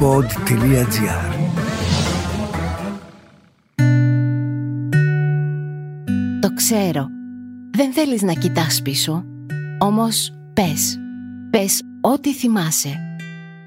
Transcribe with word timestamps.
pod.gr 0.00 0.86
Το 6.40 6.54
ξέρω. 6.54 7.06
Δεν 7.70 7.92
θέλεις 7.92 8.22
να 8.22 8.32
κοιτάς 8.32 8.82
πίσω. 8.82 9.24
Όμως 9.78 10.32
πες. 10.54 10.98
Πες 11.50 11.82
ό,τι 12.00 12.34
θυμάσαι. 12.34 12.98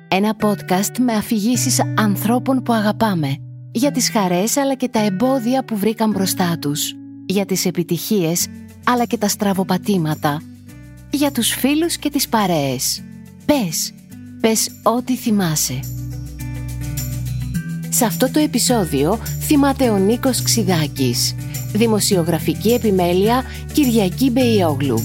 Ένα 0.07 0.35
podcast 0.41 0.97
με 0.99 1.13
αφηγήσεις 1.13 1.81
ανθρώπων 1.95 2.63
που 2.63 2.73
αγαπάμε. 2.73 3.35
Για 3.71 3.91
τις 3.91 4.09
χαρές 4.09 4.57
αλλά 4.57 4.75
και 4.75 4.89
τα 4.89 4.99
εμπόδια 4.99 5.65
που 5.65 5.77
βρήκαν 5.77 6.11
μπροστά 6.11 6.57
τους. 6.59 6.93
Για 7.25 7.45
τις 7.45 7.65
επιτυχίες 7.65 8.47
αλλά 8.83 9.05
και 9.05 9.17
τα 9.17 9.27
στραβοπατήματα. 9.27 10.41
Για 11.09 11.31
τους 11.31 11.49
φίλους 11.49 11.97
και 11.97 12.09
τις 12.09 12.29
παρέες. 12.29 13.03
Πες. 13.45 13.93
Πες 14.41 14.69
ό,τι 14.83 15.15
θυμάσαι. 15.15 15.79
Σε 17.93 18.05
αυτό 18.05 18.31
το 18.31 18.39
επεισόδιο 18.39 19.19
θυμάται 19.39 19.89
ο 19.89 19.97
Νίκος 19.97 20.41
Ξιδάκης. 20.41 21.35
Δημοσιογραφική 21.73 22.69
επιμέλεια 22.69 23.43
Κυριακή 23.73 24.29
Μπεϊόγλου. 24.29 24.99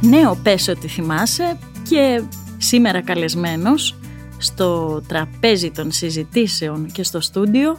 Νέο 0.00 0.38
πες 0.42 0.68
ότι 0.68 0.88
θυμάσαι 0.88 1.58
και 1.88 2.22
σήμερα 2.58 3.02
καλεσμένος 3.02 3.96
στο 4.38 5.00
τραπέζι 5.08 5.70
των 5.70 5.92
συζητήσεων 5.92 6.86
και 6.92 7.02
στο 7.02 7.20
στούντιο 7.20 7.78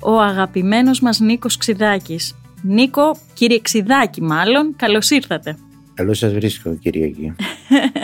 ο 0.00 0.20
αγαπημένος 0.20 1.00
μας 1.00 1.20
Νίκος 1.20 1.56
Ξιδάκης. 1.56 2.34
Νίκο, 2.62 3.16
κύριε 3.34 3.60
Ξιδάκη 3.60 4.22
μάλλον, 4.22 4.76
καλώς 4.76 5.10
ήρθατε. 5.10 5.56
Καλώς 6.00 6.18
σας 6.18 6.32
βρίσκω 6.32 6.76
Κυριακή. 6.76 7.32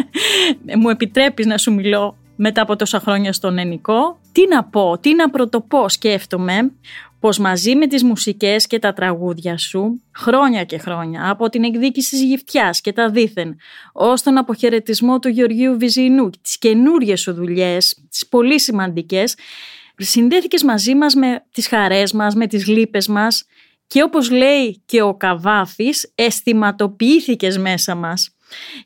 Μου 0.81 0.89
επιτρέπεις 0.89 1.47
να 1.47 1.59
σου 1.59 1.73
μιλώ 1.73 2.17
μετά 2.37 2.63
από 2.63 2.77
τόσα 2.77 3.01
χρόνια 3.01 3.33
στον 3.33 3.59
ενικό; 3.59 4.21
Τι 4.33 4.49
να 4.49 4.65
πω, 4.65 4.99
τι 4.99 5.15
να 5.15 5.31
πρωτοπώ 5.31 5.89
σκέφτομαι 5.89 6.73
πως 7.21 7.39
μαζί 7.39 7.75
με 7.75 7.87
τις 7.87 8.03
μουσικές 8.03 8.67
και 8.67 8.79
τα 8.79 8.93
τραγούδια 8.93 9.59
σου, 9.59 10.01
χρόνια 10.17 10.65
και 10.65 10.79
χρόνια, 10.79 11.31
από 11.31 11.49
την 11.49 11.65
εκδίκηση 11.65 12.11
της 12.11 12.23
γυφτιάς 12.23 12.81
και 12.81 12.93
τα 12.93 13.11
δίθεν, 13.11 13.57
ως 13.93 14.23
τον 14.23 14.39
αποχαιρετισμό 14.39 15.19
του 15.19 15.29
Γεωργίου 15.29 15.77
Βυζινού, 15.79 16.31
τις 16.43 16.59
καινούριες 16.59 17.21
σου 17.21 17.33
δουλειές, 17.33 18.03
τις 18.11 18.27
πολύ 18.27 18.61
σημαντικές, 18.61 19.35
συνδέθηκες 19.97 20.63
μαζί 20.63 20.95
μας 20.95 21.15
με 21.15 21.45
τις 21.53 21.69
χαρές 21.69 22.13
μας, 22.13 22.35
με 22.35 22.47
τις 22.47 22.67
λύπες 22.67 23.09
μας 23.09 23.47
και 23.87 24.03
όπως 24.03 24.31
λέει 24.31 24.83
και 24.87 25.03
ο 25.03 25.15
Καβάφης, 25.15 26.13
αισθηματοποιήθηκες 26.15 27.59
μέσα 27.59 27.95
μας. 27.95 28.31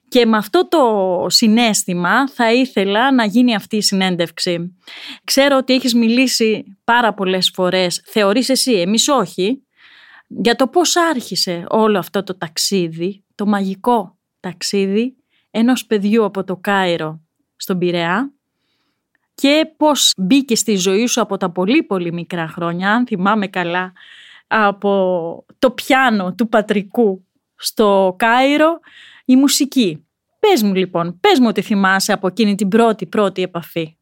Και 0.09 0.27
με 0.27 0.37
αυτό 0.37 0.69
το 0.69 1.27
συνέστημα 1.29 2.29
θα 2.29 2.53
ήθελα 2.53 3.15
να 3.15 3.25
γίνει 3.25 3.55
αυτή 3.55 3.77
η 3.77 3.83
συνέντευξη. 3.83 4.77
Ξέρω 5.25 5.57
ότι 5.57 5.75
έχεις 5.75 5.95
μιλήσει 5.95 6.77
πάρα 6.85 7.15
πολλές 7.15 7.51
φορές, 7.55 8.03
θεωρείς 8.07 8.49
εσύ, 8.49 8.73
εμείς 8.73 9.09
όχι, 9.09 9.63
για 10.27 10.57
το 10.57 10.69
πώς 10.69 10.97
άρχισε 10.97 11.65
όλο 11.69 11.99
αυτό 11.99 12.23
το 12.23 12.37
ταξίδι, 12.37 13.25
το 13.35 13.47
μαγικό 13.47 14.19
ταξίδι 14.41 15.17
ενός 15.51 15.87
παιδιού 15.87 16.25
από 16.25 16.45
το 16.45 16.57
Κάιρο 16.57 17.21
στον 17.57 17.79
Πειραιά 17.79 18.33
και 19.35 19.73
πώς 19.77 20.13
μπήκε 20.17 20.57
στη 20.57 20.77
ζωή 20.77 21.07
σου 21.07 21.21
από 21.21 21.37
τα 21.37 21.51
πολύ 21.51 21.83
πολύ 21.83 22.13
μικρά 22.13 22.49
χρόνια, 22.49 22.93
αν 22.93 23.07
θυμάμαι 23.07 23.47
καλά, 23.47 23.93
από 24.53 25.45
το 25.59 25.71
πιάνο 25.71 26.35
του 26.35 26.49
πατρικού 26.49 27.25
στο 27.55 28.15
Κάιρο 28.19 28.79
η 29.25 29.37
μουσική. 29.37 30.05
Πες 30.39 30.63
μου 30.63 30.75
λοιπόν, 30.75 31.19
πες 31.21 31.39
μου 31.39 31.47
ότι 31.49 31.63
θυμάσαι 31.63 32.13
από 32.13 32.27
εκείνη 32.27 32.55
την 32.55 32.69
πρώτη 32.69 33.07
πρώτη 33.07 33.43
επαφή. 33.43 33.97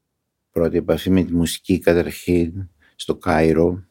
Πρώτη 0.53 0.77
επαφή 0.77 1.11
με 1.11 1.23
τη 1.23 1.33
μουσική 1.33 1.79
καταρχήν 1.79 2.69
στο 2.97 3.15
Κάιρο 3.15 3.83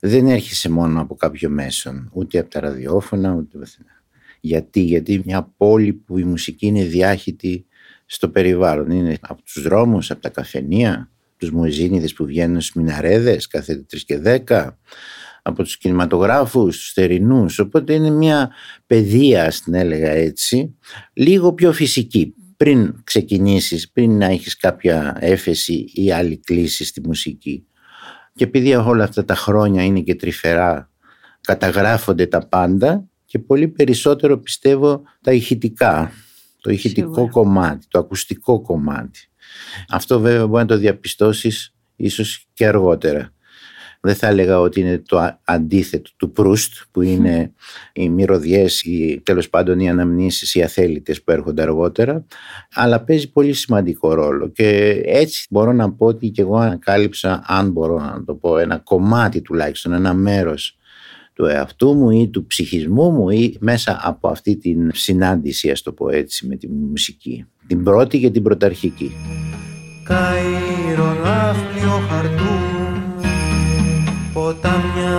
δεν 0.00 0.26
έρχεσαι 0.26 0.70
μόνο 0.70 1.00
από 1.00 1.14
κάποιο 1.14 1.50
μέσον, 1.50 2.10
ούτε 2.12 2.38
από 2.38 2.50
τα 2.50 2.60
ραδιόφωνα, 2.60 3.34
ούτε 3.34 3.58
γιατί, 4.40 4.80
γιατί 4.80 5.22
μια 5.24 5.52
πόλη 5.56 5.92
που 5.92 6.18
η 6.18 6.24
μουσική 6.24 6.66
είναι 6.66 6.84
διάχυτη 6.84 7.66
στο 8.06 8.28
περιβάλλον. 8.28 8.90
Είναι 8.90 9.18
από 9.20 9.42
τους 9.42 9.62
δρόμους, 9.62 10.10
από 10.10 10.20
τα 10.20 10.28
καφενεία, 10.28 11.10
τους 11.36 11.50
μουεζίνιδες 11.50 12.12
που 12.12 12.24
βγαίνουν 12.24 12.60
στους 12.60 12.74
μιναρέδες 12.74 13.46
κάθε 13.46 13.76
τρεις 13.76 14.04
και 14.04 14.18
δέκα, 14.18 14.78
από 15.48 15.62
τους 15.62 15.76
κινηματογράφους, 15.76 16.76
τους 16.76 16.92
θερινούς. 16.92 17.58
Οπότε 17.58 17.94
είναι 17.94 18.10
μια 18.10 18.50
παιδεία, 18.86 19.52
την 19.64 19.74
έλεγα 19.74 20.10
έτσι, 20.10 20.76
λίγο 21.12 21.52
πιο 21.52 21.72
φυσική. 21.72 22.34
Πριν 22.56 22.94
ξεκινήσεις, 23.04 23.90
πριν 23.90 24.18
να 24.18 24.26
έχεις 24.26 24.56
κάποια 24.56 25.16
έφεση 25.20 25.90
ή 25.92 26.12
άλλη 26.12 26.38
κλίση 26.38 26.84
στη 26.84 27.00
μουσική. 27.00 27.66
Και 28.34 28.44
επειδή 28.44 28.74
όλα 28.74 29.04
αυτά 29.04 29.24
τα 29.24 29.34
χρόνια 29.34 29.84
είναι 29.84 30.00
και 30.00 30.14
τρυφερά, 30.14 30.90
καταγράφονται 31.40 32.26
τα 32.26 32.46
πάντα 32.46 33.08
και 33.24 33.38
πολύ 33.38 33.68
περισσότερο 33.68 34.38
πιστεύω 34.38 35.02
τα 35.20 35.32
ηχητικά, 35.32 36.12
το 36.60 36.70
ηχητικό 36.70 37.28
κομμάτι, 37.28 37.86
το 37.88 37.98
ακουστικό 37.98 38.60
κομμάτι. 38.60 39.20
Αυτό 39.88 40.20
βέβαια 40.20 40.46
μπορεί 40.46 40.62
να 40.62 40.68
το 40.68 40.76
διαπιστώσεις 40.76 41.74
ίσως 41.96 42.46
και 42.52 42.66
αργότερα 42.66 43.32
δεν 44.00 44.14
θα 44.14 44.26
έλεγα 44.26 44.60
ότι 44.60 44.80
είναι 44.80 45.02
το 45.06 45.38
αντίθετο 45.44 46.10
του 46.16 46.32
Προύστ 46.32 46.72
που 46.90 47.02
είναι 47.02 47.52
οι 47.92 48.08
μυρωδιές 48.08 48.82
ή 48.82 49.20
τέλος 49.24 49.48
πάντων 49.48 49.80
οι 49.80 49.90
αναμνήσεις 49.90 50.54
οι 50.54 50.62
αθέλητες 50.62 51.22
που 51.22 51.30
έρχονται 51.30 51.62
αργότερα. 51.62 52.24
Αλλά 52.74 53.00
παίζει 53.00 53.32
πολύ 53.32 53.52
σημαντικό 53.52 54.14
ρόλο. 54.14 54.48
Και 54.48 55.00
έτσι 55.04 55.46
μπορώ 55.50 55.72
να 55.72 55.92
πω 55.92 56.06
ότι 56.06 56.28
και 56.28 56.42
εγώ 56.42 56.56
ανακάλυψα 56.56 57.42
αν 57.46 57.70
μπορώ 57.70 57.98
να 57.98 58.24
το 58.24 58.34
πω 58.34 58.58
ένα 58.58 58.78
κομμάτι 58.78 59.40
τουλάχιστον 59.40 59.92
ένα 59.92 60.14
μέρος 60.14 60.78
του 61.32 61.44
εαυτού 61.44 61.94
μου 61.94 62.10
ή 62.10 62.28
του 62.28 62.46
ψυχισμού 62.46 63.10
μου 63.10 63.30
ή 63.30 63.56
μέσα 63.60 64.00
από 64.02 64.28
αυτή 64.28 64.56
την 64.56 64.90
συνάντηση 64.94 65.70
ας 65.70 65.82
το 65.82 65.92
πω 65.92 66.08
έτσι 66.08 66.46
με 66.46 66.56
τη 66.56 66.68
μουσική. 66.68 67.44
Την 67.66 67.82
πρώτη 67.82 68.18
και 68.18 68.30
την 68.30 68.42
πρωταρχική. 68.42 69.12
Καΐρο 70.08 71.14
χαρτού 72.08 72.97
ποτάμια 74.38 75.16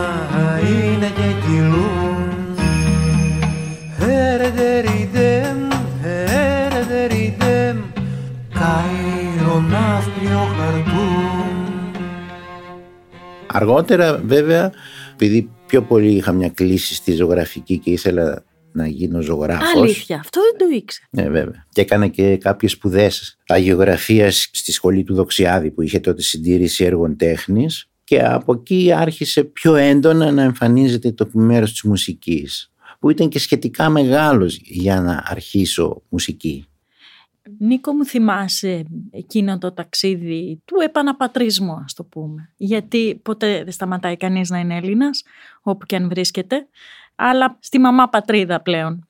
είναι 0.69 1.09
και 1.15 1.29
κυλούν 1.45 2.27
Ερεδεριδέμ, 3.99 5.57
ερεδεριδέμ 6.03 7.77
Καΐρο 8.53 9.59
ναύπλιο 9.69 10.47
Αργότερα 13.47 14.21
βέβαια 14.25 14.71
επειδή 15.13 15.49
πιο 15.65 15.81
πολύ 15.81 16.11
είχα 16.11 16.31
μια 16.31 16.49
κλίση 16.49 16.95
στη 16.95 17.11
ζωγραφική 17.11 17.77
και 17.77 17.91
ήθελα 17.91 18.43
να 18.71 18.87
γίνω 18.87 19.21
ζωγράφος. 19.21 19.75
Αλήθεια, 19.75 20.19
αυτό 20.19 20.41
δεν 20.41 20.67
το 20.67 20.75
ήξερα. 20.75 21.07
Ναι, 21.11 21.29
βέβαια. 21.29 21.65
Και 21.69 21.81
έκανα 21.81 22.07
και 22.07 22.37
κάποιες 22.37 22.71
σπουδές 22.71 23.37
αγιογραφίας 23.47 24.49
στη 24.53 24.71
σχολή 24.71 25.03
του 25.03 25.13
Δοξιάδη 25.13 25.71
που 25.71 25.81
είχε 25.81 25.99
τότε 25.99 26.21
συντήρηση 26.21 26.83
έργων 26.83 27.17
τέχνης 27.17 27.88
και 28.09 28.23
από 28.23 28.53
εκεί 28.53 28.91
άρχισε 28.91 29.43
πιο 29.43 29.75
έντονα 29.75 30.31
να 30.31 30.41
εμφανίζεται 30.41 31.11
το 31.11 31.29
μέρος 31.33 31.71
της 31.71 31.83
μουσικής 31.83 32.71
που 32.99 33.09
ήταν 33.09 33.29
και 33.29 33.39
σχετικά 33.39 33.89
μεγάλος 33.89 34.59
για 34.63 35.01
να 35.01 35.23
αρχίσω 35.25 36.01
μουσική. 36.09 36.67
Νίκο 37.57 37.93
μου 37.93 38.05
θυμάσαι 38.05 38.85
εκείνο 39.11 39.57
το 39.57 39.71
ταξίδι 39.71 40.61
του 40.65 40.75
επαναπατρισμού 40.83 41.73
ας 41.83 41.93
το 41.93 42.03
πούμε 42.03 42.53
γιατί 42.57 43.19
ποτέ 43.23 43.63
δεν 43.63 43.71
σταματάει 43.71 44.17
κανείς 44.17 44.49
να 44.49 44.59
είναι 44.59 44.75
Έλληνας 44.75 45.23
όπου 45.61 45.85
και 45.85 45.95
αν 45.95 46.09
βρίσκεται 46.09 46.67
αλλά 47.15 47.57
στη 47.59 47.79
μαμά 47.79 48.09
πατρίδα 48.09 48.61
πλέον 48.61 49.07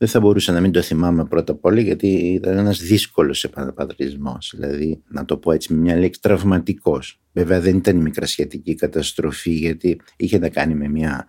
δεν 0.00 0.08
θα 0.08 0.20
μπορούσα 0.20 0.52
να 0.52 0.60
μην 0.60 0.72
το 0.72 0.82
θυμάμαι 0.82 1.24
πρώτα 1.24 1.52
απ' 1.52 1.64
όλα 1.64 1.80
γιατί 1.80 2.06
ήταν 2.08 2.58
ένας 2.58 2.78
δύσκολος 2.78 3.44
επαναπατρισμός. 3.44 4.52
Δηλαδή, 4.56 5.02
να 5.08 5.24
το 5.24 5.36
πω 5.36 5.52
έτσι 5.52 5.72
με 5.72 5.80
μια 5.80 5.96
λέξη, 5.96 6.20
τραυματικός. 6.20 7.20
Βέβαια 7.32 7.60
δεν 7.60 7.76
ήταν 7.76 7.96
η 7.96 8.02
μικρασιατική 8.02 8.74
καταστροφή 8.74 9.50
γιατί 9.50 10.00
είχε 10.16 10.38
να 10.38 10.48
κάνει 10.48 10.74
με 10.74 10.88
μια 10.88 11.26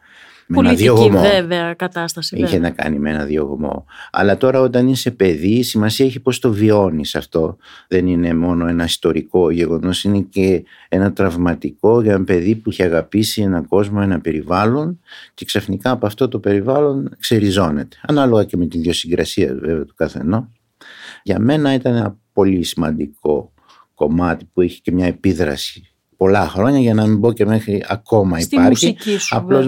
με 0.51 0.57
Πολιτική 0.57 0.83
ένα 0.83 0.95
διωγμό. 0.95 1.21
βέβαια 1.21 1.73
κατάσταση. 1.73 2.37
Είχε 2.37 2.59
να 2.59 2.69
κάνει 2.69 2.99
με 2.99 3.09
ένα 3.09 3.23
διωγμό. 3.25 3.85
Αλλά 4.11 4.37
τώρα 4.37 4.61
όταν 4.61 4.87
είσαι 4.87 5.11
παιδί 5.11 5.49
η 5.49 5.63
σημασία 5.63 6.05
έχει 6.05 6.19
πώς 6.19 6.39
το 6.39 6.51
βιώνεις 6.51 7.15
αυτό. 7.15 7.57
Δεν 7.87 8.07
είναι 8.07 8.33
μόνο 8.33 8.67
ένα 8.67 8.83
ιστορικό 8.83 9.51
γεγονός, 9.51 10.03
είναι 10.03 10.19
και 10.19 10.63
ένα 10.89 11.13
τραυματικό 11.13 12.01
για 12.01 12.13
ένα 12.13 12.23
παιδί 12.23 12.55
που 12.55 12.69
έχει 12.69 12.83
αγαπήσει 12.83 13.41
έναν 13.41 13.67
κόσμο, 13.67 13.99
ένα 14.03 14.19
περιβάλλον 14.19 14.99
και 15.33 15.45
ξαφνικά 15.45 15.91
από 15.91 16.05
αυτό 16.05 16.27
το 16.27 16.39
περιβάλλον 16.39 17.15
ξεριζώνεται. 17.19 17.97
Ανάλογα 18.01 18.43
και 18.43 18.57
με 18.57 18.65
την 18.65 18.79
ιδιοσυγκρασία 18.79 19.55
βέβαια 19.59 19.85
του 19.85 19.93
καθενό. 19.95 20.51
Για 21.23 21.39
μένα 21.39 21.73
ήταν 21.73 21.95
ένα 21.95 22.17
πολύ 22.33 22.63
σημαντικό 22.63 23.53
κομμάτι 23.95 24.45
που 24.53 24.61
έχει 24.61 24.81
και 24.81 24.91
μια 24.91 25.05
επίδραση 25.05 25.85
πολλά 26.21 26.47
χρόνια 26.47 26.79
για 26.79 26.93
να 26.93 27.05
μην 27.07 27.19
πω 27.19 27.33
και 27.33 27.45
μέχρι 27.45 27.85
ακόμα 27.87 28.39
Στη 28.39 28.55
υπάρχει. 28.55 28.85
Μουσική 28.87 29.17
σου, 29.17 29.37
Απλώς 29.37 29.67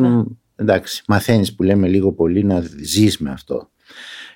εντάξει, 0.55 1.03
μαθαίνεις 1.07 1.55
που 1.55 1.63
λέμε 1.63 1.87
λίγο 1.87 2.11
πολύ 2.11 2.43
να 2.43 2.63
ζεις 2.81 3.17
με 3.17 3.29
αυτό. 3.29 3.69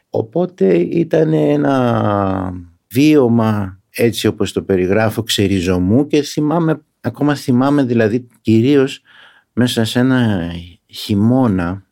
Οπότε 0.10 0.78
ήταν 0.78 1.34
ένα 1.34 2.54
βίωμα 2.92 3.82
έτσι 3.90 4.28
όπως 4.28 4.52
το 4.52 4.62
περιγράφω 4.62 5.24
ξεριζωμού 5.24 6.08
και 6.08 6.22
θυμάμαι, 6.22 6.82
ακόμα 7.02 7.36
θυμάμαι 7.36 7.84
δηλαδή 7.84 8.28
κυρίως 8.42 9.02
μέσα 9.54 9.86
σε 9.86 10.00
ένα 10.00 10.52
χειμώνα 10.88 11.86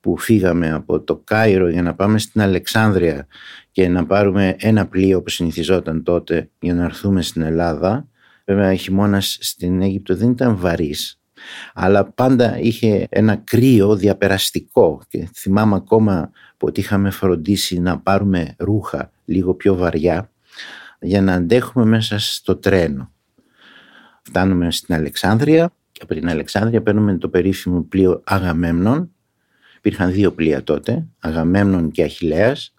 που 0.00 0.18
φύγαμε 0.18 0.70
από 0.70 1.00
το 1.00 1.16
Κάιρο 1.24 1.68
για 1.68 1.82
να 1.82 1.94
πάμε 1.94 2.18
στην 2.18 2.40
Αλεξάνδρεια 2.40 3.26
και 3.70 3.88
να 3.88 4.06
πάρουμε 4.06 4.56
ένα 4.58 4.86
πλοίο 4.86 5.22
που 5.22 5.30
συνηθιζόταν 5.30 6.02
τότε 6.02 6.50
για 6.60 6.74
να 6.74 6.84
έρθουμε 6.84 7.22
στην 7.22 7.42
Ελλάδα. 7.42 8.08
Βέβαια, 8.44 8.74
χειμώνας 8.74 9.38
στην 9.40 9.82
Αίγυπτο 9.82 10.16
δεν 10.16 10.30
ήταν 10.30 10.56
βαρύς, 10.56 11.20
αλλά 11.74 12.04
πάντα 12.04 12.58
είχε 12.58 13.06
ένα 13.10 13.36
κρύο 13.36 13.96
διαπεραστικό 13.96 15.00
και 15.08 15.28
θυμάμαι 15.34 15.74
ακόμα 15.74 16.30
ότι 16.58 16.80
είχαμε 16.80 17.10
φροντίσει 17.10 17.80
να 17.80 17.98
πάρουμε 17.98 18.54
ρούχα 18.58 19.10
λίγο 19.24 19.54
πιο 19.54 19.74
βαριά 19.74 20.30
για 21.00 21.22
να 21.22 21.32
αντέχουμε 21.32 21.84
μέσα 21.84 22.18
στο 22.18 22.56
τρένο. 22.56 23.12
Φτάνουμε 24.22 24.70
στην 24.70 24.94
Αλεξάνδρεια 24.94 25.72
και 25.92 26.00
από 26.02 26.14
την 26.14 26.28
Αλεξάνδρεια 26.28 26.82
παίρνουμε 26.82 27.18
το 27.18 27.28
περίφημο 27.28 27.82
πλοίο 27.82 28.22
Αγαμέμνων. 28.24 29.10
Υπήρχαν 29.76 30.12
δύο 30.12 30.32
πλοία 30.32 30.62
τότε, 30.62 31.06
Αγαμέμνων 31.20 31.90
και 31.90 32.02
Αχιλέας, 32.02 32.74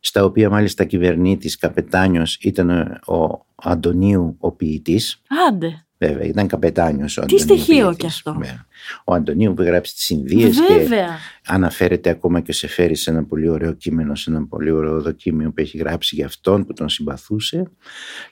στα 0.00 0.24
οποία 0.24 0.50
μάλιστα 0.50 0.84
κυβερνήτης 0.84 1.56
καπετάνιος 1.56 2.36
ήταν 2.40 2.70
ο 3.06 3.46
Αντωνίου 3.54 4.36
ο 4.38 4.52
ποιητής. 4.52 5.22
Άντε. 5.48 5.85
Βέβαια, 5.98 6.26
ήταν 6.26 6.46
καπετάνιος 6.46 7.18
ο 7.18 7.24
Τι 7.24 7.38
στοιχείο 7.38 7.94
κι 7.94 8.06
αυτό. 8.06 8.40
Ο 9.04 9.14
Αντωνίου 9.14 9.54
που 9.54 9.62
γράψει 9.62 9.94
τις 9.94 10.08
Ινδίες 10.08 10.56
και 10.56 11.06
αναφέρεται 11.46 12.10
ακόμα 12.10 12.40
και 12.40 12.52
σε 12.52 12.66
φέρει 12.66 12.94
σε 12.94 13.10
ένα 13.10 13.24
πολύ 13.24 13.48
ωραίο 13.48 13.72
κείμενο, 13.72 14.14
σε 14.14 14.30
ένα 14.30 14.46
πολύ 14.46 14.70
ωραίο 14.70 15.00
δοκίμιο 15.00 15.48
που 15.52 15.60
έχει 15.60 15.78
γράψει 15.78 16.14
για 16.14 16.26
αυτόν 16.26 16.66
που 16.66 16.72
τον 16.72 16.88
συμπαθούσε. 16.88 17.70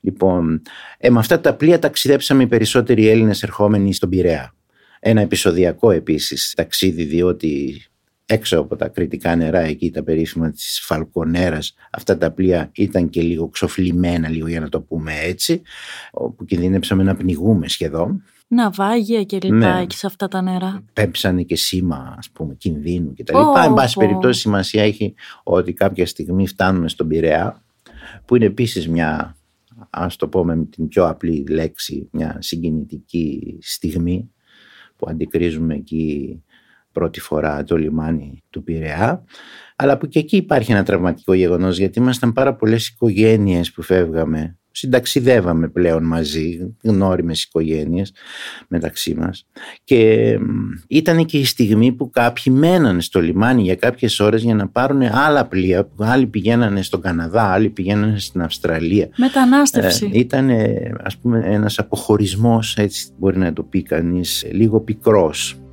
Λοιπόν, 0.00 0.62
ε, 0.98 1.10
με 1.10 1.18
αυτά 1.18 1.40
τα 1.40 1.54
πλοία 1.54 1.78
ταξιδέψαμε 1.78 2.42
οι 2.42 2.46
περισσότεροι 2.46 3.08
Έλληνες 3.08 3.42
ερχόμενοι 3.42 3.94
στον 3.94 4.08
Πειραιά. 4.08 4.54
Ένα 5.00 5.20
επεισοδιακό 5.20 5.90
επίσης 5.90 6.52
ταξίδι, 6.56 7.04
διότι 7.04 7.82
έξω 8.26 8.58
από 8.58 8.76
τα 8.76 8.88
κριτικά 8.88 9.36
νερά 9.36 9.60
εκεί 9.60 9.90
τα 9.90 10.02
περίφημα 10.02 10.50
της 10.50 10.80
Φαλκονέρας 10.82 11.74
αυτά 11.90 12.18
τα 12.18 12.30
πλοία 12.30 12.70
ήταν 12.74 13.08
και 13.08 13.22
λίγο 13.22 13.48
ξοφλημένα 13.48 14.28
λίγο 14.28 14.48
για 14.48 14.60
να 14.60 14.68
το 14.68 14.80
πούμε 14.80 15.12
έτσι 15.20 15.62
όπου 16.12 16.44
κινδύνεψαμε 16.44 17.02
να 17.02 17.16
πνιγούμε 17.16 17.68
σχεδόν 17.68 18.22
Ναυάγια 18.48 19.22
και 19.22 19.38
λοιπά 19.42 19.80
ναι. 19.80 19.86
σε 19.88 20.06
αυτά 20.06 20.28
τα 20.28 20.42
νερά. 20.42 20.84
Πέμψανε 20.92 21.42
και 21.42 21.56
σήμα 21.56 22.14
ας 22.18 22.30
πούμε 22.30 22.54
κινδύνου 22.54 23.12
και 23.12 23.24
τα 23.24 23.38
λοιπά. 23.38 23.64
Εν 23.64 23.74
πάση 23.74 23.98
περιπτώσει 23.98 24.40
σημασία 24.40 24.82
έχει 24.82 25.14
ότι 25.42 25.72
κάποια 25.72 26.06
στιγμή 26.06 26.46
φτάνουμε 26.46 26.88
στον 26.88 27.08
Πειραιά 27.08 27.62
που 28.24 28.36
είναι 28.36 28.44
επίσης 28.44 28.88
μια 28.88 29.36
ας 29.90 30.16
το 30.16 30.28
πούμε 30.28 30.56
με 30.56 30.64
την 30.64 30.88
πιο 30.88 31.08
απλή 31.08 31.46
λέξη 31.48 32.08
μια 32.12 32.36
συγκινητική 32.40 33.58
στιγμή 33.60 34.30
που 34.96 35.06
αντικρίζουμε 35.10 35.74
εκεί 35.74 36.42
πρώτη 36.94 37.20
φορά 37.20 37.64
το 37.64 37.76
λιμάνι 37.76 38.42
του 38.50 38.64
Πειραιά. 38.64 39.24
Αλλά 39.76 39.98
που 39.98 40.06
και 40.08 40.18
εκεί 40.18 40.36
υπάρχει 40.36 40.72
ένα 40.72 40.82
τραυματικό 40.82 41.32
γεγονός 41.32 41.78
γιατί 41.78 41.98
ήμασταν 41.98 42.32
πάρα 42.32 42.54
πολλές 42.54 42.88
οικογένειες 42.88 43.72
που 43.72 43.82
φεύγαμε. 43.82 44.58
Συνταξιδεύαμε 44.76 45.68
πλέον 45.68 46.04
μαζί, 46.04 46.74
γνώριμες 46.82 47.42
οικογένειες 47.42 48.12
μεταξύ 48.68 49.14
μας. 49.14 49.46
Και 49.84 50.32
ήταν 50.88 51.24
και 51.24 51.38
η 51.38 51.44
στιγμή 51.44 51.92
που 51.92 52.10
κάποιοι 52.10 52.52
μένανε 52.56 53.00
στο 53.00 53.20
λιμάνι 53.20 53.62
για 53.62 53.74
κάποιες 53.74 54.20
ώρες 54.20 54.42
για 54.42 54.54
να 54.54 54.68
πάρουν 54.68 55.02
άλλα 55.02 55.46
πλοία. 55.46 55.84
Που 55.84 56.04
άλλοι 56.04 56.26
πηγαίνανε 56.26 56.82
στον 56.82 57.00
Καναδά, 57.00 57.42
άλλοι 57.42 57.70
πηγαίνανε 57.70 58.18
στην 58.18 58.42
Αυστραλία. 58.42 59.08
Μετανάστευση. 59.16 60.10
Ε, 60.12 60.18
ήταν 60.18 60.50
ας 61.02 61.16
πούμε 61.16 61.42
ένας 61.44 61.78
αποχωρισμός 61.78 62.76
έτσι 62.76 63.08
μπορεί 63.18 63.38
να 63.38 63.52
το 63.52 63.62
πει 63.62 63.82
κανείς 63.82 64.46
λίγο 64.52 64.80
πικρός 64.80 65.63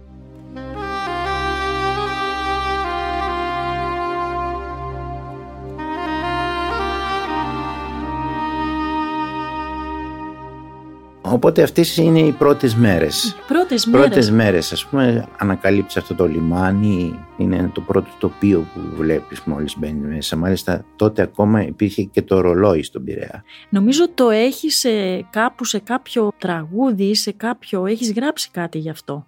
Οπότε 11.31 11.63
αυτές 11.63 11.97
είναι 11.97 12.19
οι 12.19 12.31
πρώτες 12.31 12.75
μέρες. 12.75 13.35
Πρώτες 13.47 13.85
μέρες. 13.85 14.07
Πρώτες 14.07 14.31
μέρες, 14.31 14.71
ας 14.71 14.85
πούμε, 14.85 15.27
ανακαλύψει 15.37 15.99
αυτό 15.99 16.15
το 16.15 16.27
λιμάνι, 16.27 17.19
είναι 17.37 17.71
το 17.73 17.81
πρώτο 17.81 18.07
τοπίο 18.19 18.67
που 18.73 18.79
βλέπεις 18.95 19.41
μόλις 19.41 19.75
μπαίνει 19.77 20.07
μέσα. 20.07 20.35
Μάλιστα 20.35 20.85
τότε 20.95 21.21
ακόμα 21.21 21.63
υπήρχε 21.63 22.03
και 22.03 22.21
το 22.21 22.41
ρολόι 22.41 22.83
στον 22.83 23.03
Πειραιά. 23.03 23.43
Νομίζω 23.69 24.09
το 24.13 24.29
έχεις 24.29 24.85
κάπου 25.29 25.65
σε 25.65 25.79
κάποιο 25.79 26.31
τραγούδι, 26.37 27.15
σε 27.15 27.31
κάποιο, 27.31 27.85
έχεις 27.85 28.13
γράψει 28.13 28.49
κάτι 28.51 28.77
γι' 28.77 28.89
αυτό; 28.89 29.27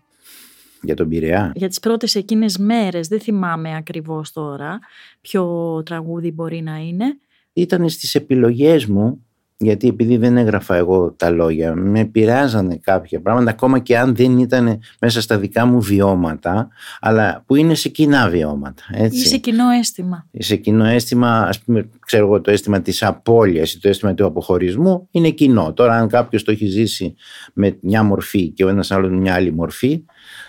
Για 0.82 0.96
τον 0.96 1.10
Πειραιά. 1.10 1.52
Για 1.56 1.68
τις 1.68 1.80
πρώτες 1.80 2.16
εκείνες 2.16 2.58
μέρες, 2.58 3.08
δεν 3.08 3.20
θυμάμαι 3.20 3.76
ακριβώς 3.76 4.32
τώρα 4.32 4.80
ποιο 5.22 5.82
τραγούδι 5.86 6.32
μπορεί 6.32 6.62
να 6.62 6.78
είναι. 6.78 7.18
Ήταν 7.54 7.90
στις 7.90 8.16
επιλογές 8.16 8.86
μου 8.86 9.26
γιατί 9.64 9.88
επειδή 9.88 10.18
δεν 10.18 10.38
έγραφα 10.38 10.76
εγώ 10.76 11.12
τα 11.18 11.30
λόγια, 11.30 11.76
με 11.76 12.06
πειράζανε 12.06 12.80
κάποια 12.84 13.22
πράγματα, 13.22 13.50
ακόμα 13.50 13.80
και 13.80 13.98
αν 13.98 14.16
δεν 14.16 14.40
ήταν 14.40 14.80
μέσα 15.00 15.22
στα 15.22 15.38
δικά 15.38 15.66
μου 15.66 15.82
βιώματα, 15.82 16.68
αλλά 17.00 17.44
που 17.46 17.56
είναι 17.56 17.76
σε 17.76 17.90
κοινά 17.90 18.30
βιώματα. 18.30 18.84
Έτσι. 18.94 19.20
Ή 19.20 19.26
σε 19.26 19.38
κοινό 19.38 19.70
αίσθημα. 19.70 20.28
Σε 20.38 20.56
κοινό 20.56 20.86
αίσθημα, 20.86 21.40
ας 21.42 21.60
πούμε, 21.60 21.90
ξέρω 22.06 22.26
εγώ, 22.26 22.42
το 22.42 22.52
αίσθημα 22.52 22.82
της 22.82 23.04
απώλειας 23.04 23.74
ή 23.74 23.80
το 23.80 23.90
αίσθημα 23.90 24.14
του 24.14 24.26
αποχωρισμού 24.26 25.08
είναι 25.12 25.30
κοινό. 25.30 25.74
Τώρα, 25.74 25.94
αν 25.94 26.08
κάποιος 26.08 26.44
το 26.44 26.52
έχει 26.52 26.66
ζήσει 26.66 27.16
με 27.54 27.78
μια 27.82 28.04
μορφή 28.04 28.50
και 28.50 28.66
ο 28.66 28.70
ένας 28.70 28.92
άλλος 28.92 29.10
με 29.10 29.18
μια 29.18 29.34
άλλη 29.34 29.54
μορφή. 29.54 30.06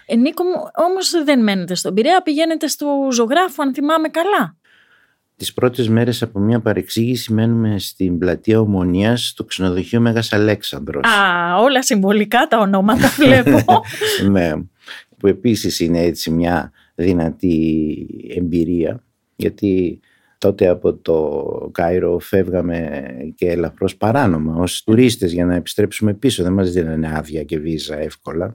Ε, 0.06 0.17
Νίκο, 0.17 0.44
όμως 0.88 1.10
δεν 1.25 1.43
μένετε 1.43 1.75
στον 1.75 1.94
Πειραιά, 1.94 2.22
πηγαίνετε 2.22 2.67
στο 2.67 3.08
ζωγράφο, 3.12 3.62
αν 3.62 3.75
θυμάμαι 3.75 4.08
καλά. 4.08 4.56
Τις 5.36 5.54
πρώτες 5.54 5.88
μέρες 5.88 6.22
από 6.22 6.38
μια 6.38 6.60
παρεξήγηση 6.60 7.32
μένουμε 7.32 7.78
στην 7.78 8.19
πλατεία 8.19 8.60
Ομονίας 8.60 9.26
στο 9.26 9.44
ξενοδοχείο 9.44 10.00
Μέγας 10.00 10.32
Αλέξανδρος. 10.32 11.06
Α, 11.06 11.56
όλα 11.56 11.82
συμβολικά 11.82 12.46
τα 12.48 12.58
ονόματα 12.58 13.08
βλέπω. 13.08 13.82
ναι, 14.31 14.52
που 15.19 15.26
επίσης 15.26 15.81
είναι 15.81 16.00
έτσι 16.00 16.31
μια 16.31 16.72
δυνατή 16.94 18.06
εμπειρία 18.36 19.02
γιατί 19.36 20.00
τότε 20.44 20.69
από 20.69 20.94
το 20.94 21.70
Κάιρο 21.73 22.19
φεύγαμε 22.19 23.02
και 23.35 23.50
ελαφρώς 23.50 23.96
παράνομα 23.96 24.56
ως 24.56 24.82
τουρίστες 24.82 25.32
για 25.32 25.44
να 25.44 25.55
επιστρέψουμε 25.55 26.15
πίσω. 26.15 26.43
Δεν 26.43 26.53
μας 26.53 26.72
δίνανε 26.72 27.17
άδεια 27.17 27.44
και 27.44 27.58
βίζα 27.58 27.98
εύκολα. 27.98 28.55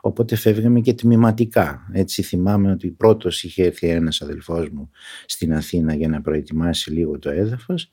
Οπότε 0.00 0.36
φεύγαμε 0.36 0.80
και 0.80 0.94
τμηματικά. 0.94 1.88
Έτσι 1.92 2.22
θυμάμαι 2.22 2.70
ότι 2.70 2.88
πρώτος 2.88 3.42
είχε 3.42 3.64
έρθει 3.64 3.88
ένας 3.88 4.22
αδελφός 4.22 4.68
μου 4.68 4.90
στην 5.26 5.54
Αθήνα 5.54 5.94
για 5.94 6.08
να 6.08 6.20
προετοιμάσει 6.20 6.92
λίγο 6.92 7.18
το 7.18 7.30
έδαφος 7.30 7.90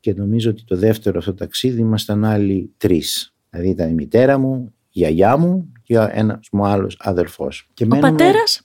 και 0.00 0.14
νομίζω 0.16 0.50
ότι 0.50 0.64
το 0.64 0.76
δεύτερο 0.76 1.18
αυτό 1.18 1.34
ταξίδι 1.34 1.80
ήμασταν 1.80 2.24
άλλοι 2.24 2.72
τρεις. 2.76 3.34
Δηλαδή 3.50 3.70
ήταν 3.70 3.90
η 3.90 3.94
μητέρα 3.94 4.38
μου, 4.38 4.74
η 4.90 4.98
γιαγιά 4.98 5.36
μου 5.36 5.72
και 5.82 5.94
ένας 6.10 6.48
μου 6.52 6.66
άλλος 6.66 6.96
αδελφός. 7.00 7.70
Και 7.74 7.86
Ο 7.90 7.98
πατέρας; 7.98 8.62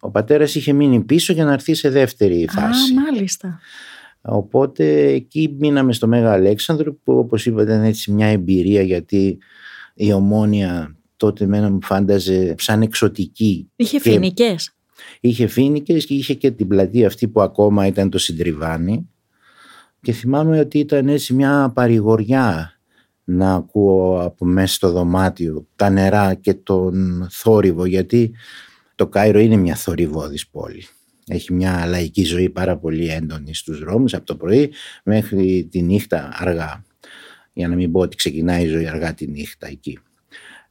Ο 0.00 0.10
πατέρας 0.10 0.54
είχε 0.54 0.72
μείνει 0.72 1.00
πίσω 1.00 1.32
για 1.32 1.44
να 1.44 1.52
έρθει 1.52 1.74
σε 1.74 1.90
δεύτερη 1.90 2.46
φάση. 2.50 2.92
Α, 2.92 3.02
μάλιστα. 3.02 3.60
Οπότε 4.22 5.06
εκεί 5.06 5.56
μείναμε 5.58 5.92
στο 5.92 6.06
Μέγα 6.06 6.32
Αλέξανδρο 6.32 6.94
που 6.94 7.18
όπως 7.18 7.46
είπα 7.46 7.62
ήταν 7.62 7.82
έτσι 7.82 8.12
μια 8.12 8.26
εμπειρία 8.26 8.82
γιατί 8.82 9.38
η 9.94 10.12
ομόνια 10.12 10.96
τότε 11.16 11.46
μένα 11.46 11.70
μου 11.70 11.78
φάνταζε 11.82 12.54
σαν 12.58 12.82
εξωτική. 12.82 13.70
Είχε 13.76 14.00
φοινικές. 14.00 14.74
Είχε 15.20 15.46
φοινικές 15.46 16.06
και 16.06 16.14
είχε 16.14 16.34
και 16.34 16.50
την 16.50 16.68
πλατεία 16.68 17.06
αυτή 17.06 17.28
που 17.28 17.40
ακόμα 17.40 17.86
ήταν 17.86 18.10
το 18.10 18.18
Συντριβάνι 18.18 19.08
και 20.00 20.12
θυμάμαι 20.12 20.60
ότι 20.60 20.78
ήταν 20.78 21.08
έτσι 21.08 21.34
μια 21.34 21.72
παρηγοριά 21.74 22.74
να 23.24 23.54
ακούω 23.54 24.20
από 24.20 24.44
μέσα 24.44 24.74
στο 24.74 24.90
δωμάτιο 24.90 25.66
τα 25.76 25.90
νερά 25.90 26.34
και 26.34 26.54
τον 26.54 27.26
θόρυβο 27.30 27.84
γιατί 27.84 28.32
το 29.00 29.06
Κάιρο 29.06 29.38
είναι 29.38 29.56
μια 29.56 29.74
θορυβόδης 29.74 30.48
πόλη. 30.48 30.86
Έχει 31.26 31.52
μια 31.52 31.86
λαϊκή 31.86 32.24
ζωή 32.24 32.50
πάρα 32.50 32.78
πολύ 32.78 33.08
έντονη 33.08 33.54
στους 33.54 33.78
δρόμους 33.78 34.14
από 34.14 34.26
το 34.26 34.36
πρωί 34.36 34.72
μέχρι 35.04 35.68
τη 35.70 35.82
νύχτα 35.82 36.28
αργά. 36.32 36.84
Για 37.52 37.68
να 37.68 37.74
μην 37.74 37.92
πω 37.92 38.00
ότι 38.00 38.16
ξεκινάει 38.16 38.64
η 38.64 38.66
ζωή 38.66 38.86
αργά 38.88 39.14
τη 39.14 39.26
νύχτα 39.26 39.66
εκεί. 39.66 39.98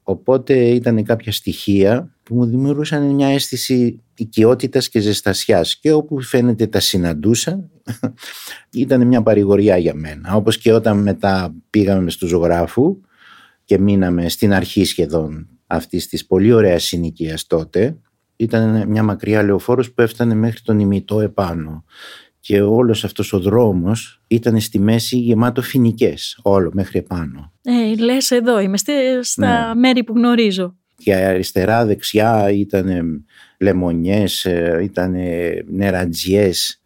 Οπότε 0.04 0.54
ήταν 0.54 1.04
κάποια 1.04 1.32
στοιχεία 1.32 2.16
που 2.24 2.36
μου 2.36 2.46
δημιουργούσαν 2.46 3.04
μια 3.04 3.28
αίσθηση 3.28 4.02
οικειότητας 4.16 4.90
και 4.90 5.00
ζεστασιάς 5.00 5.78
και 5.78 5.92
όπου 5.92 6.22
φαίνεται 6.22 6.68
τα 6.68 6.80
συναντούσα 6.80 7.70
ήταν 8.74 9.08
μια 9.08 9.22
παρηγοριά 9.22 9.78
για 9.78 9.94
μένα. 9.94 10.36
Όπως 10.36 10.58
και 10.58 10.74
όταν 10.74 11.02
μετά 11.02 11.56
πήγαμε 11.70 12.10
στο 12.10 12.28
ζωγράφου 12.28 13.00
και 13.66 13.80
μείναμε 13.80 14.30
στην 14.30 14.54
αρχή 14.54 14.86
σχεδόν 14.86 15.48
αυτής 15.68 16.08
της 16.08 16.26
πολύ 16.26 16.52
ωραία 16.52 16.80
συνοικίας 16.80 17.48
τότε 17.48 17.98
ήταν 18.40 18.88
μια 18.88 19.04
μακριά 19.04 19.44
λεωφόρος 19.44 19.92
που 19.92 20.02
έφτανε 20.02 20.34
μέχρι 20.34 20.62
τον 20.62 20.80
ημιτό 20.80 21.20
επάνω 21.20 21.84
και 22.40 22.62
όλος 22.62 23.04
αυτός 23.04 23.34
ο 23.34 23.40
δρόμος 23.40 24.22
ήταν 24.28 24.60
στη 24.60 24.80
μέση 24.80 25.18
γεμάτο 25.18 25.62
φοινικές, 25.62 26.40
όλο 26.42 26.70
μέχρι 26.74 27.00
επάνω. 27.00 27.54
Ε, 27.62 27.96
λες 27.96 28.32
εδώ, 28.32 28.60
είμαι 28.60 28.78
στα 29.22 29.74
ναι. 29.74 29.80
μέρη 29.80 30.04
που 30.04 30.14
γνωρίζω. 30.16 30.76
Και 30.96 31.16
αριστερά, 31.16 31.86
δεξιά 31.86 32.52
ήταν 32.52 32.88
λεμονιές, 33.58 34.46
ε, 34.46 34.80
ήταν 34.84 35.16
νερατζιές, 35.68 36.82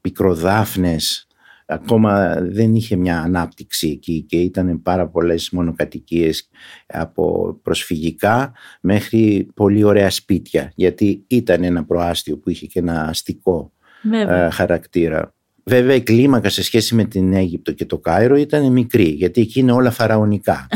πικροδάφνες. 0.00 1.26
Ακόμα 1.70 2.36
δεν 2.40 2.74
είχε 2.74 2.96
μια 2.96 3.20
ανάπτυξη 3.20 3.88
εκεί 3.88 4.22
και 4.28 4.36
ήταν 4.36 4.82
πάρα 4.82 5.08
πολλές 5.08 5.50
μονοκατοικίες 5.50 6.48
από 6.86 7.54
προσφυγικά 7.62 8.52
μέχρι 8.80 9.48
πολύ 9.54 9.82
ωραία 9.82 10.10
σπίτια 10.10 10.72
γιατί 10.74 11.24
ήταν 11.26 11.64
ένα 11.64 11.84
προάστιο 11.84 12.38
που 12.38 12.50
είχε 12.50 12.66
και 12.66 12.78
ένα 12.78 13.08
αστικό 13.08 13.72
ε, 14.12 14.50
χαρακτήρα. 14.50 15.34
Βέβαια 15.70 15.94
η 15.94 16.00
κλίμακα 16.00 16.48
σε 16.48 16.62
σχέση 16.62 16.94
με 16.94 17.04
την 17.04 17.32
Αίγυπτο 17.32 17.72
και 17.72 17.84
το 17.84 17.98
Κάιρο 17.98 18.36
ήταν 18.36 18.72
μικρή 18.72 19.04
γιατί 19.04 19.40
εκεί 19.40 19.60
είναι 19.60 19.72
όλα 19.72 19.90
φαραωνικά. 19.90 20.66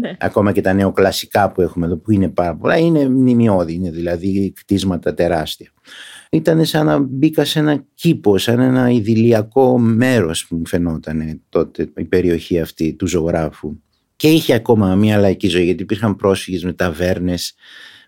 Ναι. 0.00 0.16
Ακόμα 0.20 0.52
και 0.52 0.60
τα 0.60 0.72
νεοκλασικά 0.72 1.52
που 1.52 1.60
έχουμε 1.60 1.86
εδώ 1.86 1.96
που 1.96 2.10
είναι 2.10 2.28
πάρα 2.28 2.56
πολλά 2.56 2.76
είναι 2.76 3.08
μνημειώδη, 3.08 3.72
είναι 3.72 3.90
δηλαδή 3.90 4.52
κτίσματα 4.56 5.14
τεράστια. 5.14 5.70
Ήταν 6.30 6.64
σαν 6.64 6.86
να 6.86 6.98
μπήκα 6.98 7.44
σε 7.44 7.58
ένα 7.58 7.84
κήπο, 7.94 8.38
σαν 8.38 8.60
ένα 8.60 8.90
ιδηλιακό 8.90 9.78
μέρος 9.78 10.46
που 10.46 10.56
μου 10.56 10.66
φαινόταν 10.66 11.42
τότε 11.48 11.88
η 11.96 12.04
περιοχή 12.04 12.60
αυτή 12.60 12.94
του 12.94 13.06
ζωγράφου. 13.06 13.76
Και 14.16 14.28
είχε 14.28 14.54
ακόμα 14.54 14.94
μια 14.94 15.18
λαϊκή 15.18 15.48
ζωή 15.48 15.64
γιατί 15.64 15.82
υπήρχαν 15.82 16.16
πρόσφυγες 16.16 16.64
με 16.64 16.72
ταβέρνες, 16.72 17.54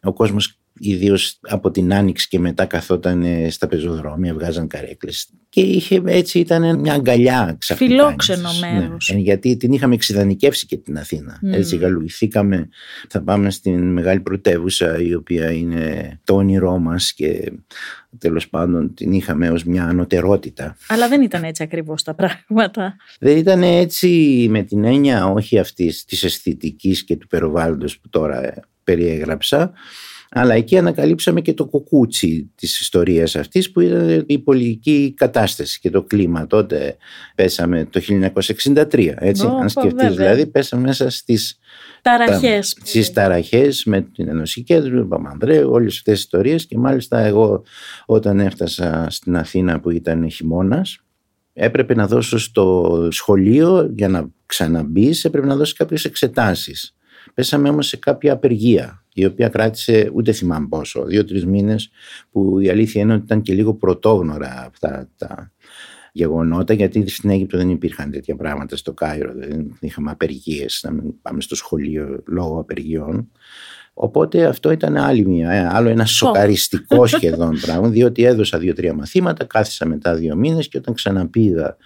ο 0.02 0.12
κόσμος 0.12 0.57
ιδίως 0.78 1.38
από 1.40 1.70
την 1.70 1.94
Άνοιξη 1.94 2.28
και 2.28 2.38
μετά 2.38 2.64
καθόταν 2.64 3.24
στα 3.50 3.66
πεζοδρόμια, 3.66 4.34
βγάζαν 4.34 4.66
καρέκλες. 4.66 5.28
Και 5.48 5.60
είχε, 5.60 6.02
έτσι 6.04 6.38
ήταν 6.38 6.80
μια 6.80 6.92
αγκαλιά 6.92 7.56
ξαφνικά. 7.58 7.94
Φιλόξενο 7.94 8.48
μέρος. 8.60 9.10
Ναι, 9.14 9.20
γιατί 9.20 9.56
την 9.56 9.72
είχαμε 9.72 9.94
εξειδανικεύσει 9.94 10.66
και 10.66 10.76
την 10.76 10.98
Αθήνα. 10.98 11.40
Mm. 11.44 11.52
Έτσι 11.52 11.76
γαλουχηθήκαμε. 11.76 12.68
Θα 13.08 13.22
πάμε 13.22 13.50
στην 13.50 13.92
μεγάλη 13.92 14.20
πρωτεύουσα, 14.20 15.00
η 15.00 15.14
οποία 15.14 15.50
είναι 15.50 16.18
το 16.24 16.34
όνειρό 16.34 16.78
μας 16.78 17.12
και 17.12 17.52
τέλος 18.18 18.48
πάντων 18.48 18.94
την 18.94 19.12
είχαμε 19.12 19.50
ως 19.50 19.64
μια 19.64 19.84
ανωτερότητα. 19.84 20.76
Αλλά 20.88 21.08
δεν 21.08 21.22
ήταν 21.22 21.44
έτσι 21.44 21.62
ακριβώς 21.62 22.02
τα 22.02 22.14
πράγματα. 22.14 22.96
Δεν 23.20 23.36
ήταν 23.36 23.62
έτσι 23.62 24.46
με 24.50 24.62
την 24.62 24.84
έννοια 24.84 25.26
όχι 25.26 25.58
αυτής 25.58 26.04
της 26.04 26.24
αισθητικής 26.24 27.04
και 27.04 27.16
του 27.16 27.26
περιβάλλοντος 27.26 27.98
που 27.98 28.08
τώρα 28.08 28.54
περιέγραψα 28.84 29.72
αλλά 30.30 30.54
εκεί 30.54 30.78
ανακαλύψαμε 30.78 31.40
και 31.40 31.54
το 31.54 31.66
κοκούτσι 31.66 32.50
της 32.54 32.80
ιστορίας 32.80 33.36
αυτής 33.36 33.72
που 33.72 33.80
ήταν 33.80 34.24
η 34.26 34.38
πολιτική 34.38 35.14
κατάσταση 35.16 35.80
και 35.80 35.90
το 35.90 36.02
κλίμα. 36.02 36.46
Τότε 36.46 36.96
πέσαμε 37.34 37.88
το 37.90 38.00
1963, 38.00 39.14
έτσι, 39.18 39.46
αν 39.46 39.68
σκεφτείς. 39.68 40.16
δηλαδή, 40.16 40.46
πέσαμε 40.46 40.82
μέσα 40.82 41.10
στις 41.10 41.58
ταραχές, 42.02 42.74
τα, 42.74 42.86
στις 42.86 43.12
ταραχές 43.12 43.84
με 43.84 44.00
την 44.00 44.28
Ενωσική 44.28 44.62
Κέντρο, 44.62 44.98
τον 44.98 45.08
Παπανδρέου, 45.08 45.70
όλες 45.70 45.96
αυτές 45.96 46.14
τις 46.14 46.22
ιστορίες. 46.22 46.66
Και 46.66 46.78
μάλιστα 46.78 47.18
εγώ 47.18 47.62
όταν 48.06 48.40
έφτασα 48.40 49.06
στην 49.10 49.36
Αθήνα 49.36 49.80
που 49.80 49.90
ήταν 49.90 50.30
χειμώνας, 50.30 50.98
έπρεπε 51.52 51.94
να 51.94 52.06
δώσω 52.06 52.38
στο 52.38 53.08
σχολείο 53.10 53.92
για 53.96 54.08
να 54.08 54.28
ξαναμπεί, 54.46 55.14
έπρεπε 55.22 55.46
να 55.46 55.56
δώσει 55.56 55.74
κάποιες 55.74 56.04
εξετάσεις. 56.04 56.96
Πέσαμε 57.34 57.68
όμως 57.68 57.86
σε 57.86 57.96
κάποια 57.96 58.32
απεργία 58.32 58.97
η 59.20 59.24
οποία 59.24 59.48
κράτησε 59.48 60.10
ούτε 60.14 60.32
θυμάμαι 60.32 60.66
πόσο, 60.68 61.04
δύο-τρεις 61.04 61.46
μήνες, 61.46 61.90
που 62.30 62.58
η 62.58 62.68
αλήθεια 62.68 63.02
είναι 63.02 63.14
ότι 63.14 63.24
ήταν 63.24 63.42
και 63.42 63.54
λίγο 63.54 63.74
πρωτόγνωρα 63.74 64.64
αυτά 64.66 65.08
τα 65.16 65.52
γεγονότα, 66.12 66.72
γιατί 66.72 67.08
στην 67.08 67.30
Αίγυπτο 67.30 67.56
δεν 67.56 67.70
υπήρχαν 67.70 68.10
τέτοια 68.10 68.36
πράγματα 68.36 68.76
στο 68.76 68.92
Κάιρο, 68.92 69.32
δεν 69.34 69.76
είχαμε 69.80 70.10
απεργίες, 70.10 70.80
να 70.84 70.90
μην 70.90 71.20
πάμε 71.22 71.40
στο 71.40 71.56
σχολείο 71.56 72.22
λόγω 72.26 72.60
απεργιών. 72.60 73.30
Οπότε 73.94 74.44
αυτό 74.46 74.70
ήταν 74.70 74.96
άλλη 74.96 75.26
μια, 75.26 75.50
ε, 75.50 75.68
άλλο 75.72 75.88
ένα 75.88 76.04
σοκαριστικό 76.06 77.06
σχεδόν 77.16 77.58
πράγμα, 77.60 77.88
διότι 77.88 78.24
έδωσα 78.24 78.58
δύο-τρία 78.58 78.94
μαθήματα, 78.94 79.44
κάθισα 79.44 79.86
μετά 79.86 80.14
δύο 80.14 80.36
μήνες 80.36 80.68
και 80.68 80.78
όταν 80.78 80.94
ξαναπήγα 80.94 81.76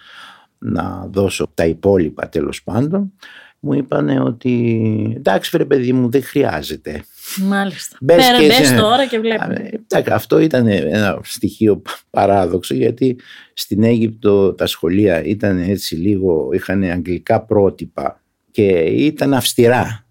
να 0.57 1.07
δώσω 1.11 1.51
τα 1.53 1.65
υπόλοιπα 1.65 2.29
τέλος 2.29 2.63
πάντων, 2.63 3.13
μου 3.59 3.73
είπαν 3.73 4.09
ότι 4.09 5.13
εντάξει 5.15 5.49
βρε 5.53 5.65
παιδί 5.65 5.93
μου 5.93 6.09
δεν 6.09 6.23
χρειάζεται. 6.23 7.03
Μάλιστα. 7.37 7.97
Μπες, 8.01 8.15
Πέρα, 8.25 8.39
και... 8.39 8.45
μπες 8.45 8.73
τώρα 8.73 9.07
και 9.07 9.19
βλέπουμε. 9.19 9.69
Εντάξει, 9.87 10.13
αυτό 10.13 10.39
ήταν 10.39 10.67
ένα 10.67 11.19
στοιχείο 11.23 11.81
παράδοξο 12.09 12.73
γιατί 12.73 13.15
στην 13.53 13.83
Αίγυπτο 13.83 14.53
τα 14.53 14.65
σχολεία 14.65 15.23
ήταν 15.23 15.57
έτσι 15.59 15.95
λίγο, 15.95 16.49
είχαν 16.53 16.83
αγγλικά 16.83 17.41
πρότυπα 17.41 18.21
και 18.51 18.67
ήταν 18.83 19.33
αυστηρά. 19.33 20.05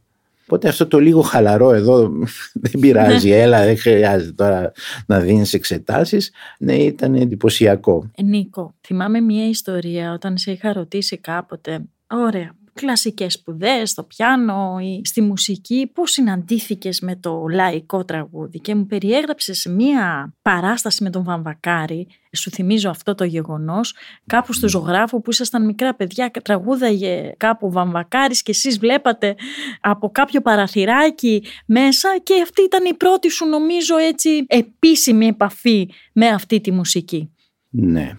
Οπότε 0.52 0.69
αυτό 0.69 0.87
το 0.87 0.99
λίγο 0.99 1.21
χαλαρό 1.21 1.73
εδώ 1.73 2.12
δεν 2.62 2.81
πειράζει, 2.81 3.29
ναι. 3.29 3.37
έλα 3.37 3.64
δεν 3.64 3.79
χρειάζεται 3.79 4.33
τώρα 4.33 4.73
να 5.07 5.21
δίνεις 5.21 5.55
εξετάσεις, 5.55 6.31
ναι 6.59 6.75
ήταν 6.75 7.14
εντυπωσιακό. 7.14 8.11
Ε, 8.14 8.23
Νίκο, 8.23 8.75
θυμάμαι 8.81 9.21
μια 9.21 9.49
ιστορία 9.49 10.12
όταν 10.12 10.38
σε 10.38 10.50
είχα 10.50 10.73
ρωτήσει 10.73 11.17
κάποτε, 11.17 11.81
ωραία, 12.07 12.55
κλασικές 12.75 13.33
σπουδές, 13.33 13.91
στο 13.91 14.02
πιάνο 14.02 14.79
ή 14.81 15.00
στη 15.05 15.21
μουσική, 15.21 15.91
πώς 15.95 16.11
συναντήθηκες 16.11 17.00
με 17.00 17.17
το 17.17 17.47
λαϊκό 17.50 18.05
τραγούδι 18.05 18.61
και 18.61 18.75
μου 18.75 18.87
περιέγραψες 18.87 19.67
μία 19.71 20.35
παράσταση 20.43 21.02
με 21.02 21.11
τον 21.11 21.25
Βαμβακάρη, 21.25 22.07
σου 22.33 22.50
θυμίζω 22.50 22.91
αυτό 22.91 23.14
το 23.14 23.25
γεγονός, 23.25 23.95
κάπου 24.26 24.52
στο 24.52 24.69
ζωγράφο 24.69 25.21
που 25.21 25.31
ήσασταν 25.31 25.64
μικρά 25.64 25.95
παιδιά, 25.95 26.31
τραγούδαγε 26.31 27.33
κάπου 27.37 27.71
Βαμβακάρης 27.71 28.43
και 28.43 28.50
εσείς 28.50 28.79
βλέπατε 28.79 29.35
από 29.81 30.11
κάποιο 30.11 30.41
παραθυράκι 30.41 31.45
μέσα 31.67 32.09
και 32.23 32.43
αυτή 32.43 32.62
ήταν 32.62 32.85
η 32.85 32.95
πρώτη 32.95 33.31
σου 33.31 33.47
νομίζω 33.47 33.97
έτσι 33.97 34.45
επίσημη 34.49 35.26
επαφή 35.26 35.91
με 36.12 36.26
αυτή 36.26 36.61
τη 36.61 36.73
μουσική. 36.73 37.31
Ναι. 37.71 38.17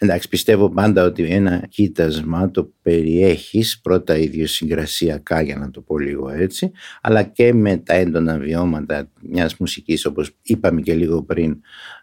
Εντάξει, 0.00 0.28
πιστεύω 0.28 0.70
πάντα 0.70 1.04
ότι 1.04 1.22
ένα 1.22 1.66
κοίτασμα 1.68 2.50
το 2.50 2.72
περιέχεις 2.82 3.80
πρώτα 3.80 4.16
ιδιοσυγκρασιακά 4.16 5.40
για 5.40 5.56
να 5.56 5.70
το 5.70 5.80
πω 5.80 5.98
λίγο 5.98 6.28
έτσι, 6.28 6.70
αλλά 7.00 7.22
και 7.22 7.54
με 7.54 7.76
τα 7.76 7.94
έντονα 7.94 8.38
βιώματα 8.38 9.10
μιας 9.22 9.56
μουσικής 9.56 10.04
όπως 10.04 10.36
είπαμε 10.42 10.80
και 10.80 10.94
λίγο 10.94 11.22
πριν 11.22 11.60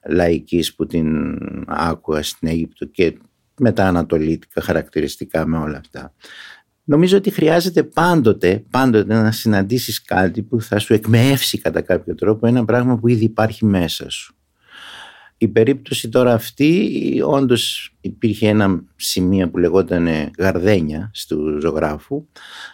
λαϊκής 0.09 0.75
που 0.75 0.85
την 0.85 1.37
άκουγα 1.67 2.23
στην 2.23 2.47
Αίγυπτο 2.47 2.85
και 2.85 3.17
με 3.57 3.71
τα 3.71 3.85
ανατολίτικα 3.85 4.61
χαρακτηριστικά 4.61 5.47
με 5.47 5.57
όλα 5.57 5.77
αυτά. 5.77 6.13
Νομίζω 6.83 7.17
ότι 7.17 7.29
χρειάζεται 7.29 7.83
πάντοτε, 7.83 8.63
πάντοτε 8.69 9.13
να 9.13 9.31
συναντήσεις 9.31 10.03
κάτι 10.03 10.41
που 10.41 10.61
θα 10.61 10.79
σου 10.79 10.93
εκμεύσει 10.93 11.57
κατά 11.57 11.81
κάποιο 11.81 12.15
τρόπο 12.15 12.47
ένα 12.47 12.65
πράγμα 12.65 12.97
που 12.97 13.07
ήδη 13.07 13.23
υπάρχει 13.23 13.65
μέσα 13.65 14.09
σου. 14.09 14.34
Η 15.37 15.47
περίπτωση 15.47 16.09
τώρα 16.09 16.33
αυτή 16.33 17.21
όντως 17.25 17.93
υπήρχε 18.01 18.47
ένα 18.47 18.83
σημείο 18.95 19.49
που 19.49 19.57
λεγόταν 19.57 20.07
γαρδένια 20.37 21.11
του 21.27 21.59
ζωγράφου 21.61 22.27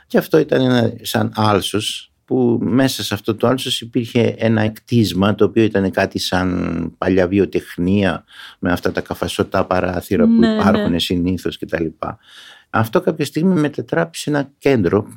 και 0.08 0.18
αυτό 0.18 0.38
ήταν 0.38 0.62
ένα 0.62 0.94
σαν 1.02 1.32
άλσος 1.36 2.12
που 2.26 2.60
μέσα 2.62 3.04
σε 3.04 3.14
αυτό 3.14 3.36
το 3.36 3.48
άλσος 3.48 3.82
υπήρχε 3.82 4.36
ένα 4.38 4.62
εκτίσμα 4.62 5.36
το 5.36 5.46
οποίο 5.46 5.64
ήταν 5.64 5.92
κάτι 5.92 6.20
σαν 6.20 6.94
παλιά 6.98 7.28
βιοτεχνία 7.28 8.24
με 8.60 8.72
αυτά 8.72 8.92
τα 8.92 9.02
καφασωτά 9.02 9.66
παράθυρα 9.66 10.26
που 10.26 10.32
ναι, 10.32 10.48
υπάρχουν 10.48 10.92
ναι. 10.92 11.00
συνήθως 11.00 11.58
κτλ. 11.58 11.86
Αυτό 12.70 13.02
κάποια 13.02 13.26
στιγμή 13.26 13.60
μετετράπησε 13.60 14.30
ένα 14.30 14.52
κέντρο 14.58 15.08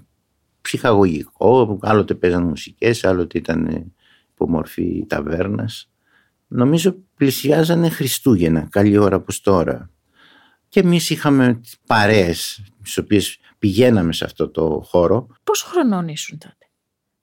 ψυχαγωγικό, 0.61 1.79
άλλοτε 1.83 2.15
παίζαν 2.15 2.43
μουσικές, 2.43 3.05
άλλοτε 3.05 3.39
ήταν 3.39 3.93
υπομορφή 4.35 5.07
ταβέρνας 5.07 5.89
νομίζω 6.55 6.97
πλησιάζανε 7.17 7.89
Χριστούγεννα, 7.89 8.69
καλή 8.71 8.99
ώρα 8.99 9.17
όπως 9.17 9.41
τώρα. 9.41 9.91
Και 10.69 10.81
εμείς 10.81 11.11
είχαμε 11.11 11.61
παρέες, 11.87 12.65
τις 12.83 12.99
οποίες 12.99 13.39
πηγαίναμε 13.59 14.13
σε 14.13 14.25
αυτό 14.25 14.49
το 14.49 14.83
χώρο. 14.85 15.27
Πόσο 15.45 15.67
χρονών 15.67 16.09
ήσουν 16.09 16.39
τότε, 16.39 16.69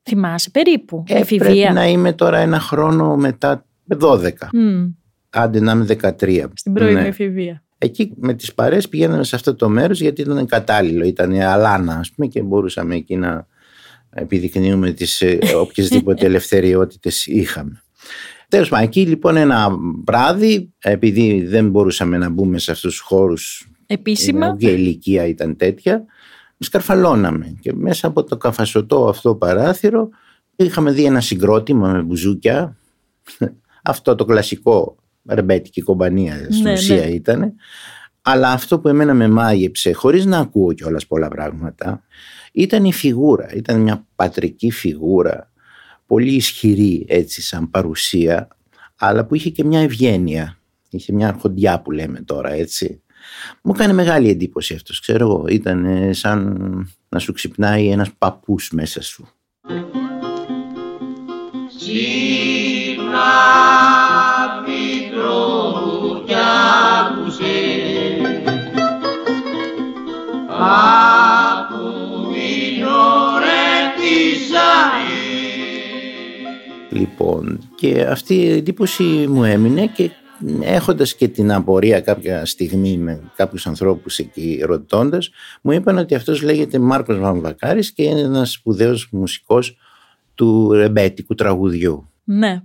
θυμάσαι 0.03 0.49
περίπου, 0.49 1.03
ε, 1.07 1.17
εφηβεία; 1.19 1.53
Πρέπει 1.53 1.73
να 1.73 1.87
είμαι 1.87 2.13
τώρα 2.13 2.37
ένα 2.37 2.59
χρόνο 2.59 3.15
μετά 3.15 3.65
12. 3.99 4.29
Mm. 4.53 4.93
Άντε 5.29 5.59
να 5.59 5.71
είμαι 5.71 5.85
13. 5.85 6.45
Στην 6.53 6.73
πρώην 6.73 6.93
ναι. 6.93 7.07
εφηβεία. 7.07 7.63
Εκεί 7.77 8.13
με 8.15 8.33
τις 8.33 8.53
παρέες 8.53 8.89
πηγαίναμε 8.89 9.23
σε 9.23 9.35
αυτό 9.35 9.55
το 9.55 9.69
μέρος 9.69 10.01
γιατί 10.01 10.21
ήταν 10.21 10.45
κατάλληλο, 10.45 11.05
ήταν 11.05 11.31
αλάνα 11.33 11.93
ας 11.93 12.11
πούμε 12.11 12.27
και 12.27 12.41
μπορούσαμε 12.41 12.95
εκεί 12.95 13.15
να 13.15 13.47
επιδεικνύουμε 14.09 14.91
τις 14.91 15.21
ε, 15.21 15.39
οποιασδήποτε 15.63 16.25
ελευθεριότητες 16.25 17.25
είχαμε. 17.25 17.81
Τέλος 18.51 18.69
πάντων, 18.69 18.85
εκεί 18.85 19.05
λοιπόν 19.05 19.35
ένα 19.35 19.77
βράδυ, 20.05 20.73
επειδή 20.79 21.45
δεν 21.45 21.69
μπορούσαμε 21.69 22.17
να 22.17 22.29
μπούμε 22.29 22.59
σε 22.59 22.71
αυτούς 22.71 22.91
τους 22.91 22.99
χώρους. 23.01 23.69
Επίσημα. 23.85 24.55
Και 24.57 24.69
η 24.69 24.75
ηλικία 24.77 25.25
ήταν 25.25 25.55
τέτοια, 25.55 26.05
σκαρφαλώναμε. 26.57 27.57
Και 27.59 27.73
μέσα 27.73 28.07
από 28.07 28.23
το 28.23 28.37
καφασωτό 28.37 29.07
αυτό 29.07 29.35
παράθυρο 29.35 30.09
είχαμε 30.55 30.91
δει 30.91 31.05
ένα 31.05 31.21
συγκρότημα 31.21 31.91
με 31.91 32.01
μπουζούκια. 32.01 32.77
Αυτό 33.83 34.15
το 34.15 34.25
κλασικό 34.25 34.95
ρεμπέτικη 35.29 35.81
κομπανία 35.81 36.47
στην 36.49 36.63
Ναι, 36.63 36.71
ουσία 36.71 36.95
ναι. 36.95 37.11
ήταν. 37.11 37.53
Αλλά 38.21 38.51
αυτό 38.51 38.79
που 38.79 38.87
εμένα 38.87 39.13
με 39.13 39.27
μάγεψε, 39.27 39.91
χωρίς 39.91 40.25
να 40.25 40.37
ακούω 40.37 40.73
κιόλας 40.73 41.07
πολλά 41.07 41.27
πράγματα, 41.27 42.03
ήταν 42.51 42.83
η 42.85 42.93
φιγούρα. 42.93 43.53
Ήταν 43.53 43.81
μια 43.81 44.05
πατρική 44.15 44.71
φιγούρα, 44.71 45.50
πολύ 46.11 46.33
ισχυρή 46.35 47.05
έτσι 47.07 47.41
σαν 47.41 47.69
παρουσία, 47.69 48.47
αλλά 48.95 49.25
που 49.25 49.35
είχε 49.35 49.49
και 49.49 49.63
μια 49.63 49.79
ευγένεια. 49.79 50.57
Είχε 50.89 51.13
μια 51.13 51.27
αρχοντιά 51.27 51.81
που 51.81 51.91
λέμε 51.91 52.21
τώρα 52.21 52.51
έτσι. 52.51 53.01
Μου 53.61 53.71
έκανε 53.75 53.93
μεγάλη 53.93 54.29
εντύπωση 54.29 54.73
αυτός, 54.73 54.99
ξέρω 54.99 55.27
εγώ. 55.27 55.45
Ήταν 55.47 55.85
ε, 55.85 56.13
σαν 56.13 56.57
να 57.09 57.19
σου 57.19 57.33
ξυπνάει 57.33 57.87
ένας 57.87 58.11
παππούς 58.17 58.71
μέσα 58.71 59.01
σου. 59.01 59.27
Λοιπόν, 77.21 77.59
και 77.75 78.01
αυτή 78.01 78.35
η 78.35 78.51
εντύπωση 78.51 79.03
μου 79.03 79.43
έμεινε 79.43 79.87
και 79.87 80.09
έχοντας 80.61 81.15
και 81.15 81.27
την 81.27 81.51
απορία 81.51 82.01
κάποια 82.01 82.45
στιγμή 82.45 82.97
με 82.97 83.21
κάποιους 83.35 83.67
ανθρώπους 83.67 84.19
εκεί 84.19 84.61
ρωτώντας, 84.65 85.29
μου 85.61 85.71
είπαν 85.71 85.97
ότι 85.97 86.15
αυτός 86.15 86.41
λέγεται 86.41 86.79
Μάρκος 86.79 87.19
Βαμβακάρης 87.19 87.91
και 87.91 88.03
είναι 88.03 88.19
ένας 88.19 88.51
σπουδαίος 88.51 89.07
μουσικός 89.11 89.77
του 90.35 90.71
ρεμπέτικου 90.71 91.35
τραγουδιού. 91.35 92.09
Ναι. 92.23 92.61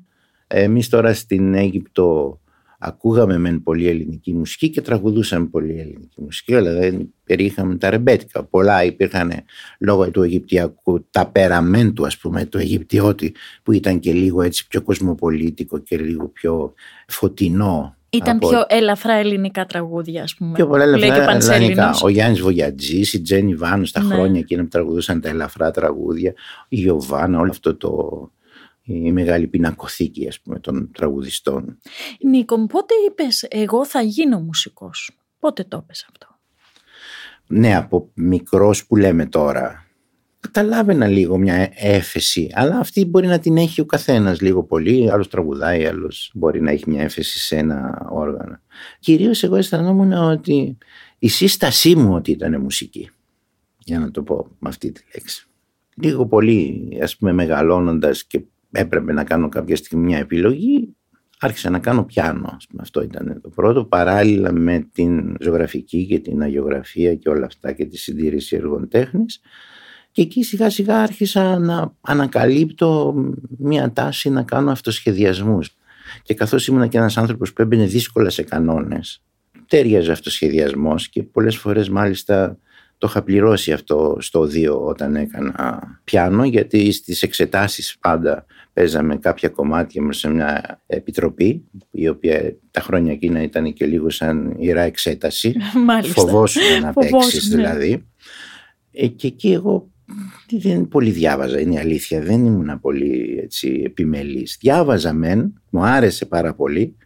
Εμείς 0.47 0.89
τώρα 0.89 1.15
στην 1.15 1.55
Αίγυπτο 1.55 2.39
ακούγαμε 2.79 3.39
μεν 3.39 3.63
πολύ 3.63 3.89
ελληνική 3.89 4.33
μουσική 4.33 4.71
και 4.71 4.81
τραγουδούσαμε 4.81 5.47
πολύ 5.47 5.79
ελληνική 5.79 6.21
μουσική, 6.23 6.55
αλλά 6.55 6.73
δεν 6.73 7.15
περιείχαμε 7.25 7.77
τα 7.77 7.91
ρεμπέτικα. 7.91 8.45
Πολλά 8.45 8.85
υπήρχαν 8.85 9.33
λόγω 9.79 10.11
του 10.11 10.23
Αιγυπτιακού 10.23 11.07
ταπεραμέντου, 11.11 12.07
ας 12.07 12.19
πούμε, 12.19 12.45
του 12.45 12.59
Αιγυπτιώτη, 12.59 13.35
που 13.63 13.73
ήταν 13.73 14.01
και 14.01 14.13
λίγο 14.13 14.43
έτσι 14.43 14.67
πιο 14.67 14.83
κοσμοπολίτικο 14.83 15.79
και 15.79 15.97
λίγο 15.99 16.29
πιο 16.29 16.75
φωτεινό. 17.07 17.91
Ήταν 18.11 18.37
από- 18.37 18.49
πιο 18.49 18.65
ελαφρά 18.69 19.13
ελληνικά 19.13 19.67
τραγούδια, 19.67 20.23
ας 20.23 20.35
πούμε. 20.35 20.53
Πιο 20.53 20.67
πολλά 20.67 20.85
που 20.85 20.99
λέει 20.99 21.11
και 21.11 21.19
ο 21.19 21.23
ελαφρά 21.23 21.55
ελληνικά. 21.55 21.83
Παντσέλινος. 21.83 22.03
Ο 22.03 22.09
Γιάννης 22.09 22.41
Βογιατζής, 22.41 23.13
η 23.13 23.21
Τζένι 23.21 23.55
Βάνου 23.55 23.85
στα 23.85 24.03
Ναι. 24.03 24.15
χρόνια 24.15 24.41
εκείνα 24.41 24.63
που 24.63 24.69
τραγουδούσαν 24.69 25.21
τα 25.21 25.29
ελαφρά 25.29 25.71
τραγούδια, 25.71 26.35
η 26.69 26.79
Ιωβάνα, 26.85 27.39
όλο 27.39 27.51
αυτό 27.51 27.75
το. 27.77 27.91
Η 28.87 29.13
μεγάλη 29.13 29.47
πινακοθήκη 29.47 30.29
ας 30.29 30.41
πούμε 30.41 30.59
των 30.59 30.91
τραγουδιστών. 30.93 31.79
Νίκο, 32.21 32.57
μου, 32.57 32.67
πότε 32.67 32.95
είπες 33.09 33.47
εγώ 33.51 33.87
θα 33.87 34.01
γίνω 34.01 34.41
μουσικός. 34.41 35.11
Πότε 35.39 35.65
το 35.65 35.81
είπες 35.83 36.07
αυτό; 36.11 36.27
Ναι, 37.47 37.77
από 37.77 38.11
μικρός 38.15 38.87
που 38.87 38.97
λέμε 38.97 39.27
τώρα, 39.27 39.87
καταλάβαινα 40.41 41.07
λίγο 41.07 41.39
μια 41.39 41.71
έφεση, 41.75 42.51
αλλά 42.53 42.79
αυτή 42.79 43.05
μπορεί 43.05 43.27
να 43.27 43.39
την 43.39 43.57
έχει 43.57 43.81
ο 43.81 43.87
καθένας 43.87 44.41
λίγο 44.41 44.65
πολύ, 44.65 45.11
άλλος 45.11 45.29
τραγουδάει, 45.29 45.87
άλλος 45.87 46.31
μπορεί 46.35 46.61
να 46.61 46.71
έχει 46.71 46.91
μια 46.91 47.03
έφεση 47.03 47.39
σε 47.39 47.57
ένα 47.57 48.09
όργανο. 48.11 48.61
Κυρίως 49.01 49.43
εγώ 49.43 49.57
αισθανόμουν 49.57 50.13
ότι 50.13 50.79
η 51.19 51.29
σύστασή 51.29 51.97
μου 51.97 52.15
ότι 52.15 52.31
ήταν 52.31 52.61
μουσική, 52.61 53.11
για 53.79 53.99
να 53.99 54.11
το 54.11 54.23
πω 54.23 54.49
με 54.59 54.69
αυτή 54.69 54.93
τη 54.93 55.03
λέξη. 55.15 55.47
Λίγο 55.97 56.27
πολύ, 56.27 56.89
ας 57.03 57.17
πούμε, 57.17 57.33
μεγαλώνοντας 57.33 58.25
και 58.25 58.41
έπρεπε 58.79 59.13
να 59.13 59.25
κάνω 59.25 59.49
κάποια 59.49 59.77
στιγμή 59.77 60.05
μια 60.05 60.19
επιλογή, 60.19 60.97
άρχισα 61.39 61.71
να 61.71 61.79
κάνω 61.79 62.05
πιάνο. 62.05 62.53
Ας 62.57 62.67
πούμε. 62.67 62.83
Αυτό 62.83 63.03
ήταν 63.03 63.41
το 63.43 63.49
πρώτο, 63.49 63.85
παράλληλα 63.85 64.53
με 64.53 64.89
την 64.93 65.37
ζωγραφική 65.41 66.07
και 66.07 66.19
την 66.19 66.43
αγιογραφία 66.43 67.15
και 67.15 67.29
όλα 67.29 67.47
αυτά 67.47 67.73
και 67.73 67.85
τη 67.85 67.97
συντήρηση 67.99 68.57
έργων 68.57 68.89
τέχνης. 68.89 69.41
Και 70.11 70.23
εκεί 70.23 70.43
σιγά 70.45 70.71
σιγά 70.71 71.03
άρχισα 71.03 71.59
να 71.59 71.93
ανακαλύπτω 72.01 73.15
μια 73.59 73.93
τάση 73.93 74.31
να 74.31 74.43
κάνω 74.43 74.71
αυτοσχεδιασμούς. 74.71 75.77
Και 76.23 76.35
καθώς 76.35 76.67
ήμουν 76.67 76.89
και 76.89 76.99
ένας 76.99 77.17
άνθρωπος 77.17 77.53
που 77.53 77.63
έμπαινε 77.63 77.87
δύσκολα 77.87 78.31
σε 78.31 78.43
κανόνες, 78.43 79.23
τέριαζε 79.67 80.13
αυτοσχεδιασμός 80.13 81.09
και 81.09 81.23
πολλές 81.23 81.57
φορές 81.57 81.89
μάλιστα 81.89 82.59
το 82.99 83.07
είχα 83.11 83.23
πληρώσει 83.23 83.73
αυτό 83.73 84.17
στο 84.21 84.41
οδείο 84.41 84.85
όταν 84.85 85.17
έκανα 85.17 85.81
πιάνο 86.05 86.45
γιατί 86.45 86.93
στις 86.93 87.23
εξετάσεις 87.23 87.97
πάντα 88.01 88.47
παίζαμε 88.77 89.17
κάποια 89.17 89.49
κομμάτια 89.49 90.03
μας 90.03 90.19
σε 90.19 90.29
μια 90.29 90.83
επιτροπή 90.87 91.65
η 91.91 92.09
οποία 92.09 92.57
τα 92.71 92.81
χρόνια 92.81 93.13
εκείνα 93.13 93.43
ήταν 93.43 93.73
και 93.73 93.87
λίγο 93.87 94.11
σαν 94.11 94.55
ιερά 94.59 94.83
εξέταση. 94.83 95.55
Μάλιστα. 95.87 96.21
Φοβόσουν 96.21 96.63
να 96.81 96.93
Φοβόσουν, 96.93 97.19
παίξεις 97.21 97.49
ναι. 97.49 97.57
δηλαδή. 97.57 98.07
Ε, 98.93 99.07
και 99.07 99.27
εκεί 99.27 99.53
εγώ 99.53 99.91
δεν 100.51 100.89
πολύ 100.89 101.11
διάβαζα, 101.11 101.61
είναι 101.61 101.75
η 101.75 101.79
αλήθεια. 101.79 102.21
Δεν 102.21 102.45
ήμουν 102.45 102.81
πολύ 102.81 103.39
έτσι, 103.43 103.83
επιμελής. 103.85 104.57
Διάβαζα 104.61 105.13
μεν, 105.13 105.63
μου 105.71 105.85
άρεσε 105.85 106.27
πάρα 106.27 106.55
πολύ 106.55 106.97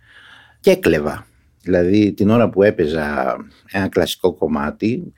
και 0.60 0.70
έκλεβα. 0.70 1.26
Δηλαδή 1.62 2.12
την 2.12 2.30
ώρα 2.30 2.50
που 2.50 2.62
έπαιζα 2.62 3.36
ένα 3.70 3.88
κλασικό 3.88 4.34
κομμάτι, 4.34 5.12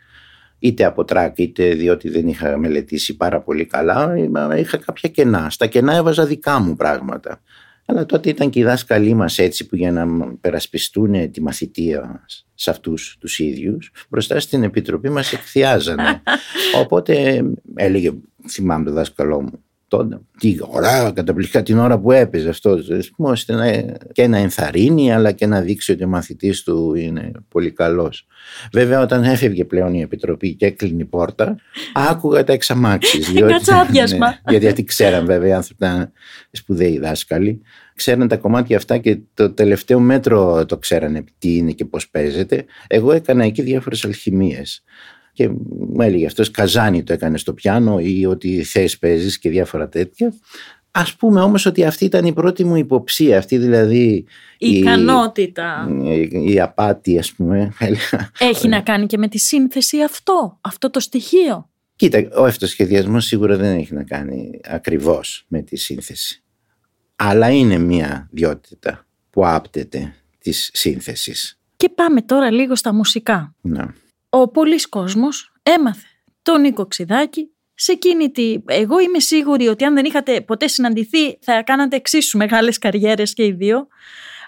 είτε 0.63 0.85
από 0.85 1.05
τρακ 1.05 1.39
είτε 1.39 1.75
διότι 1.75 2.09
δεν 2.09 2.29
είχα 2.29 2.59
μελετήσει 2.59 3.17
πάρα 3.17 3.41
πολύ 3.41 3.65
καλά, 3.67 4.15
είχα 4.57 4.77
κάποια 4.77 5.09
κενά. 5.09 5.51
Στα 5.51 5.67
κενά 5.67 5.95
έβαζα 5.95 6.27
δικά 6.27 6.59
μου 6.59 6.77
πράγματα. 6.77 7.41
Αλλά 7.87 8.07
τότε 8.07 8.29
ήταν 8.29 8.51
και 8.51 8.59
οι 8.59 8.63
δάσκαλοι 8.63 9.15
μας 9.15 9.39
έτσι 9.39 9.67
που 9.67 9.77
για 9.77 9.93
να 9.93 10.07
περασπιστούν 10.41 11.31
τη 11.31 11.43
μαθητεία 11.43 12.25
σε 12.55 12.71
αυτούς 12.71 13.17
τους 13.21 13.39
ίδιους 13.39 13.91
μπροστά 14.09 14.41
στην 14.41 14.63
επιτροπή 14.63 15.09
μας 15.09 15.33
εκθιάζανε. 15.33 16.23
Οπότε 16.83 17.45
έλεγε, 17.75 18.11
θυμάμαι 18.49 18.85
το 18.85 18.93
δάσκαλό 18.93 19.43
μου, 19.43 19.62
τότε, 19.97 20.21
τι 20.39 20.57
ωραία, 20.61 21.11
καταπληκτικά 21.11 21.63
την 21.63 21.79
ώρα 21.79 21.99
που 21.99 22.13
έπαιζε 22.13 22.49
αυτός, 22.49 22.89
ώστε 23.17 23.55
να, 23.55 23.83
και 24.13 24.27
να 24.27 24.39
ενθαρρύνει 24.39 25.13
αλλά 25.13 25.33
και 25.33 25.47
να 25.47 25.61
δείξει 25.61 25.93
ότι 25.93 26.05
ο 26.05 26.09
μαθητής 26.09 26.63
του 26.63 26.95
είναι 26.95 27.31
πολύ 27.49 27.71
καλός. 27.71 28.27
Βέβαια 28.73 29.01
όταν 29.01 29.25
έφευγε 29.25 29.65
πλέον 29.65 29.95
η 29.95 30.01
επιτροπή 30.01 30.55
και 30.55 30.67
έκλεινε 30.67 31.03
η 31.03 31.05
πόρτα, 31.05 31.57
άκουγα 31.93 32.45
τα 32.45 32.53
εξαμάξεις. 32.53 33.33
Κατσάδιασμα. 33.49 34.27
ναι, 34.27 34.35
γιατί, 34.49 34.65
γιατί 34.65 34.85
ξέραν 34.85 35.27
βέβαια 35.27 35.49
οι 35.49 35.53
άνθρωποι 35.53 35.85
ήταν 35.85 36.13
σπουδαίοι 36.51 36.99
δάσκαλοι. 36.99 37.61
Ξέραν 37.95 38.29
τα 38.29 38.37
κομμάτια 38.37 38.77
αυτά 38.77 38.99
και 38.99 39.19
το 39.35 39.53
τελευταίο 39.53 40.01
μέτρο 40.01 40.67
το 40.67 40.79
ξέρανε 40.79 41.25
τι 41.39 41.57
είναι 41.57 41.73
και 41.73 41.85
πώς 41.85 42.09
παίζεται. 42.09 42.65
Εγώ 42.87 43.13
έκανα 43.13 43.45
εκεί 43.45 43.63
διάφορες 43.63 44.05
αλχημίες. 44.05 44.83
Και 45.33 45.49
μου 45.49 46.01
έλεγε 46.01 46.27
αυτός 46.27 46.51
καζάνι 46.51 47.03
το 47.03 47.13
έκανε 47.13 47.39
στο 47.39 47.53
πιάνο 47.53 47.99
ή 47.99 48.27
ότι 48.27 48.63
θες 48.63 48.99
παίζεις 48.99 49.39
και 49.39 49.51
διάφορα 49.51 49.89
τέτοια. 49.89 50.35
Ας 50.91 51.17
πούμε 51.17 51.41
όμως 51.41 51.67
ότι 51.67 51.85
αυτή 51.85 52.05
ήταν 52.05 52.25
η 52.25 52.33
πρώτη 52.33 52.65
μου 52.65 52.77
υποψία, 52.77 53.39
αυτή 53.39 53.59
δηλαδή 53.59 54.25
Η 54.59 54.69
ικανότητα. 54.71 55.89
η, 56.03 56.53
η 56.53 56.61
απάτη 56.61 57.19
ας 57.19 57.33
πούμε. 57.33 57.73
Έχει 58.39 58.69
να 58.69 58.81
κάνει 58.81 59.07
και 59.07 59.19
με 59.19 59.29
τη 59.29 59.39
σύνθεση 59.39 60.03
αυτό, 60.03 60.59
αυτό 60.61 60.91
το 60.91 61.01
στοιχείο. 61.01 61.71
Κοίτα, 61.97 62.29
ο 62.37 62.45
αυτοσχεδιασμός 62.45 63.25
σίγουρα 63.25 63.57
δεν 63.57 63.77
έχει 63.79 63.95
να 63.95 64.03
κάνει 64.05 64.61
ακριβώς 64.65 65.45
με 65.49 65.63
τη 65.63 65.77
σύνθεση. 65.77 66.43
Αλλά 67.17 67.51
είναι 67.51 67.79
μια 67.79 68.29
διότητα 68.31 69.07
που 69.31 69.47
άπτεται 69.47 70.15
της 70.39 70.71
σύνθεσης. 70.73 71.59
Και 71.77 71.89
πάμε 71.89 72.23
τώρα 72.23 72.51
λίγο 72.51 72.77
στα 72.77 72.95
μουσικά. 72.95 73.55
Ναι. 73.61 73.85
Ο 74.35 74.49
πολλής 74.49 74.89
κόσμος 74.89 75.53
έμαθε 75.63 76.07
τον 76.43 76.61
Νίκο 76.61 76.87
Ξιδάκη 76.87 77.51
σε 77.75 77.93
εκείνη 77.93 78.31
τη... 78.31 78.57
Εγώ 78.67 78.99
είμαι 78.99 79.19
σίγουρη 79.21 79.69
ότι 79.69 79.85
αν 79.85 79.95
δεν 79.95 80.05
είχατε 80.05 80.41
ποτέ 80.41 80.69
συναντηθεί 80.69 81.39
θα 81.41 81.63
κάνατε 81.63 81.97
εξίσου 81.97 82.39
μεγάλες 82.39 82.79
καριέρες 82.79 83.33
και 83.33 83.45
οι 83.45 83.53
δύο. 83.53 83.87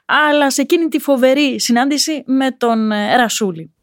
Αλλά 0.04 0.50
σε 0.50 0.60
εκείνη 0.60 0.88
τη 0.88 0.98
φοβερή 0.98 1.60
συνάντηση 1.60 2.22
με 2.26 2.50
τον 2.50 2.92
ε, 2.92 3.16
Ρασούλη. 3.16 3.74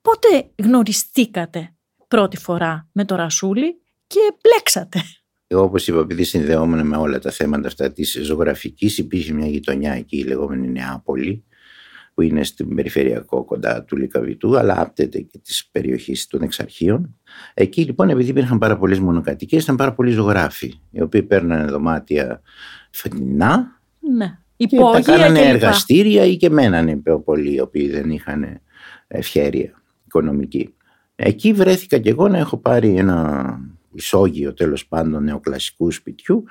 Πότε 0.00 0.50
γνωριστήκατε 0.56 1.74
πρώτη 2.08 2.36
φορά 2.36 2.88
με 2.92 3.04
τον 3.04 3.16
Ρασούλη 3.16 3.80
και 4.06 4.20
μπλέξατε; 4.42 5.02
Εγώ 5.46 5.62
όπως 5.62 5.88
είπα, 5.88 5.98
επειδή 5.98 6.24
συνδεόμουν 6.24 6.86
με 6.86 6.96
όλα 6.96 7.18
τα 7.18 7.30
θέματα 7.30 7.68
αυτά 7.68 7.92
της 7.92 8.18
ζωγραφικής, 8.22 8.98
υπήρχε 8.98 9.32
μια 9.32 9.46
γειτονιά 9.46 9.92
εκεί, 9.92 10.16
η 10.16 10.24
λεγόμενη 10.24 10.68
Νεάπολη, 10.68 11.44
που 12.18 12.24
είναι 12.24 12.44
στην 12.44 12.74
περιφερειακό 12.74 13.44
κοντά 13.44 13.84
του 13.84 13.96
Λικαβητού, 13.96 14.58
αλλά 14.58 14.80
άπτεται 14.80 15.20
και 15.20 15.38
της 15.38 15.68
περιοχής 15.72 16.26
των 16.26 16.42
Εξαρχείων. 16.42 17.16
Εκεί 17.54 17.82
λοιπόν, 17.84 18.08
επειδή 18.08 18.30
υπήρχαν 18.30 18.58
πάρα 18.58 18.76
πολλές 18.76 18.98
μονοκατοικίες, 18.98 19.62
ήταν 19.62 19.76
πάρα 19.76 19.92
πολλοί 19.92 20.10
ζωγράφοι, 20.10 20.72
οι 20.90 21.00
οποίοι 21.00 21.22
παίρνανε 21.22 21.64
δωμάτια 21.70 22.40
φετινά 22.90 23.80
Ναι. 24.16 24.38
και 24.56 24.66
τα 24.66 24.76
Υπόγεια 24.76 25.00
κάνανε 25.00 25.38
και 25.38 25.44
λοιπά. 25.44 25.54
εργαστήρια 25.66 26.24
ή 26.24 26.36
και 26.36 26.50
μένανε 26.50 26.96
πιο 26.96 27.20
πολλοί, 27.20 27.54
οι 27.54 27.60
οποίοι 27.60 27.88
δεν 27.88 28.10
είχαν 28.10 28.60
ευχέρεια 29.08 29.82
οικονομική. 30.06 30.74
Εκεί 31.16 31.52
βρέθηκα 31.52 31.98
και 31.98 32.10
εγώ 32.10 32.28
να 32.28 32.38
έχω 32.38 32.56
πάρει 32.56 32.96
ένα 32.96 33.46
ισόγειο 33.92 34.54
τέλος 34.54 34.86
πάντων 34.86 35.24
νεοκλασικού 35.24 35.90
σπιτιού 35.90 36.44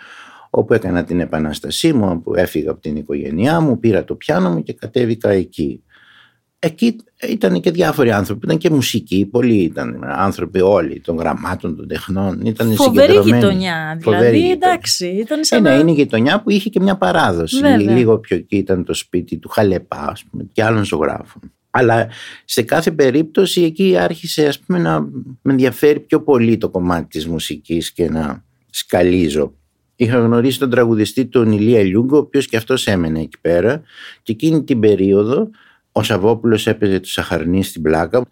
όπου 0.50 0.74
έκανα 0.74 1.04
την 1.04 1.20
επανάστασή 1.20 1.94
μου, 1.94 2.10
όπου 2.10 2.36
έφυγα 2.36 2.72
από 2.72 2.82
την 2.82 2.96
οικογένειά 2.96 3.60
μου, 3.60 3.80
πήρα 3.80 4.04
το 4.04 4.16
πιάνο 4.16 4.50
μου 4.50 4.64
και 4.64 4.74
κατέβηκα 4.74 5.30
εκεί. 5.30 5.82
Εκεί 6.60 6.96
ήταν 7.30 7.62
και 7.62 7.72
διάφοροι 7.72 8.12
άνθρωποι, 8.12 8.46
ήταν 8.46 8.58
και 8.58 8.70
μουσικοί, 8.70 9.26
πολλοί 9.26 9.58
ήταν 9.58 10.04
άνθρωποι 10.08 10.62
όλοι 10.62 11.00
των 11.00 11.18
γραμμάτων, 11.18 11.76
των 11.76 11.88
τεχνών. 11.88 12.42
Ήταν 12.46 12.74
Φοβερή 12.74 13.20
γειτονιά, 13.24 13.98
δηλαδή 14.00 14.52
εντάξει. 14.52 15.08
Ήταν 15.08 15.44
σαν 15.44 15.66
ε, 15.66 15.70
ναι, 15.70 15.80
είναι 15.80 15.92
γειτονιά 15.92 16.42
που 16.42 16.50
είχε 16.50 16.70
και 16.70 16.80
μια 16.80 16.98
παράδοση. 16.98 17.60
Βέβαια. 17.60 17.92
Λίγο 17.92 18.20
πιο 18.20 18.36
εκεί 18.38 18.58
ήταν 18.58 18.84
το 18.84 18.94
σπίτι 18.94 19.38
του 19.38 19.50
Χαλεπά, 19.50 20.08
ας 20.10 20.24
πούμε, 20.24 20.48
και 20.52 20.64
άλλων 20.64 20.84
ζωγράφων. 20.84 21.42
Αλλά 21.70 22.08
σε 22.46 22.62
κάθε 22.62 22.92
περίπτωση 22.92 23.64
εκεί 23.64 23.98
άρχισε 23.98 24.48
ας 24.48 24.60
πούμε, 24.60 24.80
να 24.80 25.00
με 25.42 25.52
ενδιαφέρει 25.52 26.00
πιο 26.00 26.22
πολύ 26.22 26.58
το 26.58 26.70
κομμάτι 26.70 27.08
της 27.08 27.28
μουσικής 27.28 27.92
και 27.92 28.10
να 28.10 28.44
σκαλίζω. 28.70 29.54
Είχα 30.00 30.20
γνωρίσει 30.20 30.60
τον 30.60 30.70
τραγουδιστή 30.70 31.26
τον 31.26 31.52
Ηλία 31.52 31.84
Λιούγκο, 31.84 32.16
ο 32.16 32.20
οποίος 32.20 32.48
και 32.48 32.58
αυτός 32.58 32.88
έμενε 32.88 33.20
εκεί 33.22 33.40
πέρα 33.42 33.82
και 34.24 34.32
εκείνη 34.32 34.64
την 34.64 34.80
περίοδο 34.80 35.50
ο 35.92 36.04
Σαββόπουλος 36.04 36.68
έπαιζε 36.68 37.00
τους 37.00 37.12
Σαχαρνή 37.12 37.64
στην 37.64 37.82
πλάκα 37.82 38.26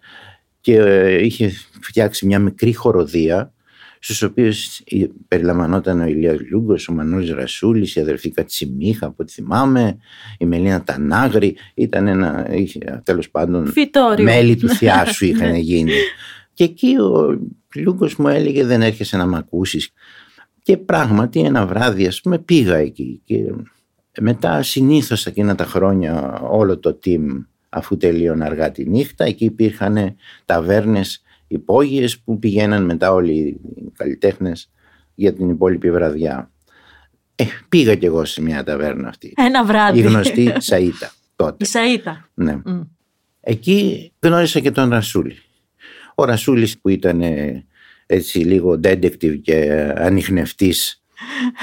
και 0.61 0.75
ε, 0.77 1.23
είχε 1.25 1.51
φτιάξει 1.81 2.25
μια 2.25 2.39
μικρή 2.39 2.73
χοροδία 2.73 3.53
στους 3.99 4.21
οποίους 4.21 4.81
περιλαμβανόταν 5.27 5.99
ο 6.01 6.05
Ηλίας 6.05 6.37
Λούγκος, 6.51 6.87
ο 6.87 6.93
Μανώλης 6.93 7.31
Ρασούλης, 7.31 7.95
η 7.95 7.99
αδερφή 7.99 8.29
Κατσιμίχα 8.31 9.05
από 9.05 9.15
ό,τι 9.17 9.31
θυμάμαι, 9.31 9.97
η 10.37 10.45
Μελίνα 10.45 10.83
Τανάγρη, 10.83 11.55
ήταν 11.73 12.07
ένα, 12.07 12.47
είχε, 12.51 13.01
τέλος 13.03 13.29
πάντων, 13.29 13.67
Φυτόριο. 13.67 14.23
μέλη 14.23 14.55
του 14.55 14.69
θειάσου 14.69 15.25
είχαν 15.29 15.51
Ναι. 15.51 15.57
γίνει. 15.57 15.91
Και 16.53 16.63
εκεί 16.63 16.95
ο 16.99 17.39
Λούγκος 17.75 18.15
μου 18.15 18.27
έλεγε 18.27 18.65
δεν 18.65 18.81
έρχεσαι 18.81 19.17
να 19.17 19.25
μ' 19.25 19.35
ακούσεις. 19.35 19.89
Και 20.65 20.77
πράγματι 20.77 21.39
ένα 21.39 21.65
βράδυ 21.65 22.07
ας 22.07 22.21
πούμε 22.21 22.39
πήγα 22.39 22.75
εκεί 22.75 23.21
και 23.23 23.53
μετά 24.19 24.63
συνήθως 24.63 25.25
εκείνα 25.25 25.55
τα 25.55 25.65
χρόνια 25.65 26.39
όλο 26.41 26.77
το 26.77 26.99
team 27.05 27.45
αφού 27.69 27.97
τελείωνε 27.97 28.45
αργά 28.45 28.71
τη 28.71 28.89
νύχτα 28.89 29.25
εκεί 29.25 29.45
υπήρχαν 29.45 30.15
ταβέρνες 30.45 31.21
υπόγειες 31.47 32.19
που 32.19 32.39
πηγαίναν 32.39 32.85
μετά 32.85 33.13
όλοι 33.13 33.33
οι 33.33 33.91
καλλιτέχνες 33.97 34.71
για 35.15 35.33
την 35.33 35.49
υπόλοιπη 35.49 35.91
βραδιά. 35.91 36.51
Ε, 37.35 37.43
πήγα 37.69 37.95
κι 37.95 38.05
εγώ 38.05 38.25
σε 38.25 38.41
μια 38.41 38.63
ταβέρνα 38.63 39.07
αυτή. 39.07 39.33
Ένα 39.35 39.65
βράδυ. 39.65 39.99
Η 39.99 40.01
γνωστή 40.01 40.53
Σαΐτα 40.57 41.11
τότε. 41.35 41.65
Η 41.65 41.65
Σαΐτα. 41.65 42.29
Ναι. 42.33 42.55
Μμ. 42.65 42.81
Εκεί 43.41 44.11
γνώρισα 44.19 44.59
και 44.59 44.71
τον 44.71 44.89
Ρασούλη. 44.89 45.35
Ο 46.15 46.25
Ρασούλης 46.25 46.79
που 46.79 46.89
ήταν 46.89 47.21
ε, 47.21 47.65
έτσι 48.05 48.39
λίγο 48.39 48.79
detective 48.83 49.39
και 49.41 49.71
ανιχνευτής 49.97 51.03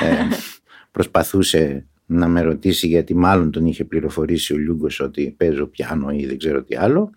ε, 0.03 0.37
προσπαθούσε 0.91 1.87
να 2.07 2.29
με 2.29 2.41
ρωτήσει 2.41 2.87
γιατί 2.87 3.15
μάλλον 3.15 3.51
τον 3.51 3.67
είχε 3.67 3.85
πληροφορήσει 3.85 4.55
ο 4.55 4.57
Λιούγκος 4.57 5.01
ότι 5.01 5.35
παίζω 5.37 5.67
πιάνο 5.67 6.11
ή 6.11 6.27
δεν 6.27 6.39
ξέρω 6.39 6.63
τι 6.63 6.77
άλλο. 6.77 7.11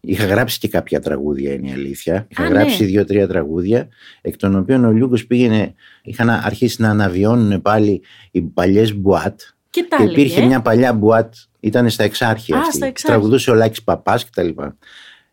Είχα 0.00 0.24
γράψει 0.26 0.58
και 0.58 0.68
κάποια 0.68 1.00
τραγούδια 1.00 1.52
είναι 1.52 1.68
η 1.68 1.72
αλήθεια. 1.72 2.26
Είχα 2.28 2.42
Α, 2.44 2.48
γράψει 2.48 2.82
ναι. 2.82 2.88
δύο-τρία 2.88 3.28
τραγούδια 3.28 3.88
εκ 4.20 4.36
των 4.36 4.56
οποίων 4.56 4.84
ο 4.84 4.90
Λιούγκος 4.90 5.26
πήγαινε, 5.26 5.74
είχαν 6.02 6.30
αρχίσει 6.30 6.82
να 6.82 6.90
αναβιώνουν 6.90 7.62
πάλι 7.62 8.02
οι 8.30 8.40
παλιές 8.42 8.94
μπουάτ 8.94 9.40
Και 9.70 9.86
τα 9.88 9.96
και 9.96 10.02
έλεγε. 10.02 10.20
υπήρχε 10.20 10.46
μια 10.46 10.60
παλιά 10.60 10.92
μπουάτ, 10.92 11.34
ήταν 11.60 11.90
στα 11.90 12.04
εξάρχεια 12.04 12.56
Α, 12.56 12.60
αυτή. 12.60 12.76
στα 12.76 12.86
Εξάρχεια. 12.86 13.18
Τραγουδούσε 13.18 13.50
ο 13.50 13.54
Λάκης 13.54 13.82
Παπάς 13.82 14.24
και 14.24 14.30
τα 14.34 14.42
λοιπά. 14.42 14.76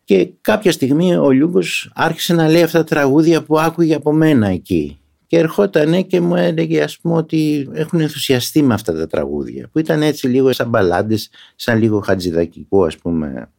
Και 0.06 0.30
κάποια 0.42 0.72
στιγμή 0.72 1.16
ο 1.16 1.32
Λιούγκος 1.32 1.92
άρχισε 1.96 2.34
να 2.34 2.50
λέει 2.50 2.64
αυτά 2.64 2.78
τα 2.78 2.84
τραγούδια 2.84 3.42
που 3.44 3.60
άκουγε 3.60 3.96
από 3.96 4.12
μένα 4.14 4.48
εκεί. 4.48 5.00
Και 5.28 5.38
ερχόταν 5.38 6.08
και 6.08 6.22
μου 6.22 6.36
έλεγε 6.36 6.84
ας 6.84 7.00
πούμε 7.00 7.16
ότι 7.16 7.70
έχουν 7.74 8.00
ενθουσιαστεί 8.00 8.62
με 8.62 8.74
αυτά 8.74 8.94
τα 8.94 9.08
τραγούδια 9.08 9.70
που 9.72 9.80
ήταν 9.80 10.02
έτσι 10.02 10.28
λίγο 10.28 10.54
σαν 10.54 10.70
μπαλάντες, 10.70 11.30
σαν 11.56 11.80
λίγο 11.80 12.00
χατζηδακικού 12.00 12.86
ας 12.86 12.98
πούμε 12.98 13.52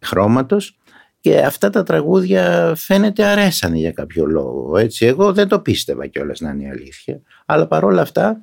χρώματος 0.00 0.78
και 1.20 1.38
αυτά 1.38 1.70
τα 1.70 1.82
τραγούδια 1.82 2.72
φαίνεται 2.76 3.24
αρέσανε 3.24 3.76
για 3.78 3.92
κάποιο 3.92 4.26
λόγο. 4.26 4.76
Έτσι. 4.78 5.06
Εγώ 5.06 5.32
δεν 5.32 5.48
το 5.48 5.60
πίστευα 5.60 6.06
κιόλας 6.06 6.40
να 6.40 6.50
είναι 6.50 6.62
η 6.62 6.70
αλήθεια. 6.70 7.20
Αλλά 7.46 7.66
παρόλα 7.66 8.02
αυτά 8.02 8.40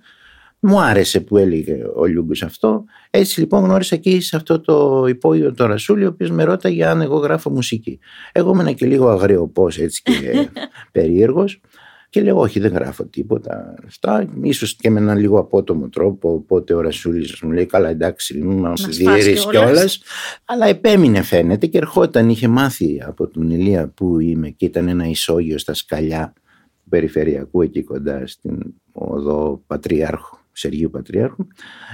μου 0.64 0.82
άρεσε 0.82 1.20
που 1.20 1.38
έλεγε 1.38 1.84
ο 1.96 2.06
Λιούγκος 2.06 2.44
αυτό. 2.44 2.84
Έτσι 3.10 3.40
λοιπόν 3.40 3.64
γνώρισα 3.64 3.96
εκεί 3.96 4.20
σε 4.22 4.36
αυτό 4.36 4.60
το 4.60 5.06
υπόγειο 5.08 5.54
το 5.54 5.66
Ρασούλη, 5.66 6.06
ο 6.06 6.08
οποίος 6.08 6.32
με 6.32 6.44
ρώταγε 6.44 6.86
αν 6.86 7.02
εγώ 7.02 7.18
γράφω 7.18 7.50
μουσική. 7.50 8.00
Εγώ 8.32 8.52
ήμουν 8.52 8.76
και 8.76 8.86
λίγο 8.86 9.10
αγριοπός 9.10 9.78
έτσι 9.78 10.02
και 10.02 10.50
περίεργος. 10.92 11.62
Και 12.10 12.22
λέω 12.22 12.40
όχι 12.40 12.60
δεν 12.60 12.74
γράφω 12.74 13.06
τίποτα 13.06 13.76
αυτά, 13.88 14.30
ίσως 14.42 14.76
και 14.76 14.90
με 14.90 15.00
έναν 15.00 15.18
λίγο 15.18 15.40
απότομο 15.40 15.90
τρόπο, 15.90 16.34
οπότε 16.34 16.74
ο 16.74 16.82
Ρασούλης 16.82 17.42
μου 17.42 17.52
λέει 17.52 17.66
καλά 17.66 17.90
εντάξει 17.90 18.38
μας 18.38 18.80
σπάσει 18.80 19.04
διέρεις 19.04 19.46
κιόλας. 19.46 19.50
κιόλας. 19.50 20.02
Αλλά 20.46 20.66
επέμεινε 20.66 21.22
φαίνεται 21.22 21.66
και 21.68 21.78
ερχόταν, 21.78 22.30
είχε 22.30 22.48
μάθει 22.48 23.02
από 23.06 23.28
τον 23.28 23.50
Ηλία 23.50 23.88
που 23.88 24.20
είμαι 24.20 24.50
και 24.50 24.66
ήταν 24.66 24.88
ένα 24.88 25.06
ισόγειο 25.06 25.58
στα 25.58 25.74
σκαλιά 25.74 26.34
του 26.36 26.90
περιφερειακού 26.90 27.62
εκεί 27.62 27.84
κοντά 27.84 28.28
στην 28.28 28.58
οδό 28.92 29.64
Πατριάρχου. 29.68 30.41
Σεργίου 30.62 30.90
Πατριάρχου, 30.90 31.48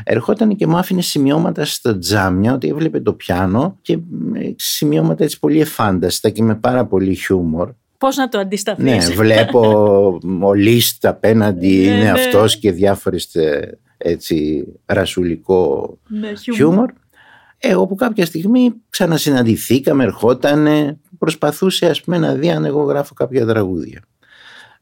ερχόταν 0.03 0.55
και 0.55 0.67
μου 0.67 0.77
άφηνε 0.77 1.01
σημειώματα 1.01 1.65
στα 1.65 1.97
τζάμια 1.97 2.53
ότι 2.53 2.67
έβλεπε 2.67 2.99
το 2.99 3.13
πιάνο 3.13 3.77
και 3.81 3.93
ε, 3.93 4.51
σημειώματα 4.55 5.23
έτσι 5.23 5.39
πολύ 5.39 5.59
εφάνταστα 5.61 6.29
και 6.29 6.43
με 6.43 6.55
πάρα 6.55 6.85
πολύ 6.85 7.15
χιούμορ. 7.15 7.71
Πώς 7.97 8.15
να 8.15 8.29
το 8.29 8.39
αντισταθείς. 8.39 8.83
Ναι, 8.83 9.15
βλέπω 9.15 10.19
ο 10.41 10.53
Λίστ 10.53 11.05
απέναντι 11.05 11.67
Ναι, 11.67 11.73
είναι 11.73 12.03
ναι. 12.03 12.11
αυτός 12.11 12.57
και 12.57 12.71
διάφορες 12.71 13.35
ε, 13.35 13.79
έτσι 13.97 14.65
ρασουλικό 14.85 15.97
Ναι, 16.07 16.33
χιούμορ. 16.35 16.91
Ε, 17.57 17.75
όπου 17.75 17.95
κάποια 17.95 18.25
στιγμή 18.25 18.73
ξανασυναντηθήκαμε, 18.89 20.03
ερχόταν, 20.03 20.67
προσπαθούσε 21.17 21.85
ας 21.85 22.01
πούμε 22.01 22.17
να 22.17 22.33
δει 22.33 22.49
αν 22.49 22.65
εγώ 22.65 22.83
γράφω 22.83 23.13
κάποια 23.13 23.45
τραγούδια. 23.45 24.01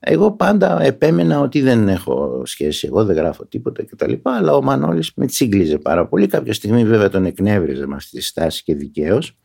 Εγώ 0.07 0.31
πάντα 0.31 0.81
επέμενα 0.81 1.39
ότι 1.39 1.61
δεν 1.61 1.87
έχω 1.87 2.41
σχέση, 2.45 2.87
εγώ 2.87 3.05
δεν 3.05 3.15
γράφω 3.15 3.45
τίποτα 3.45 3.85
κτλ. 3.85 4.13
Αλλά 4.23 4.53
ο 4.53 4.61
Μανώλης 4.61 5.11
με 5.15 5.25
τσίγκλιζε 5.25 5.77
πάρα 5.77 6.07
πολύ. 6.07 6.27
Κάποια 6.27 6.53
στιγμή 6.53 6.83
βέβαια 6.83 7.09
τον 7.09 7.25
εκνεύριζε 7.25 7.87
με 7.87 7.95
αυτή 7.95 8.17
τη 8.17 8.23
στάση 8.23 8.63
και 8.63 8.75
δικαίως. 8.75 9.37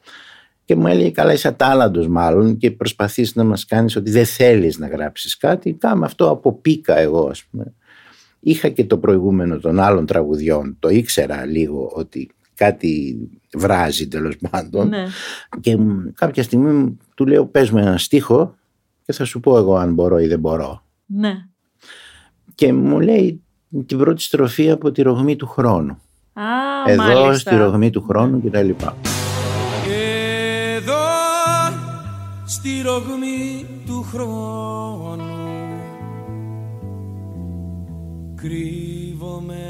Και 0.65 0.77
μου 0.77 0.87
έλεγε 0.87 1.11
καλά 1.11 1.33
είσαι 1.33 1.49
ατάλλαντος 1.49 2.09
μάλλον 2.09 2.57
και 2.57 2.71
προσπαθείς 2.71 3.35
να 3.35 3.45
μας 3.45 3.65
κάνεις 3.65 3.97
ότι 3.97 4.11
δεν 4.11 4.25
θέλεις 4.25 4.79
να 4.79 4.87
γράψεις 4.89 5.37
κάτι. 5.37 5.73
Κάμε 5.73 6.05
αυτό 6.05 6.31
από 6.31 6.53
πίκα 6.53 6.99
εγώ 6.99 7.29
ας 7.29 7.45
πούμε. 7.45 7.75
Είχα 8.41 8.69
και 8.69 8.85
το 8.85 8.99
προηγούμενο 8.99 9.59
των 9.59 9.81
άλλων 9.81 10.07
τραγουδιών. 10.07 10.77
Το 10.79 10.89
ήξερα 10.89 11.45
λίγο 11.45 11.93
ότι 11.95 12.31
κάτι 12.55 13.19
βράζει 13.55 14.09
τέλος 14.09 14.37
πάντων. 14.51 14.89
Ναι. 14.89 15.07
Και 15.61 15.77
μ, 15.77 15.99
κάποια 16.15 16.43
στιγμή 16.43 16.99
του 17.15 17.27
λέω 17.27 17.47
πες 17.47 17.71
μου 17.71 17.79
ένα 17.79 17.99
στίχο 17.99 18.59
και 19.11 19.17
θα 19.17 19.25
σου 19.25 19.41
πω 19.41 19.57
εγώ 19.57 19.77
αν 19.77 19.95
μπορώ 19.95 20.19
ή 20.19 20.27
δεν 20.27 20.39
μπορώ. 20.41 20.83
ναι. 21.07 21.35
Και 22.55 22.73
μου 22.73 23.01
λέει 23.01 23.43
την 23.87 23.99
πρώτη 23.99 24.23
στροφή 24.23 24.71
από 24.71 24.91
τη 24.93 25.03
ρογμή 25.03 25.37
του 25.37 25.47
χρόνου. 25.47 25.99
Α, 26.33 26.43
Εδώ 26.87 27.03
μάλιστα. 27.03 27.51
στη 27.51 27.57
ρογμή 27.61 27.91
του 27.91 28.03
χρόνου 28.09 28.43
κτλ. 28.45 28.69
Εδώ 30.77 30.99
στη 32.45 32.83
ρογμή 32.83 33.67
του 33.87 34.07
χρόνου 34.13 35.25
Κρύβομαι 38.35 39.65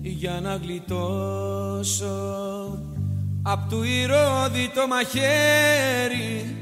για 0.00 0.40
να 0.42 0.54
γλιτώσω 0.56 2.06
Απ' 3.42 3.68
του 3.70 3.82
ηρώδη 3.82 4.70
το 4.74 4.86
μαχαίρι 4.88 6.56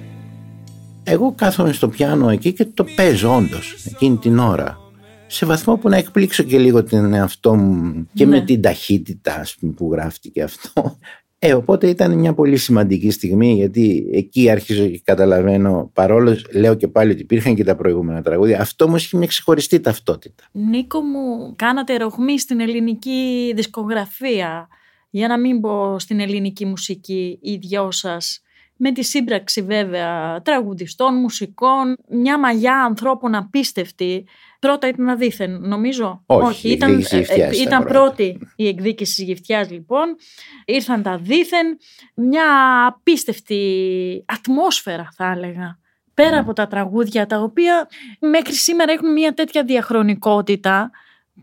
Εγώ 1.11 1.33
κάθομαι 1.37 1.73
στο 1.73 1.89
πιάνο 1.89 2.29
εκεί 2.29 2.53
και 2.53 2.65
το 2.65 2.85
παίζω 2.97 3.37
όντως 3.37 3.75
εκείνη 3.87 4.17
την 4.17 4.39
ώρα. 4.39 4.79
Σε 5.27 5.47
βαθμό 5.47 5.77
που 5.77 5.89
να 5.89 5.97
εκπλήξω 5.97 6.43
και 6.43 6.59
λίγο 6.59 6.83
την 6.83 7.13
εαυτό 7.13 7.55
μου 7.55 8.09
και 8.15 8.25
Ναι. 8.25 8.39
με 8.39 8.45
την 8.45 8.61
ταχύτητα 8.63 9.35
ας 9.35 9.55
πούμε, 9.61 9.73
που 9.73 9.89
γράφτηκε 9.93 10.43
αυτό. 10.43 10.99
Ε, 11.41 11.55
οπότε 11.55 11.89
ήταν 11.89 12.19
μια 12.19 12.35
πολύ 12.35 12.57
σημαντική 12.57 13.11
στιγμή 13.11 13.55
γιατί 13.55 14.09
εκεί 14.13 14.51
άρχιζω 14.51 14.87
και 14.87 15.01
καταλαβαίνω 15.05 15.91
παρόλο 15.95 16.37
λέω 16.53 16.75
και 16.75 16.89
πάλι 16.89 17.13
ότι 17.13 17.21
υπήρχαν 17.21 17.55
και 17.55 17.65
τα 17.65 17.77
προηγούμενα 17.77 18.23
τραγούδια 18.23 18.61
αυτό 18.61 18.85
όμως 18.85 19.05
είχε 19.05 19.17
μια 19.17 19.27
ξεχωριστή 19.27 19.81
ταυτότητα. 19.81 20.45
Νίκο 20.53 21.01
μου, 21.01 21.53
κάνατε 21.57 21.97
ρογμή 21.97 22.39
στην 22.39 22.61
ελληνική 22.61 23.53
δισκογραφία. 23.55 24.69
Για 25.11 25.29
να 25.29 25.39
μην 25.39 25.61
πω 25.61 25.99
στην 25.99 26.21
ελληνική 26.21 26.65
μουσική 26.67 27.39
οι 27.43 27.57
δυο 27.57 27.91
σας. 27.91 28.43
Με 28.81 28.93
τη 28.93 29.03
σύμπραξη 29.03 29.63
βέβαια 29.63 30.43
τραγουδιστών, 30.43 31.15
μουσικών, 31.15 31.97
μια 32.09 32.39
μαγιά 32.39 32.85
ανθρώπων 32.85 33.35
απίστευτη. 33.35 34.27
Πρώτα 34.59 34.89
ήταν 34.89 35.09
αδίθεν, 35.09 35.61
νομίζω; 35.61 36.23
Όχι, 36.27 36.69
η 36.69 36.73
ήταν, 36.73 36.91
εκδίκηση 36.91 37.17
ε, 37.17 37.19
γυφτιάς 37.19 37.53
ήταν 37.53 37.67
ήταν 37.67 37.85
πρώτα. 37.85 37.99
πρώτη 37.99 38.39
η 38.57 38.69
εκδίκηση 38.69 39.15
της 39.15 39.25
γυφτιάς 39.25 39.71
λοιπόν. 39.71 40.17
Ήρθαν 40.65 41.03
τα 41.03 41.19
δίθεν, 41.19 41.79
μια 42.15 42.47
απίστευτη 42.87 44.25
ατμόσφαιρα 44.27 45.09
θα 45.17 45.31
έλεγα. 45.31 45.79
Πέρα 46.15 46.39
από 46.39 46.53
τα 46.53 46.67
τραγούδια 46.67 47.27
τα 47.27 47.41
οποία 47.41 47.89
μέχρι 48.19 48.55
σήμερα 48.55 48.93
έχουν 48.93 49.13
μια 49.13 49.35
τέτοια 49.35 49.65
διαχρονικότητα 49.65 50.91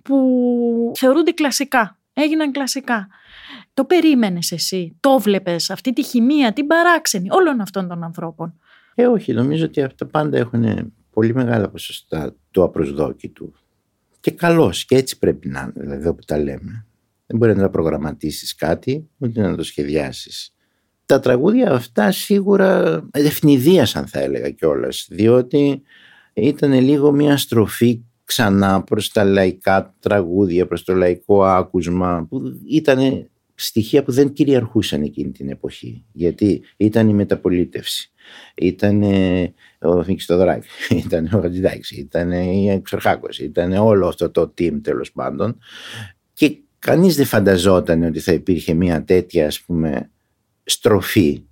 που 0.03 0.17
θεωρούνται 0.95 1.31
κλασικά. 1.31 1.97
Έγιναν 2.13 2.51
κλασικά. 2.51 3.07
Το 3.75 3.85
περίμενες 3.85 4.51
εσύ, 4.51 4.97
το 4.99 5.19
βλέπες, 5.19 5.69
αυτή 5.69 5.93
τη 5.93 6.03
χημεία, 6.03 6.53
την 6.53 6.67
παράξενη 6.67 7.27
όλων 7.31 7.61
αυτών 7.61 7.87
των 7.87 8.03
ανθρώπων. 8.03 8.59
Ε, 8.95 9.05
όχι, 9.05 9.33
νομίζω 9.33 9.65
ότι 9.65 9.81
αυτά 9.81 10.05
πάντα 10.05 10.37
έχουν 10.37 10.93
πολύ 11.09 11.33
μεγάλα 11.33 11.69
ποσοστά 11.69 12.35
του 12.51 12.63
απροσδόκητου. 12.63 13.53
Και 14.19 14.31
καλώς, 14.31 14.85
και 14.85 14.95
έτσι 14.95 15.17
πρέπει 15.19 15.47
να 15.47 15.59
είναι, 15.59 15.85
δηλαδή 15.85 16.07
όπου 16.07 16.23
τα 16.25 16.37
λέμε. 16.37 16.85
Δεν 17.25 17.37
μπορεί 17.37 17.55
να 17.55 17.61
τα 17.61 17.69
προγραμματίσεις 17.69 18.55
κάτι, 18.55 19.09
ούτε 19.17 19.41
να 19.41 19.55
το 19.55 19.63
σχεδιάσεις. 19.63 20.55
Τα 21.05 21.19
τραγούδια 21.19 21.71
αυτά 21.71 22.11
σίγουρα 22.11 23.01
ευνηδίασαν 23.11 24.07
θα 24.07 24.19
έλεγα 24.19 24.49
κιόλας, 24.49 25.07
διότι 25.09 25.81
ήταν 26.33 26.73
λίγο 26.73 27.11
μια 27.11 27.37
στροφή 27.37 28.03
ξανά 28.23 28.83
προς 28.83 29.11
τα 29.11 29.23
λαϊκά 29.23 29.95
τραγούδια, 29.99 30.67
προς 30.67 30.83
το 30.83 30.93
λαϊκό 30.93 31.43
άκουσμα 31.43 32.25
που 32.29 32.41
ήταν 32.67 33.29
στοιχεία 33.55 34.03
που 34.03 34.11
δεν 34.11 34.33
κυριαρχούσαν 34.33 35.01
εκείνη 35.01 35.31
την 35.31 35.49
εποχή 35.49 36.05
γιατί 36.11 36.63
ήταν 36.77 37.09
η 37.09 37.13
μεταπολίτευση. 37.13 38.11
Ήταν 38.55 39.03
ο 39.79 40.03
Θοδωράκη, 40.19 40.67
ήταν 41.05 41.29
ο 41.33 41.41
Χατζηδάκης, 41.41 41.91
ήταν 41.91 42.31
η 42.31 42.69
Εξορχάκος, 42.69 43.39
ήταν 43.39 43.73
όλο 43.73 44.07
αυτό 44.07 44.31
το 44.31 44.53
team 44.57 44.79
τέλος 44.81 45.11
πάντων. 45.11 45.57
Και 46.33 46.57
κανείς 46.79 47.15
δεν 47.15 47.25
φανταζόταν 47.25 48.03
ότι 48.03 48.19
θα 48.19 48.31
υπήρχε 48.33 48.73
μια 48.73 49.03
τέτοια 49.03 49.47
ας 49.47 49.61
πούμε 49.61 50.09
στροφή 50.63 51.43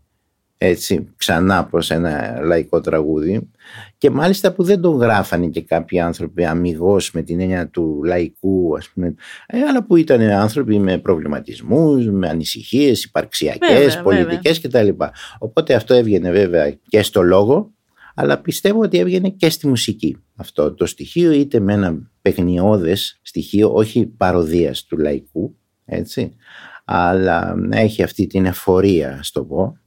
έτσι 0.58 1.14
ξανά 1.18 1.66
προς 1.66 1.92
ένα 1.92 2.40
λαϊκό 2.42 2.82
τραγούδι 2.82 3.50
και 3.98 4.10
μάλιστα 4.10 4.54
που 4.54 4.64
δεν 4.64 4.82
το 4.82 4.90
γράφανε 4.90 5.48
και 5.48 5.62
κάποιοι 5.62 6.00
άνθρωποι 6.00 6.46
αμυγός 6.46 7.12
με 7.12 7.22
την 7.22 7.40
έννοια 7.40 7.68
του 7.68 8.02
λαϊκού 8.04 8.78
ας 8.78 8.90
πούμε, 8.90 9.16
ε, 9.46 9.62
αλλά 9.62 9.86
που 9.86 9.96
ήταν 9.96 10.22
άνθρωποι 10.22 10.80
με 10.80 10.98
προβληματισμούς, 10.98 12.06
με 12.06 12.30
ανησυχίες 12.30 13.04
υπαρξιακές, 13.04 14.02
πολιτικές 14.02 14.62
κτλ. 14.62 14.90
Οπότε 15.40 15.74
αυτό 15.74 15.94
έβγαινε 15.94 16.32
βέβαια 16.32 16.78
και 16.88 17.02
στο 17.02 17.22
λόγο 17.22 17.72
αλλά 18.16 18.42
πιστεύω 18.42 18.82
ότι 18.82 18.98
έβγαινε 18.98 19.30
και 19.30 19.50
στη 19.50 19.68
μουσική 19.68 20.18
αυτό 20.36 20.74
το 20.74 20.86
στοιχείο 20.86 21.32
είτε 21.32 21.60
με 21.60 21.74
ένα 21.74 22.12
παιγνιώδες 22.22 23.20
στοιχείο 23.22 23.74
όχι 23.74 24.06
παροδίας 24.06 24.84
του 24.84 24.98
λαϊκού 24.98 25.56
έτσι 25.86 26.36
αλλά 26.86 27.56
έχει 27.70 28.04
αυτή 28.04 28.28
την 28.28 28.46
εφορία, 28.46 29.20
στο 29.22 29.46
πω. 29.46 29.78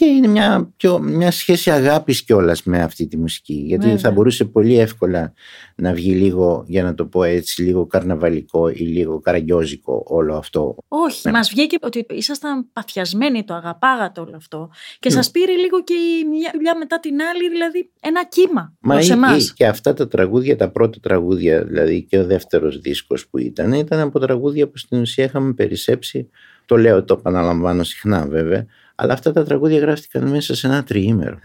Και 0.00 0.06
είναι 0.06 0.26
μια, 0.26 0.72
πιο, 0.76 0.98
μια 0.98 1.30
σχέση 1.30 1.70
αγάπης 1.70 2.22
κιόλας 2.22 2.62
με 2.62 2.82
αυτή 2.82 3.06
τη 3.06 3.16
μουσική. 3.16 3.54
Γιατί 3.54 3.98
θα 3.98 4.10
μπορούσε 4.10 4.44
πολύ 4.44 4.78
εύκολα 4.78 5.32
να 5.74 5.92
βγει 5.92 6.12
λίγο, 6.12 6.64
για 6.66 6.82
να 6.82 6.94
το 6.94 7.06
πω 7.06 7.22
έτσι, 7.22 7.62
λίγο 7.62 7.86
καρναβαλικό 7.86 8.68
ή 8.68 8.78
λίγο 8.78 9.20
καραγκιόζικο 9.20 10.04
όλο 10.06 10.36
αυτό. 10.36 10.76
Όχι, 10.88 11.20
ναι. 11.24 11.32
μας 11.32 11.48
βγήκε 11.48 11.76
ότι 11.80 12.06
ήσασταν 12.10 12.72
παθιασμένοι, 12.72 13.44
το 13.44 13.54
αγαπάγατε 13.54 14.20
όλο 14.20 14.36
αυτό. 14.36 14.70
Και 14.98 15.08
ναι. 15.08 15.14
σας 15.14 15.30
πήρε 15.30 15.52
λίγο 15.52 15.82
και 15.84 15.94
η 15.94 16.28
μια 16.28 16.50
δουλειά 16.54 16.76
μετά 16.76 17.00
την 17.00 17.20
άλλη, 17.20 17.48
δηλαδή 17.48 17.90
ένα 18.00 18.24
κύμα 18.24 18.72
Μα 18.80 18.94
προς 18.94 19.10
εμάς. 19.10 19.52
Και 19.52 19.66
αυτά 19.66 19.94
τα 19.94 20.08
τραγούδια, 20.08 20.56
τα 20.56 20.70
πρώτα 20.70 20.98
τραγούδια, 21.00 21.64
δηλαδή 21.64 22.02
και 22.02 22.18
ο 22.18 22.26
δεύτερος 22.26 22.80
δίσκος 22.80 23.28
που 23.28 23.38
ήταν, 23.38 23.72
ήταν 23.72 24.00
από 24.00 24.18
τραγούδια 24.18 24.68
που 24.68 24.78
στην 24.78 25.00
ουσία 25.00 25.24
είχαμε 25.24 25.52
περισσέψει 25.52 26.30
το 26.70 26.76
λέω, 26.76 27.04
το 27.04 27.16
επαναλαμβάνω 27.18 27.82
συχνά 27.82 28.26
βέβαια, 28.26 28.66
αλλά 29.00 29.12
αυτά 29.12 29.32
τα 29.32 29.44
τραγούδια 29.44 29.78
γράφτηκαν 29.78 30.28
μέσα 30.28 30.54
σε 30.54 30.66
ένα 30.66 30.84
τριήμερο. 30.84 31.40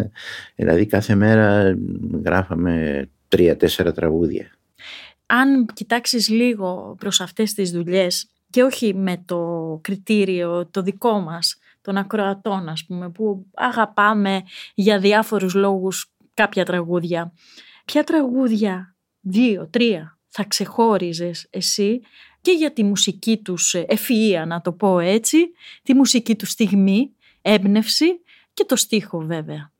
Δηλαδή 0.55 0.85
κάθε 0.85 1.15
μέρα 1.15 1.77
γράφαμε 2.23 3.05
τρία-τέσσερα 3.27 3.91
τραγούδια. 3.91 4.47
Αν 5.25 5.65
κοιτάξεις 5.73 6.29
λίγο 6.29 6.95
προς 6.99 7.21
αυτές 7.21 7.53
τις 7.53 7.71
δουλειές 7.71 8.29
και 8.49 8.63
όχι 8.63 8.93
με 8.93 9.23
το 9.25 9.79
κριτήριο 9.83 10.67
το 10.71 10.81
δικό 10.81 11.19
μας, 11.19 11.57
των 11.81 11.97
ακροατών 11.97 12.69
ας 12.69 12.85
πούμε, 12.85 13.09
που 13.09 13.45
αγαπάμε 13.53 14.43
για 14.73 14.99
διάφορους 14.99 15.53
λόγους 15.53 16.11
κάποια 16.33 16.65
τραγούδια. 16.65 17.33
Ποια 17.85 18.03
τραγούδια, 18.03 18.95
δύο, 19.21 19.67
τρία, 19.69 20.17
θα 20.27 20.43
ξεχώριζες 20.43 21.47
εσύ 21.49 22.01
και 22.41 22.51
για 22.51 22.73
τη 22.73 22.83
μουσική 22.83 23.37
τους 23.37 23.75
ευφυΐα 23.77 24.43
να 24.47 24.61
το 24.61 24.71
πω 24.71 24.99
έτσι, 24.99 25.37
τη 25.83 25.93
μουσική 25.93 26.35
τους 26.35 26.49
στιγμή, 26.49 27.14
έμπνευση 27.45 28.05
και 28.53 28.65
το 28.67 28.75
στίχο 28.75 29.19
βέβαια. 29.19 29.71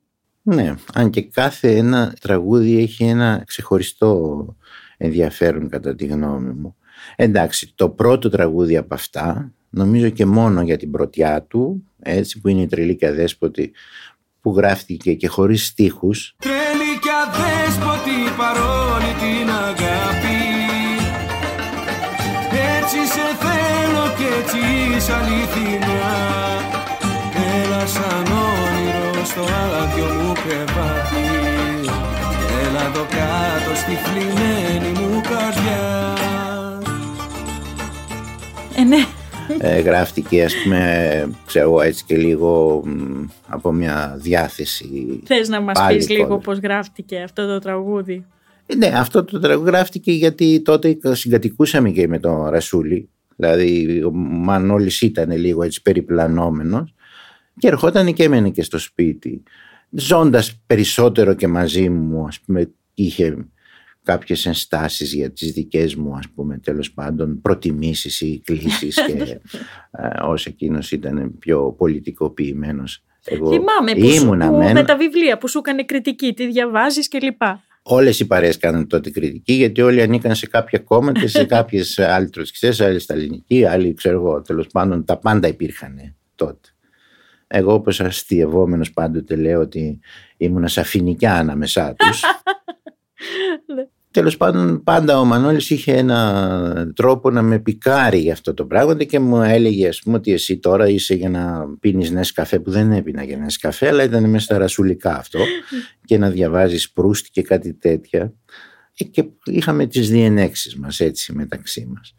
Ναι, 0.42 0.74
αν 0.94 1.10
και 1.10 1.22
κάθε 1.22 1.76
ένα 1.76 2.14
τραγούδι 2.20 2.78
έχει 2.78 3.04
ένα 3.04 3.42
ξεχωριστό 3.46 4.46
ενδιαφέρον 4.96 5.68
κατά 5.68 5.94
τη 5.94 6.06
γνώμη 6.06 6.52
μου. 6.52 6.76
Εντάξει, 7.16 7.72
το 7.74 7.88
πρώτο 7.88 8.28
τραγούδι 8.28 8.76
από 8.76 8.94
αυτά, 8.94 9.52
νομίζω 9.70 10.08
και 10.08 10.26
μόνο 10.26 10.62
για 10.62 10.76
την 10.76 10.90
πρωτιά 10.90 11.42
του, 11.42 11.84
έτσι 12.02 12.40
που 12.40 12.48
είναι 12.48 12.60
η 12.60 12.66
Τρελή 12.66 12.96
και 12.96 13.06
Αδέσποτη, 13.06 13.72
που 14.40 14.54
γράφτηκε 14.56 15.14
και 15.14 15.28
χωρίς 15.28 15.66
στίχους. 15.66 16.36
Τρελή 16.38 16.98
και 17.02 17.10
Αδέσποτη 17.26 18.18
παρόλη 18.36 19.12
την 19.22 19.50
αγάπη 19.50 20.38
Έτσι 22.78 22.98
σε 23.12 23.26
θέλω 23.42 24.06
και 24.18 24.26
έτσι 24.40 24.58
είσαι 24.96 25.12
αληθινά 25.12 25.95
σαν 27.86 28.26
όνειρο 28.26 29.24
στο 29.24 29.40
άδειο 29.40 30.04
μου 30.04 30.32
κρεβάτι. 30.32 31.24
Έλα 32.62 32.86
εδώ 32.86 33.02
κάτω 33.02 33.74
στη 33.74 33.94
φλημένη 33.94 34.98
μου 34.98 35.20
καρδιά. 35.20 36.14
Ε, 38.76 38.82
ναι. 38.84 39.06
Ε, 39.58 39.80
γράφτηκε 39.80 40.44
ας 40.44 40.54
πούμε 40.62 41.28
ξέρω 41.46 41.80
έτσι 41.80 42.04
και 42.04 42.16
λίγο 42.16 42.82
από 43.48 43.72
μια 43.72 44.16
διάθεση 44.18 45.20
Θες 45.24 45.48
να 45.48 45.60
μας 45.60 45.78
πεις 45.88 46.08
λίγο 46.08 46.38
πώς 46.38 46.58
γράφτηκε 46.58 47.20
αυτό 47.20 47.46
το 47.46 47.58
τραγούδι; 47.58 48.24
Ε, 48.66 48.74
Ναι 48.74 48.86
αυτό 48.86 49.24
το 49.24 49.38
τραγούδι 49.38 49.70
γράφτηκε 49.70 50.12
γιατί 50.12 50.60
τότε 50.60 50.98
συγκατοικούσαμε 51.12 51.90
και 51.90 52.08
με 52.08 52.18
τον 52.18 52.48
Ρασούλη. 52.48 53.08
Δηλαδή 53.36 54.02
ο 54.04 54.10
Μανώλης 54.14 55.00
ήταν 55.00 55.30
λίγο 55.30 55.62
έτσι 55.62 55.82
περιπλανόμενος 55.82 56.94
και 57.58 57.68
ερχόταν 57.68 58.12
και 58.12 58.22
έμενε 58.22 58.50
και 58.50 58.62
στο 58.62 58.78
σπίτι. 58.78 59.42
Ζώντας 59.90 60.60
περισσότερο 60.66 61.34
και 61.34 61.48
μαζί 61.48 61.88
μου, 61.88 62.26
ας 62.26 62.40
πούμε, 62.40 62.70
είχε 62.94 63.36
κάποιες 64.02 64.46
ενστάσεις 64.46 65.12
για 65.12 65.32
τις 65.32 65.52
δικές 65.52 65.94
μου, 65.94 66.16
ας 66.16 66.28
πούμε, 66.34 66.58
τέλος 66.58 66.92
πάντων, 66.92 67.40
προτιμήσεις 67.40 68.20
ή 68.20 68.40
κλήσεις 68.44 68.94
και 69.06 69.22
ε, 69.90 70.22
ως 70.22 70.46
εκείνος 70.46 70.92
ήταν 70.92 71.38
πιο 71.38 71.72
πολιτικοποιημένος. 71.72 73.04
Εγώ 73.24 73.50
Θυμάμαι 73.50 73.92
που, 73.92 74.12
σου, 74.12 74.26
που 74.26 74.72
με 74.72 74.84
τα 74.84 74.96
βιβλία 74.96 75.38
που 75.38 75.48
σου 75.48 75.58
έκανε 75.58 75.84
κριτική, 75.84 76.34
τι 76.34 76.46
διαβάζεις 76.46 77.08
και 77.08 77.18
λοιπά. 77.18 77.62
Όλες 77.82 78.20
οι 78.20 78.26
παρέες 78.26 78.56
κάνουν 78.56 78.86
τότε 78.86 79.10
κριτική, 79.10 79.52
γιατί 79.52 79.80
όλοι 79.80 80.02
ανήκαν 80.02 80.34
σε 80.34 80.46
κάποια 80.46 80.78
κόμματα, 80.78 81.28
σε 81.28 81.44
κάποιες 81.54 81.98
άλλες 81.98 82.30
τροτσκιστέ, 82.30 82.84
άλλες 82.84 83.02
σταλινικοί, 83.02 83.64
άλλοι 83.64 83.94
ξέρω 83.94 84.16
εγώ. 84.16 84.42
Τέλος 84.42 84.66
πάντων, 84.66 85.04
τα 85.04 85.18
πάντα 85.18 85.48
υπήρχαν 85.48 86.14
τότε. 86.34 86.75
Εγώ 87.46 87.72
όπως 87.72 88.00
αστειευόμενος 88.00 88.92
πάντοτε 88.92 89.36
λέω 89.36 89.60
ότι 89.60 90.00
ήμουν 90.36 90.68
σαφινικιά 90.68 91.34
ανάμεσά 91.34 91.94
τους. 91.94 92.22
Ναι. 93.74 93.86
Τέλος 94.10 94.36
πάντων, 94.36 94.82
πάντα 94.82 95.18
ο 95.18 95.24
Μανώλης 95.24 95.70
είχε 95.70 95.96
ένα 95.96 96.92
τρόπο 96.94 97.30
να 97.30 97.42
με 97.42 97.58
πικάρει 97.58 98.18
για 98.18 98.32
αυτό 98.32 98.54
το 98.54 98.64
πράγμα 98.64 99.04
και 99.04 99.18
μου 99.18 99.42
έλεγε, 99.42 99.88
ας 99.88 100.00
πούμε, 100.02 100.16
ότι 100.16 100.32
εσύ 100.32 100.58
τώρα 100.58 100.88
είσαι 100.88 101.14
για 101.14 101.28
να 101.28 101.66
πίνεις 101.80 102.10
νες 102.10 102.32
καφέ 102.32 102.58
που 102.58 102.70
δεν 102.70 102.92
έπινα 102.92 103.24
για 103.24 103.36
νες 103.36 103.58
καφέ, 103.58 103.88
αλλά 103.88 104.02
ήταν 104.02 104.30
μέσα 104.30 104.44
στα 104.44 104.58
ρασουλικά 104.58 105.16
αυτό 105.16 105.38
και 106.04 106.18
να 106.18 106.30
διαβάζεις 106.30 106.90
προύστη 106.90 107.30
και 107.30 107.42
κάτι 107.42 107.74
τέτοια. 107.74 108.32
Ε, 108.98 109.04
και 109.04 109.24
είχαμε 109.44 109.86
τις 109.86 110.10
διενέξεις 110.10 110.76
μας 110.76 111.00
έτσι 111.00 111.32
μεταξύ 111.32 111.88
μας. 111.94 112.14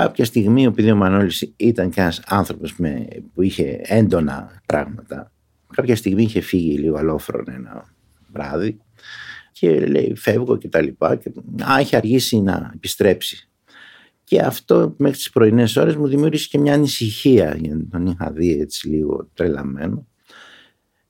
Κάποια 0.00 0.24
στιγμή, 0.24 0.64
επειδή 0.64 0.90
ο 0.90 0.96
Μανώλης 0.96 1.52
ήταν 1.56 1.90
και 1.90 2.00
ένας 2.00 2.22
άνθρωπος 2.26 2.76
με, 2.76 3.06
που 3.34 3.42
είχε 3.42 3.80
έντονα 3.82 4.60
πράγματα, 4.66 5.32
κάποια 5.74 5.96
στιγμή 5.96 6.22
είχε 6.22 6.40
φύγει 6.40 6.78
λίγο 6.78 6.96
αλόφρον 6.96 7.44
ένα 7.48 7.94
βράδυ 8.32 8.78
και 9.52 9.86
λέει 9.86 10.14
φεύγω 10.16 10.56
και 10.56 10.68
τα 10.68 10.82
λοιπά 10.82 11.16
και 11.16 11.32
α, 11.70 11.78
έχει 11.78 11.96
αργήσει 11.96 12.40
να 12.40 12.70
επιστρέψει. 12.74 13.48
Και 14.24 14.40
αυτό 14.40 14.94
μέχρι 14.98 15.16
τις 15.16 15.30
πρωινές 15.30 15.76
ώρες 15.76 15.96
μου 15.96 16.06
δημιούργησε 16.06 16.48
και 16.50 16.58
μια 16.58 16.74
ανησυχία 16.74 17.56
γιατί 17.60 17.84
τον 17.84 18.06
είχα 18.06 18.30
δει 18.32 18.60
έτσι 18.60 18.88
λίγο 18.88 19.28
τρελαμένο 19.34 20.06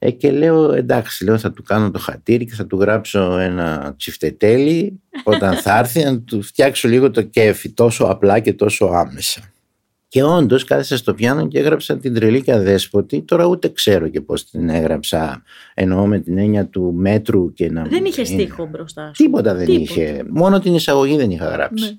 ε, 0.06 0.10
και 0.10 0.30
λέω 0.30 0.72
εντάξει, 0.72 1.24
λέω 1.24 1.38
θα 1.38 1.52
του 1.52 1.62
κάνω 1.62 1.90
το 1.90 1.98
χατήρι 1.98 2.44
και 2.44 2.54
θα 2.54 2.66
του 2.66 2.80
γράψω 2.80 3.38
ένα 3.38 3.94
τσιφτετέλι 3.96 5.00
όταν 5.24 5.54
θα 5.54 5.78
έρθει 5.78 6.04
να 6.04 6.20
του 6.20 6.42
φτιάξω 6.42 6.88
λίγο 6.88 7.10
το 7.10 7.22
κέφι 7.22 7.70
τόσο 7.70 8.04
απλά 8.04 8.38
και 8.38 8.52
τόσο 8.52 8.84
άμεσα. 8.84 9.40
Και 10.08 10.22
όντως 10.22 10.64
κάθεσα 10.64 10.96
στο 10.96 11.14
πιάνο 11.14 11.48
και 11.48 11.58
έγραψα 11.58 11.98
την 11.98 12.14
τρελή 12.14 12.42
και 12.42 12.52
αδέσποτη. 12.52 13.22
Τώρα 13.22 13.44
ούτε 13.44 13.68
ξέρω 13.68 14.08
και 14.08 14.20
πώς 14.20 14.50
την 14.50 14.68
έγραψα. 14.68 15.42
Εννοώ 15.74 16.06
με 16.06 16.18
την 16.18 16.38
έννοια 16.38 16.66
του 16.66 16.92
μέτρου 16.96 17.52
και 17.52 17.70
να. 17.70 17.82
Δεν 17.82 18.04
είχε 18.04 18.24
στίχο 18.24 18.66
μπροστά 18.66 19.06
σου. 19.14 19.22
Τίποτα 19.22 19.54
δεν 19.54 19.68
είχε. 19.68 20.24
Μόνο 20.30 20.60
την 20.60 20.74
εισαγωγή 20.74 21.16
δεν 21.16 21.30
είχα 21.30 21.48
γράψει. 21.48 21.84
Ναι. 21.84 21.98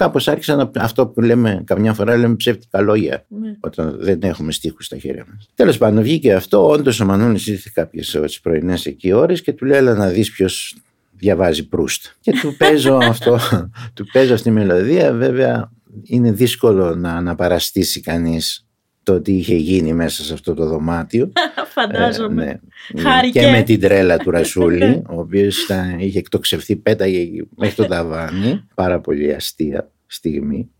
Κάπως 0.00 0.28
άρχισα 0.28 0.56
να, 0.56 0.70
αυτό 0.76 1.06
που 1.06 1.20
λέμε 1.20 1.62
καμιά 1.66 1.92
φορά 1.92 2.16
λέμε 2.16 2.34
ψεύτικα 2.36 2.80
λόγια 2.80 3.24
Ναι. 3.28 3.56
όταν 3.60 3.96
δεν 4.00 4.18
έχουμε 4.22 4.52
στίχους 4.52 4.84
στα 4.86 4.98
χέρια 4.98 5.26
μας. 5.34 5.48
Τέλος 5.54 5.78
πάντων 5.78 6.02
βγήκε 6.02 6.34
αυτό, 6.34 6.68
όντως 6.68 7.00
ο 7.00 7.04
Μανώλης 7.04 7.46
ήρθε 7.46 7.70
κάποιες 7.74 8.18
τις 8.24 8.40
πρωινές 8.40 8.86
εκεί 8.86 9.12
ώρες 9.12 9.42
και 9.42 9.52
του 9.52 9.64
λέει 9.64 9.78
«Έλα 9.78 9.94
να 9.94 10.08
δεις 10.08 10.30
ποιος 10.30 10.76
διαβάζει 11.12 11.68
Προύστ. 11.68 12.04
Και 12.20 12.32
του 12.32 12.56
παίζω 12.56 12.98
αυτό, 13.12 13.38
του 13.94 14.06
παίζω 14.12 14.34
αυτή 14.34 14.48
τη 14.48 14.54
μελωδία. 14.54 15.12
Βέβαια 15.12 15.70
είναι 16.02 16.32
δύσκολο 16.32 16.94
να 16.94 17.12
αναπαραστήσει 17.12 18.00
κανείς 18.00 18.66
το 19.02 19.20
τι 19.20 19.32
είχε 19.32 19.54
γίνει 19.54 19.92
μέσα 19.92 20.22
σε 20.24 20.32
αυτό 20.32 20.54
το 20.54 20.66
δωμάτιο. 20.66 21.32
Φαντάζομαι. 21.74 22.44
Ε, 22.44 22.60
ναι. 22.92 23.02
Χάρηκε. 23.02 23.40
Και 23.40 23.50
με 23.50 23.62
την 23.62 23.80
τρέλα 23.80 24.16
του 24.16 24.30
Ρασούλη, 24.36 25.02
ο 25.08 25.20
οποίος 25.20 25.62
ήταν- 25.64 25.98
είχε 25.98 26.18
εκτοξευθεί, 26.18 26.76
πέταγε 26.76 27.42
μέχρι 27.56 27.74
το 27.74 27.84
ταβάνι. 27.86 28.64
Πάρα 28.74 29.00
πολύ 29.00 29.34
αστεία 29.34 29.90
στιγμή. 30.06 30.70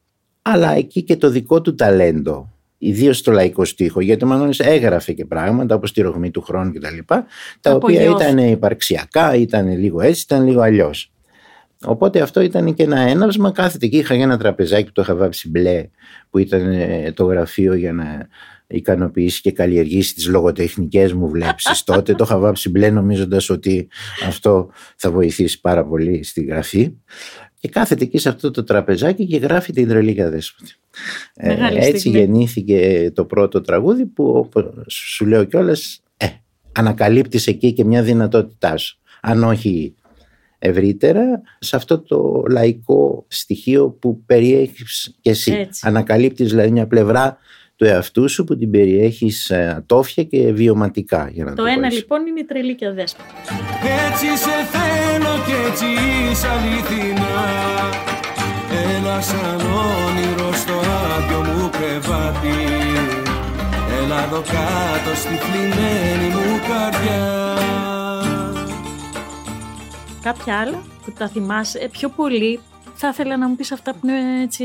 Αλλά 0.42 0.72
εκεί 0.76 1.02
και 1.02 1.16
το 1.16 1.30
δικό 1.30 1.60
του 1.60 1.74
ταλέντο, 1.74 2.52
ιδίως 2.78 3.18
στο 3.18 3.32
λαϊκό 3.32 3.64
στίχο, 3.64 4.00
γιατί 4.00 4.24
ο 4.24 4.26
Μανώλης 4.26 4.58
έγραφε 4.60 5.12
και 5.12 5.24
πράγματα 5.24 5.74
όπως 5.74 5.92
τη 5.92 6.00
ρογμή 6.00 6.30
του 6.30 6.40
χρόνου 6.42 6.72
κτλ. 6.72 6.96
Τα, 7.06 7.26
τα 7.60 7.74
οποία 7.74 7.98
Απογειώθηκε. 8.00 8.30
ήταν 8.30 8.38
υπαρξιακά, 8.50 9.34
ήταν 9.34 9.78
λίγο 9.78 10.00
έτσι, 10.00 10.22
ήταν 10.26 10.46
λίγο 10.46 10.60
αλλιώς. 10.60 11.12
Οπότε 11.84 12.20
αυτό 12.20 12.40
ήταν 12.40 12.74
και 12.74 12.82
ένα 12.82 13.00
έναυσμα. 13.00 13.52
Κάθεται 13.52 13.86
εκεί, 13.86 13.96
είχα 13.96 14.14
ένα 14.14 14.38
τραπεζάκι 14.38 14.84
που 14.84 14.92
το 14.92 15.02
είχα 15.02 15.14
βάψει 15.14 15.48
μπλε, 15.48 15.88
που 16.30 16.38
ήταν 16.38 16.72
ε, 16.72 17.12
το 17.12 17.24
γραφείο 17.24 17.74
για 17.74 17.92
να 17.92 18.28
ικανοποιήσει 18.66 19.40
και 19.40 19.52
καλλιεργήσει 19.52 20.14
τις 20.14 20.28
λογοτεχνικές 20.28 21.12
μου 21.12 21.28
βλέψεις 21.28 21.84
τότε. 21.84 22.14
το 22.14 22.24
είχα 22.24 22.38
βάψει 22.38 22.70
μπλε 22.70 22.90
νομίζοντας 22.90 23.50
ότι 23.50 23.88
αυτό 24.26 24.70
θα 24.96 25.10
βοηθήσει 25.10 25.60
πάρα 25.60 25.84
πολύ 25.86 26.24
στη 26.24 26.42
γραφή. 26.42 26.92
Και 27.60 27.68
κάθεται 27.68 28.04
εκεί 28.04 28.18
σε 28.18 28.28
αυτό 28.28 28.50
το 28.50 28.64
τραπεζάκι 28.64 29.26
και 29.26 29.36
γράφει 29.36 29.72
την 29.72 29.88
τρελή 29.88 30.12
δέσποτη. 30.12 30.72
Ε, 31.34 31.48
Μεγάλη 31.48 31.78
έτσι 31.78 31.98
στιγμή. 31.98 32.18
γεννήθηκε 32.18 33.10
το 33.14 33.24
πρώτο 33.24 33.60
τραγούδι 33.60 34.06
που 34.06 34.24
όπως 34.24 34.64
σου 34.88 35.26
λέω 35.26 35.44
κιόλας 35.44 36.02
ε, 36.16 36.26
ανακαλύπτεις 36.72 37.46
εκεί 37.46 37.72
και 37.72 37.84
μια 37.84 38.02
δυνατότητά 38.02 38.76
σου. 38.76 38.98
Αν 39.20 39.44
όχι 39.44 39.94
ευρύτερα 40.62 41.40
σε 41.58 41.76
αυτό 41.76 41.98
το 42.00 42.44
λαϊκό 42.50 43.24
στοιχείο 43.28 43.88
που 43.90 44.22
περιέχεις 44.26 45.16
και 45.20 45.30
εσύ. 45.30 45.52
Έτσι. 45.52 45.80
Ανακαλύπτεις 45.86 46.48
δηλαδή 46.50 46.70
μια 46.70 46.86
πλευρά 46.86 47.38
του 47.76 47.84
εαυτού 47.84 48.28
σου 48.28 48.44
που 48.44 48.56
την 48.56 48.70
περιέχεις 48.70 49.50
ε, 49.50 49.74
ατόφια 49.76 50.24
και 50.24 50.52
βιωματικά. 50.52 51.28
Για 51.32 51.44
να 51.44 51.50
Το 51.50 51.56
το, 51.56 51.62
πω 51.62 51.68
ένα 51.68 51.86
έτσι. 51.86 51.98
λοιπόν 51.98 52.26
είναι 52.26 52.40
η 52.40 52.44
τρελή 52.44 52.74
και 52.74 52.86
αδέσποτη. 52.86 53.28
Έτσι 54.06 54.26
σε 54.26 54.56
θέλω 54.72 55.34
και 55.46 55.54
έτσι 55.70 55.86
είσαι 56.30 56.46
αληθινά 56.48 57.38
Έλα 58.96 59.20
σαν 59.20 59.60
όνειρο 59.60 60.52
στο 60.52 60.72
άδειο 61.12 61.40
μου 61.52 61.70
κρεβάτι 61.70 62.58
Έλα 64.02 64.24
εδώ 64.24 64.40
κάτω 64.40 65.10
στη 65.16 65.34
θλιμμένη 65.34 66.28
μου 66.34 66.58
καρδιά 66.68 67.99
Κάποια 70.22 70.58
άλλα 70.58 70.82
που 71.04 71.12
τα 71.18 71.28
θυμάσαι 71.28 71.78
ε, 71.78 71.86
πιο 71.86 72.08
πολύ 72.08 72.60
θα 72.94 73.08
ήθελα 73.08 73.36
να 73.36 73.48
μου 73.48 73.56
πεις 73.56 73.72
αυτά 73.72 73.92
που 73.92 74.06
είναι 74.06 74.42
έτσι 74.42 74.64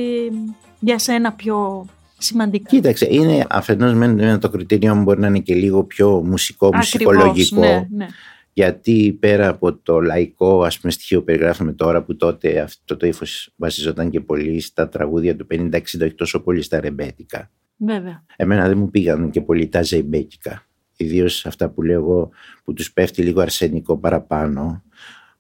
για 0.80 1.00
σένα 1.00 1.34
πιο 1.34 1.86
σημαντικά. 2.18 2.70
Κοίταξε, 2.70 3.08
είναι 3.10 3.46
αφενός 3.50 3.94
με 3.94 4.38
το 4.42 4.50
κριτήριο 4.50 4.96
μου 4.96 5.04
μπορεί 5.04 5.20
να 5.20 5.28
είναι 5.28 5.40
και 5.40 5.56
λίγο 5.56 5.84
πιο 5.84 6.24
μουσικό, 6.24 6.68
Ακριβώς, 6.68 6.94
μουσικολογικό. 6.94 7.60
ναι, 7.60 7.88
ναι. 7.92 8.08
γιατί 8.54 9.18
πέρα 9.20 9.48
από 9.48 9.74
το 9.74 10.00
λαϊκό 10.02 10.64
ας 10.64 10.80
πούμε, 10.80 10.92
στοιχείο 10.92 11.20
που 11.20 11.26
περιγράφουμε 11.26 11.74
τώρα 11.74 12.04
που 12.04 12.16
τότε 12.16 12.60
αυτό 12.60 12.98
το 12.98 13.08
ύφος 13.08 13.54
βασιζόταν 13.56 14.10
και 14.10 14.20
πολύ 14.20 14.60
στα 14.60 14.90
τραγούδια 14.90 15.36
του 15.36 15.48
50-60 15.52 15.78
όχι 15.82 16.14
τόσο 16.14 16.40
πολύ 16.40 16.62
στα 16.62 16.80
ρεμπέτικα. 16.80 17.52
Βέβαια. 17.78 18.24
Εμένα 18.36 18.68
δεν 18.68 18.78
μου 18.78 18.90
πήγαν 18.90 19.30
και 19.30 19.42
πολύ 19.42 19.68
τα 19.68 19.82
ζεϊμπέκικα. 19.82 20.66
Ιδίως 20.98 21.46
αυτά 21.46 21.70
που 21.70 21.82
λέω 21.82 22.00
εγώ 22.00 22.30
που 22.64 22.74
τους 22.74 22.94
πέφτει 22.94 23.22
λίγο 23.22 23.42
αρσενικό 23.42 23.98
παραπάνω. 23.98 24.84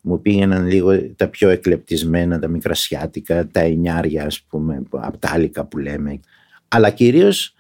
Μου 0.07 0.21
πήγαιναν 0.21 0.67
λίγο 0.67 1.13
τα 1.15 1.27
πιο 1.27 1.49
εκλεπτισμένα, 1.49 2.39
τα 2.39 2.47
μικρασιάτικα, 2.47 3.47
τα 3.47 3.59
εννιάρια 3.59 4.25
ας 4.25 4.41
πούμε, 4.41 4.83
απτάλικα 4.89 5.65
που 5.65 5.77
λέμε. 5.77 6.19
Αλλά 6.67 6.89
κυρίως 6.89 7.53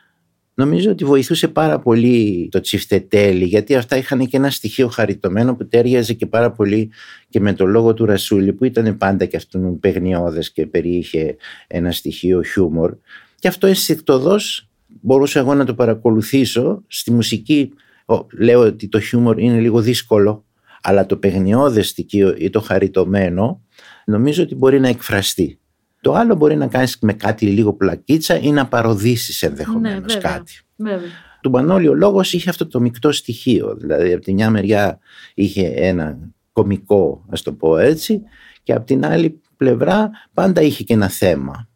νομίζω 0.53 0.91
ότι 0.91 1.05
βοηθούσε 1.05 1.47
πάρα 1.47 1.79
πολύ 1.79 2.47
το 2.51 2.59
τσιφτετέλι 2.59 3.45
γιατί 3.45 3.75
αυτά 3.75 3.97
είχαν 3.97 4.25
και 4.25 4.37
ένα 4.37 4.49
στοιχείο 4.49 4.87
χαριτωμένο 4.87 5.55
που 5.55 5.67
τέριαζε 5.67 6.13
και 6.13 6.25
πάρα 6.25 6.51
πολύ 6.51 6.91
και 7.29 7.39
με 7.39 7.53
το 7.53 7.65
λόγο 7.65 7.93
του 7.93 8.05
Ρασούλη 8.05 8.53
που 8.53 8.65
ήταν 8.65 8.97
πάντα 8.97 9.25
και 9.25 9.37
αυτόν 9.37 9.79
παιγνιώδες 9.79 10.51
και 10.51 10.65
περιείχε 10.65 11.35
ένα 11.67 11.91
στοιχείο 11.91 12.43
χιούμορ. 12.43 12.95
Και 13.39 13.47
αυτό 13.47 13.67
αισθηκτοδός 13.67 14.69
μπορούσα 15.01 15.39
εγώ 15.39 15.53
να 15.53 15.65
το 15.65 15.73
παρακολουθήσω 15.73 16.83
στη 16.87 17.11
μουσική. 17.11 17.73
Ο, 18.05 18.25
λέω 18.39 18.59
ότι 18.59 18.87
το 18.87 18.99
χιούμορ 18.99 19.39
είναι 19.39 19.59
λίγο 19.59 19.81
δύσκολο 19.81 20.45
αλλά 20.87 21.05
το 21.05 21.17
παιγνιώδες 21.17 21.87
στοιχείο 21.89 22.35
ή 22.37 22.49
το 22.49 22.61
χαριτωμένο 22.61 23.61
νομίζω 24.05 24.43
ότι 24.43 24.55
μπορεί 24.55 24.79
να 24.79 24.87
εκφραστεί 24.87 25.59
το 26.05 26.13
άλλο 26.13 26.35
μπορεί 26.35 26.55
να 26.55 26.67
κάνεις 26.67 26.97
με 27.01 27.13
κάτι 27.13 27.45
λίγο 27.45 27.73
πλακίτσα 27.73 28.39
ή 28.39 28.51
να 28.51 28.67
παροδίσεις 28.67 29.43
ενδεχομένως 29.43 30.13
Ναι, 30.13 30.13
βέβαια. 30.13 30.31
κάτι 30.31 30.61
Βέβαια. 30.75 31.09
του 31.41 31.49
Μπανόλη 31.49 31.87
ο 31.87 31.93
λόγος 31.93 32.33
είχε 32.33 32.49
αυτό 32.49 32.67
το 32.67 32.79
μεικτό 32.79 33.11
στοιχείο. 33.11 33.75
Δηλαδή 33.75 34.13
από 34.13 34.23
τη 34.23 34.33
μια 34.33 34.49
μεριά 34.49 34.99
είχε 35.33 35.67
ένα 35.75 36.17
κομικό, 36.51 37.25
ας 37.29 37.41
το 37.41 37.53
πω 37.53 37.77
έτσι, 37.77 38.21
και 38.63 38.73
από 38.73 38.85
την 38.85 39.05
άλλη 39.05 39.41
πλευρά 39.57 40.09
πάντα 40.33 40.61
είχε 40.61 40.83
και 40.83 40.93
ένα 40.93 41.09
θέμα. 41.09 41.69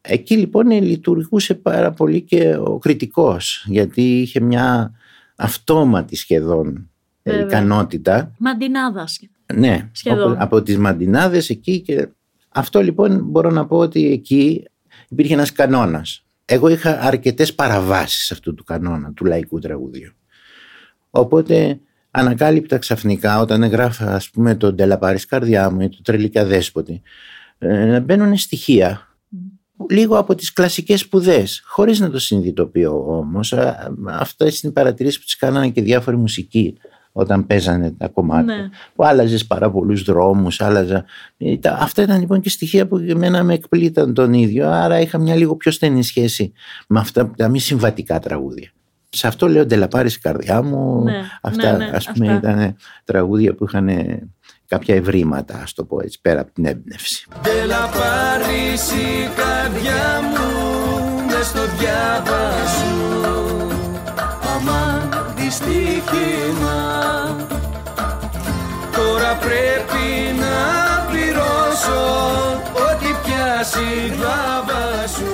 Εκεί 0.00 0.36
λοιπόν 0.36 0.70
λειτουργούσε 0.70 1.54
πάρα 1.54 1.92
πολύ 1.92 2.22
και 2.22 2.56
ο 2.56 2.78
κριτικός, 2.78 3.64
γιατί 3.68 4.20
είχε 4.20 4.40
μια 4.40 4.92
αυτόματη 5.36 6.16
σχεδόν 6.16 6.90
ε, 7.22 7.30
Βέβαια. 7.30 7.46
ικανότητα. 7.46 8.34
Μαντινάδα. 8.38 9.08
Ναι, 9.54 9.88
Σχεδόν. 9.92 10.32
από, 10.32 10.42
από 10.42 10.62
τις 10.62 10.78
μαντινάδες 10.78 11.50
εκεί 11.50 11.80
και 11.80 12.08
αυτό 12.48 12.82
λοιπόν 12.82 13.20
μπορώ 13.24 13.50
να 13.50 13.66
πω 13.66 13.76
ότι 13.76 14.12
εκεί 14.12 14.64
υπήρχε 15.08 15.34
ένας 15.34 15.52
κανόνας. 15.52 16.24
Εγώ 16.44 16.68
είχα 16.68 17.00
αρκετές 17.00 17.54
παραβάσεις 17.54 18.32
αυτού 18.32 18.54
του 18.54 18.64
κανόνα 18.64 19.12
του 19.12 19.24
λαϊκού 19.24 19.58
τραγουδιού. 19.58 20.12
Οπότε 21.10 21.80
ανακάλυπτα 22.10 22.78
ξαφνικά 22.78 23.40
όταν 23.40 23.62
έγραφα 23.62 24.14
ας 24.14 24.30
πούμε 24.30 24.54
το 24.54 24.72
«Ντελαπάρης 24.72 25.26
καρδιά 25.26 25.70
μου» 25.70 25.80
ή 25.80 25.88
το 25.88 25.98
«Τρελικά 26.02 26.44
δέσποτη» 26.44 27.02
ε, 27.58 27.84
να 27.84 28.00
μπαίνουν 28.00 28.36
στοιχεία 28.36 29.06
λίγο 29.90 30.18
από 30.18 30.34
τις 30.34 30.52
κλασικές 30.52 31.00
σπουδές, 31.00 31.62
χωρίς 31.64 32.00
να 32.00 32.10
το 32.10 32.18
συνειδητοποιώ 32.18 33.04
όμως. 33.06 33.52
Α, 33.52 33.94
Αυτά 34.06 34.46
είναι 34.62 34.72
παρατηρήσεις 34.72 35.18
που 35.18 35.24
τις 35.24 35.36
κάνανε 35.36 35.68
και 35.68 35.82
διάφοροι 35.82 36.16
μουσικοί 36.16 36.76
όταν 37.12 37.46
παίζανε 37.46 37.90
τα 37.90 38.08
κομμάτια. 38.08 38.56
Ναι. 38.56 38.68
Που 38.94 39.04
άλλαζες 39.04 39.46
πάρα 39.46 39.70
πολλούς 39.70 40.02
δρόμους, 40.02 40.60
άλλαζα. 40.60 41.04
Ε, 41.36 41.56
τα- 41.56 41.78
Αυτά 41.80 42.02
ήταν 42.02 42.20
λοιπόν 42.20 42.40
και 42.40 42.48
στοιχεία 42.48 42.86
που 42.86 42.98
για 42.98 43.16
μένα 43.16 43.42
με 43.42 43.54
εκπλήταν 43.54 44.14
τον 44.14 44.32
ίδιο. 44.32 44.68
Άρα 44.70 45.00
είχα 45.00 45.18
μια 45.18 45.34
λίγο 45.34 45.56
πιο 45.56 45.70
στενή 45.70 46.02
σχέση 46.02 46.52
με 46.88 47.00
αυτά 47.00 47.30
τα 47.36 47.48
μη 47.48 47.58
συμβατικά 47.58 48.18
τραγούδια. 48.18 48.70
Σε 49.08 49.26
αυτό 49.26 49.48
λέω 49.48 49.66
Ντελαπάρη 49.66 50.08
η 50.08 50.18
καρδιά 50.18 50.62
μου. 50.62 51.02
Ναι, 51.02 51.22
αυτά 51.42 51.76
ναι, 51.76 51.84
ναι, 51.84 51.90
ας 51.94 52.10
πούμε 52.12 52.32
αυτά. 52.34 52.50
ήταν 52.50 52.76
τραγούδια 53.04 53.54
που 53.54 53.64
είχαν 53.64 53.88
κάποια 54.66 54.94
ευρήματα, 54.94 55.58
ας 55.62 55.72
το 55.72 55.84
πω 55.84 56.00
έτσι, 56.02 56.18
πέρα 56.20 56.40
από 56.40 56.52
την 56.52 56.64
έμπνευση. 56.66 57.26
Έλα 57.62 57.76
πάρεις 57.88 58.90
η 58.90 59.28
καρδιά 59.36 60.20
μου 60.22 61.26
μες 61.26 61.46
στο 61.46 61.60
διάβα 61.78 62.50
σου 62.66 62.90
Αμάν 63.24 63.61
δυστύχημα 65.52 66.80
Τώρα 68.96 69.36
πρέπει 69.36 70.38
να 70.40 70.56
πληρώσω 71.10 72.00
ό,τι 72.72 73.06
πιάσει 73.22 74.06
η 74.06 74.10
βλάβα 74.10 75.06
σου. 75.06 75.32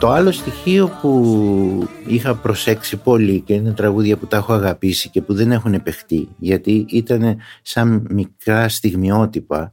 Το 0.00 0.10
άλλο 0.10 0.32
στοιχείο 0.32 0.98
που 1.00 1.88
είχα 2.06 2.34
προσέξει 2.34 2.96
πολύ 2.96 3.40
και 3.40 3.54
είναι 3.54 3.72
τραγούδια 3.72 4.16
που 4.16 4.26
τα 4.26 4.36
έχω 4.36 4.52
αγαπήσει 4.52 5.10
και 5.10 5.22
που 5.22 5.34
δεν 5.34 5.52
έχουν 5.52 5.74
επεχτεί 5.74 6.28
γιατί 6.38 6.86
ήταν 6.88 7.36
σαν 7.62 8.06
μικρά 8.10 8.68
στιγμιότυπα 8.68 9.72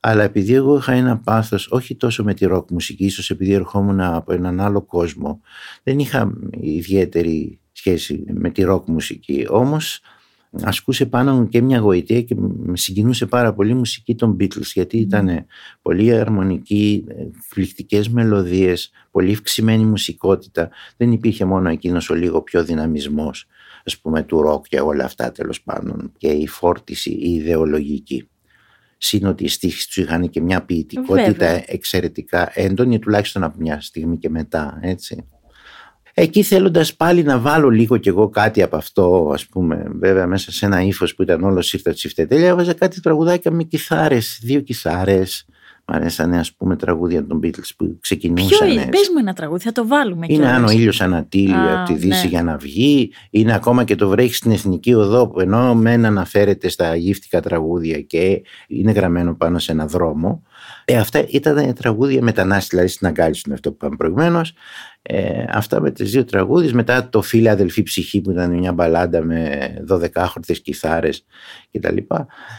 αλλά 0.00 0.22
επειδή 0.22 0.54
εγώ 0.54 0.76
είχα 0.76 0.92
ένα 0.92 1.18
πάθος 1.18 1.68
όχι 1.70 1.96
τόσο 1.96 2.24
με 2.24 2.34
τη 2.34 2.46
ροκ 2.46 2.70
μουσική 2.70 3.04
ίσως 3.04 3.30
επειδή 3.30 3.52
ερχόμουν 3.52 4.00
από 4.00 4.32
έναν 4.32 4.60
άλλο 4.60 4.82
κόσμο 4.82 5.40
δεν 5.82 5.98
είχα 5.98 6.32
ιδιαίτερη 6.60 7.61
σχέση 7.82 8.24
με 8.32 8.50
τη 8.50 8.62
ροκ 8.62 8.88
μουσική 8.88 9.46
όμως 9.48 10.00
ασκούσε 10.62 11.06
πάνω 11.06 11.34
μου 11.34 11.48
και 11.48 11.62
μια 11.62 11.78
γοητεία 11.78 12.22
και 12.22 12.34
με 12.36 12.76
συγκινούσε 12.76 13.26
πάρα 13.26 13.54
πολύ 13.54 13.70
η 13.70 13.74
μουσική 13.74 14.14
των 14.14 14.36
Beatles 14.40 14.70
γιατί 14.74 14.98
ήταν 14.98 15.46
πολύ 15.82 16.14
αρμονική, 16.14 17.04
εκπληκτικές 17.08 18.08
μελωδίες, 18.08 18.90
πολύ 19.10 19.30
ευξημένη 19.30 19.84
μουσικότητα. 19.84 20.70
Δεν 20.96 21.12
υπήρχε 21.12 21.44
μόνο 21.44 21.68
εκείνος 21.68 22.10
ο 22.10 22.14
λίγο 22.14 22.42
πιο 22.42 22.64
δυναμισμός 22.64 23.46
ας 23.84 23.98
πούμε 23.98 24.22
του 24.22 24.42
ροκ 24.42 24.66
και 24.68 24.80
όλα 24.80 25.04
αυτά 25.04 25.32
τέλος 25.32 25.62
πάντων 25.62 26.12
και 26.18 26.28
η 26.28 26.46
φόρτιση 26.46 27.10
η 27.10 27.34
ιδεολογική. 27.34 28.28
Συν 28.98 29.26
ότι 29.26 29.44
οι 29.44 29.48
στίχοι 29.48 29.86
τους 29.86 29.96
είχαν 29.96 30.30
και 30.30 30.40
μια 30.40 30.62
ποιητικότητα 30.62 31.46
Βέβαια. 31.46 31.64
εξαιρετικά 31.66 32.52
έντονη, 32.54 32.98
τουλάχιστον 32.98 33.42
από 33.42 33.56
μια 33.60 33.80
στιγμή 33.80 34.18
και 34.18 34.28
μετά, 34.28 34.78
έτσι. 34.82 35.24
Εκεί 36.14 36.42
θέλοντας 36.42 36.94
πάλι 36.94 37.22
να 37.22 37.38
βάλω 37.38 37.68
λίγο 37.68 37.96
κι 37.96 38.08
εγώ 38.08 38.28
κάτι 38.28 38.62
από 38.62 38.76
αυτό, 38.76 39.30
ας 39.34 39.46
πούμε, 39.46 39.84
βέβαια 40.00 40.26
μέσα 40.26 40.52
σε 40.52 40.66
ένα 40.66 40.82
ύφος 40.82 41.14
που 41.14 41.22
ήταν 41.22 41.42
όλο 41.44 41.62
σύρτα 41.62 41.92
τσιφτετέλεια, 41.92 42.48
έβαζα 42.48 42.72
κάτι 42.72 43.00
τραγουδάκια 43.00 43.50
με 43.50 43.62
κιθάρες, 43.62 44.38
δύο 44.42 44.60
κιθάρες. 44.60 45.46
Μ' 45.84 45.92
αρέσανε 45.94 46.38
ας 46.38 46.52
πούμε 46.52 46.76
τραγούδια 46.76 47.26
των 47.26 47.40
Beatles 47.42 47.70
που 47.76 47.84
Ποιο 47.84 47.96
ξεκινούσαν 48.00 48.68
είναι, 48.68 48.76
έτσι. 48.76 48.88
πες 48.88 49.08
μου 49.12 49.18
ένα 49.18 49.32
τραγούδι, 49.32 49.62
θα 49.64 49.72
το 49.72 49.86
βάλουμε 49.86 50.26
Είναι 50.28 50.36
κιόλας. 50.42 50.56
αν 50.56 50.64
ο 50.64 50.70
ήλιος 50.70 51.00
ανατείλει 51.00 51.52
Α, 51.52 51.80
από 51.80 51.92
τη 51.92 51.98
Δύση 51.98 52.22
ναι. 52.22 52.28
για 52.28 52.42
να 52.42 52.56
βγει. 52.56 53.12
Είναι 53.30 53.54
ακόμα 53.54 53.84
και 53.84 53.94
το 53.94 54.08
βρέχει 54.08 54.34
στην 54.34 54.50
Εθνική 54.50 54.94
Οδό 54.94 55.28
που 55.28 55.40
ενώ 55.40 55.74
μεν 55.74 56.04
αναφέρεται 56.04 56.68
στα 56.68 56.96
γύφτικα 56.96 57.40
τραγούδια 57.40 58.00
και 58.00 58.42
είναι 58.68 58.92
γραμμένο 58.92 59.34
πάνω 59.34 59.58
σε 59.58 59.72
ένα 59.72 59.86
δρόμο. 59.86 60.42
Ε, 60.84 60.96
αυτά 60.96 61.24
ήταν 61.28 61.74
τραγούδια 61.74 62.22
μετανάστη, 62.22 62.68
δηλαδή 62.70 62.88
στην 62.88 63.06
αγκάλιση 63.06 63.42
είναι 63.46 63.54
αυτό 63.54 63.70
που 63.70 63.76
είπαμε 63.80 63.96
προηγουμένως. 63.96 64.52
Ε, 65.02 65.44
αυτά 65.48 65.80
με 65.80 65.90
τις 65.90 66.10
δύο 66.10 66.24
τραγούδες 66.24 66.72
μετά 66.72 67.08
το 67.08 67.22
φίλε 67.22 67.50
αδελφή 67.50 67.82
ψυχή 67.82 68.20
που 68.20 68.30
ήταν 68.30 68.58
μια 68.58 68.72
μπαλάντα 68.72 69.22
με 69.22 69.74
12χορτες 69.88 70.58
κιθάρες 70.62 71.24
κτλ. 71.70 71.96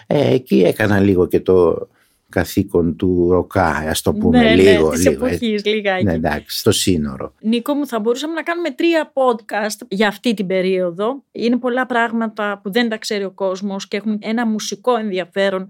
Ε, 0.07 0.33
εκεί 0.33 0.63
έκανα 0.63 0.99
λίγο 0.99 1.27
και 1.27 1.39
το 1.39 1.87
καθήκον 2.33 2.95
του 2.95 3.27
ροκά 3.31 3.67
ας 3.67 4.01
το 4.01 4.13
πούμε 4.13 4.39
ναι, 4.39 4.55
λίγο, 4.55 4.89
ναι, 4.89 4.95
της 4.95 5.07
λίγο 5.07 5.25
εποχής, 5.25 5.65
λιγάκι. 5.65 6.03
ναι, 6.03 6.13
εντάξει, 6.13 6.59
στο 6.59 6.71
σύνορο 6.71 7.33
Νίκο 7.39 7.73
μου, 7.73 7.87
θα 7.87 7.99
μπορούσαμε 7.99 8.33
να 8.33 8.43
κάνουμε 8.43 8.71
τρία 8.71 9.13
podcast 9.13 9.85
για 9.87 10.07
αυτή 10.07 10.33
την 10.33 10.47
περίοδο. 10.47 11.23
Είναι 11.31 11.57
πολλά 11.57 11.85
πράγματα 11.85 12.59
που 12.63 12.71
δεν 12.71 12.89
τα 12.89 12.97
ξέρει 12.97 13.23
ο 13.23 13.31
κόσμος 13.31 13.87
και 13.87 13.97
έχουν 13.97 14.19
ένα 14.21 14.45
μουσικό 14.45 14.95
ενδιαφέρον 14.95 15.67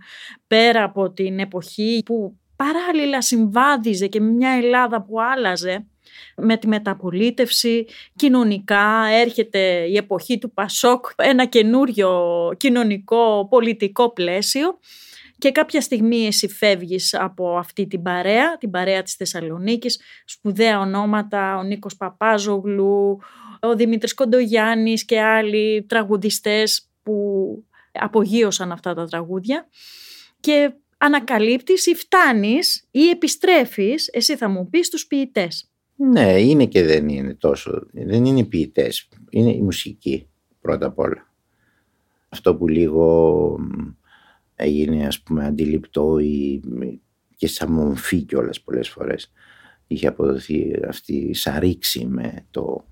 πέρα 0.47 0.83
από 0.83 1.11
την 1.11 1.39
εποχή 1.39 2.01
που 2.05 2.37
παράλληλα 2.55 3.21
συμβάδιζε 3.21 4.07
και 4.07 4.19
με 4.19 4.29
μια 4.31 4.49
Ελλάδα 4.49 5.01
που 5.01 5.21
άλλαζε 5.21 5.85
με 6.35 6.57
τη 6.57 6.67
μεταπολίτευση, 6.67 7.85
κοινωνικά 8.15 9.05
έρχεται 9.11 9.59
η 9.89 9.97
εποχή 9.97 10.37
του 10.37 10.53
Πασόκ, 10.53 11.05
ένα 11.15 11.45
καινούριο 11.45 12.51
κοινωνικό 12.57 13.47
πολιτικό 13.49 14.13
πλαίσιο. 14.13 14.79
Και 15.37 15.51
κάποια 15.51 15.81
στιγμή 15.81 16.25
εσύ 16.25 16.47
φεύγεις 16.47 17.13
από 17.13 17.57
αυτή 17.57 17.87
την 17.87 18.01
παρέα, 18.01 18.57
την 18.57 18.71
παρέα 18.71 19.01
της 19.01 19.13
Θεσσαλονίκης, 19.13 19.99
σπουδαία 20.25 20.79
ονόματα, 20.79 21.57
ο 21.57 21.63
Νίκος 21.63 21.95
Παπάζογλου, 21.95 23.19
ο 23.59 23.75
Δημήτρης 23.75 24.13
Κοντογιάννης 24.13 25.05
και 25.05 25.21
άλλοι 25.21 25.83
τραγουδιστές 25.83 26.89
που 27.03 27.13
απογείωσαν 27.91 28.71
αυτά 28.71 28.93
τα 28.93 29.05
τραγούδια. 29.05 29.67
Και 30.39 30.73
ανακαλύπτεις 30.97 31.85
ή 31.85 31.95
φτάνεις 31.95 32.87
ή 32.91 33.09
επιστρέφεις, 33.09 34.07
εσύ 34.07 34.35
θα 34.35 34.49
μου 34.49 34.69
πεις, 34.69 34.87
στους 34.87 35.07
ποιητές. 35.07 35.72
Ναι, 35.95 36.41
είναι 36.41 36.65
και 36.65 36.83
δεν 36.83 37.09
είναι 37.09 37.33
τόσο. 37.33 37.87
Δεν 37.91 38.25
είναι 38.25 38.43
ποιητές. 38.43 39.09
Είναι 39.29 39.51
η 39.51 39.61
μουσική 39.61 40.27
πρώτα 40.61 40.85
απ' 40.85 40.99
όλα. 40.99 41.31
Αυτό 42.29 42.55
που 42.55 42.67
λίγο 42.67 43.57
μ, 43.59 43.91
έγινε 44.55 45.05
ας 45.05 45.21
πούμε 45.21 45.45
αντιληπτό 45.45 46.19
ή 46.19 46.61
και 47.35 47.47
σαν 47.47 47.71
μομφή 47.71 48.21
κιόλας 48.21 48.61
πολλές 48.61 48.89
φορές 48.89 49.31
είχε 49.87 50.07
αποδοθεί 50.07 50.73
αυτή 50.87 51.13
η 51.15 51.33
σαρίξη 51.33 52.05
με 52.05 52.45
το 52.51 52.85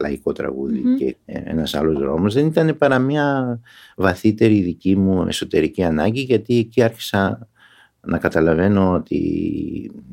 λαϊκό 0.00 0.32
τραγούδι 0.32 0.80
Μμμ. 0.84 0.96
και 0.96 1.16
ένας 1.24 1.74
άλλος 1.74 1.98
δρόμος 1.98 2.34
δεν 2.34 2.46
ήταν 2.46 2.76
παρά 2.78 2.98
μια 2.98 3.60
βαθύτερη 3.96 4.60
δική 4.60 4.96
μου 4.96 5.26
εσωτερική 5.26 5.82
ανάγκη 5.82 6.20
γιατί 6.20 6.58
εκεί 6.58 6.82
άρχισα 6.82 7.48
να 8.00 8.18
καταλαβαίνω 8.18 8.92
ότι 8.92 9.16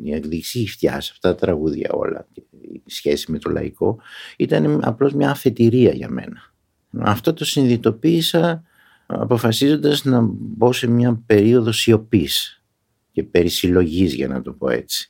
η 0.02 0.14
εκδίκηση 0.14 0.68
φτιά 0.68 1.02
σε 1.02 1.10
αυτά 1.14 1.30
τα 1.30 1.36
τραγούδια 1.36 1.90
όλα 1.92 2.28
και 2.32 2.44
η 2.62 2.82
σχέση 2.86 3.32
με 3.32 3.40
το 3.40 3.50
λαϊκό 3.50 4.00
ήταν 4.38 4.80
απλώς 4.84 5.14
μια 5.14 5.30
αφετηρία 5.30 5.92
για 5.92 6.10
μένα. 6.10 6.54
Αυτό 7.00 7.34
το 7.34 7.46
συνειδητοποίησα 7.46 8.64
αποφασίζοντας 9.06 10.04
να 10.04 10.20
μπω 10.32 10.74
σε 10.74 10.88
μια 10.88 11.24
περίοδο 11.26 11.72
σιωπής 11.72 12.64
και 13.12 13.24
περισυλλογής 13.24 14.14
για 14.14 14.28
να 14.28 14.42
το 14.42 14.52
πω 14.52 14.70
έτσι 14.70 15.10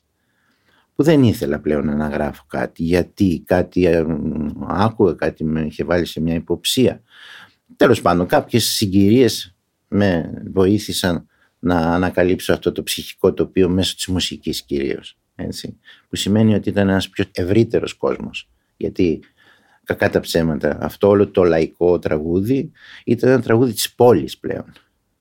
που 0.95 1.03
δεν 1.03 1.23
ήθελα 1.23 1.59
πλέον 1.59 1.97
να 1.97 2.07
γράφω 2.07 2.43
κάτι 2.47 2.83
γιατί 2.83 3.43
κάτι 3.45 3.85
ε, 3.85 4.05
άκουγα, 4.67 5.13
κάτι 5.13 5.43
με 5.43 5.61
είχε 5.61 5.83
βάλει 5.83 6.05
σε 6.05 6.21
μια 6.21 6.33
υποψία. 6.33 7.01
Τέλος 7.75 8.01
πάντων 8.01 8.27
κάποιες 8.27 8.63
συγκυρίες 8.63 9.55
με 9.87 10.33
βοήθησαν 10.53 11.27
να 11.65 11.77
ανακαλύψω 11.93 12.53
αυτό 12.53 12.71
το 12.71 12.83
ψυχικό 12.83 13.33
τοπίο 13.33 13.69
μέσω 13.69 13.95
της 13.95 14.07
μουσικής 14.07 14.61
κυρίως. 14.61 15.17
Έτσι, 15.35 15.79
που 16.09 16.15
σημαίνει 16.15 16.53
ότι 16.55 16.69
ήταν 16.69 16.89
ένας 16.89 17.09
πιο 17.09 17.25
ευρύτερος 17.31 17.93
κόσμος. 17.93 18.49
Γιατί 18.77 19.19
κακά 19.83 20.09
τα 20.09 20.19
ψέματα, 20.19 20.77
αυτό 20.81 21.07
όλο 21.07 21.27
το 21.27 21.43
λαϊκό 21.43 21.99
τραγούδι 21.99 22.71
ήταν 23.05 23.29
ένα 23.29 23.41
τραγούδι 23.41 23.73
της 23.73 23.93
πόλης 23.93 24.37
πλέον. 24.37 24.73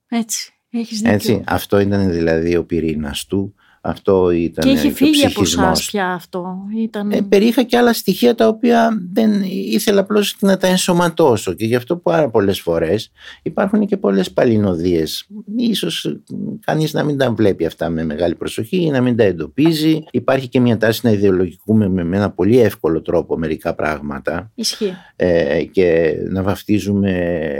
Έτσι, 0.09 0.53
έχεις 0.71 0.99
δίκιο. 0.99 1.13
Έτσι, 1.13 1.43
αυτό 1.47 1.79
ήταν 1.79 2.11
δηλαδή 2.11 2.57
ο 2.57 2.65
πυρήνας 2.65 3.25
του, 3.27 3.55
αυτό 3.87 4.31
ήταν 4.31 4.65
και 4.65 4.71
έχει 4.71 4.87
ο 4.87 4.91
φύγει 4.91 5.27
από 5.27 5.41
εσάς 5.41 5.43
ψυχισμός. 5.43 5.91
πια 5.91 6.13
αυτό. 6.13 6.57
Ήταν... 6.79 7.11
Ε, 7.11 7.23
περιείχα 7.23 7.63
και 7.63 7.77
άλλα 7.77 7.93
στοιχεία 7.93 8.35
τα 8.35 8.49
οποία 8.49 9.03
δεν 9.13 9.43
ήθελα 9.51 10.01
απλώς 10.01 10.37
να 10.41 10.57
τα 10.57 10.67
ενσωματώσω 10.67 11.53
και 11.53 11.65
γι' 11.65 11.75
αυτό 11.75 11.97
πάρα 11.97 12.31
πολλές 12.31 12.61
φορές 12.61 13.11
υπάρχουν 13.43 13.87
και 13.87 13.97
πολλές 13.97 14.33
παλινοδίες. 14.33 15.27
Ίσως 15.57 16.17
κανείς 16.65 16.93
να 16.93 17.05
μην 17.05 17.19
τα 17.19 17.33
βλέπει 17.33 17.67
αυτά 17.67 17.89
με 17.89 18.05
μεγάλη 18.05 18.35
προσοχή 18.35 18.77
ή 18.77 18.91
να 18.91 19.01
μην 19.01 19.17
τα 19.17 19.25
εντοπίζει. 19.25 20.05
Υπάρχει 20.11 20.49
και 20.49 20.61
μια 20.61 20.77
τάση 20.77 21.01
να 21.03 21.11
ιδεολογικούμε 21.11 21.89
με 21.89 22.17
ένα 22.17 22.31
πολύ 22.31 22.61
εύκολο 22.61 23.03
τρόπο 23.03 23.39
μερικά 23.39 23.75
πράγματα 23.75 24.51
Ισχύει. 24.55 24.95
ε, 25.17 25.63
και 25.65 26.15
να 26.29 26.43
βαφτίζουμε 26.43 27.13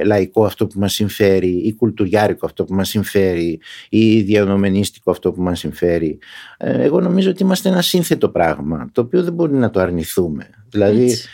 λαϊκό 0.05 0.45
αυτό 0.45 0.67
που 0.67 0.79
μας 0.79 0.93
συμφέρει 0.93 1.49
ή 1.49 1.75
κουλτουριάρικο 1.75 2.47
αυτό 2.47 2.65
που 2.65 2.75
μας 2.75 2.89
συμφέρει 2.89 3.61
ή 3.89 4.21
διανομενίστικο 4.21 5.11
αυτό 5.11 5.33
που 5.33 5.43
μας 5.43 5.59
συμφέρει. 5.59 6.14
Ε, 6.57 6.83
εγώ 6.83 7.01
νομίζω 7.01 7.31
ότι 7.31 7.43
είμαστε 7.43 7.69
ένα 7.69 7.83
σύνθετο 7.83 8.29
πράγμα 8.29 8.89
το 8.93 9.01
οποίο 9.01 9.23
δεν 9.23 9.33
μπορεί 9.33 9.55
να 9.55 9.71
το 9.71 9.81
αρνηθούμε. 9.81 10.51
Δηλαδή 10.69 11.03
Έτσι. 11.03 11.29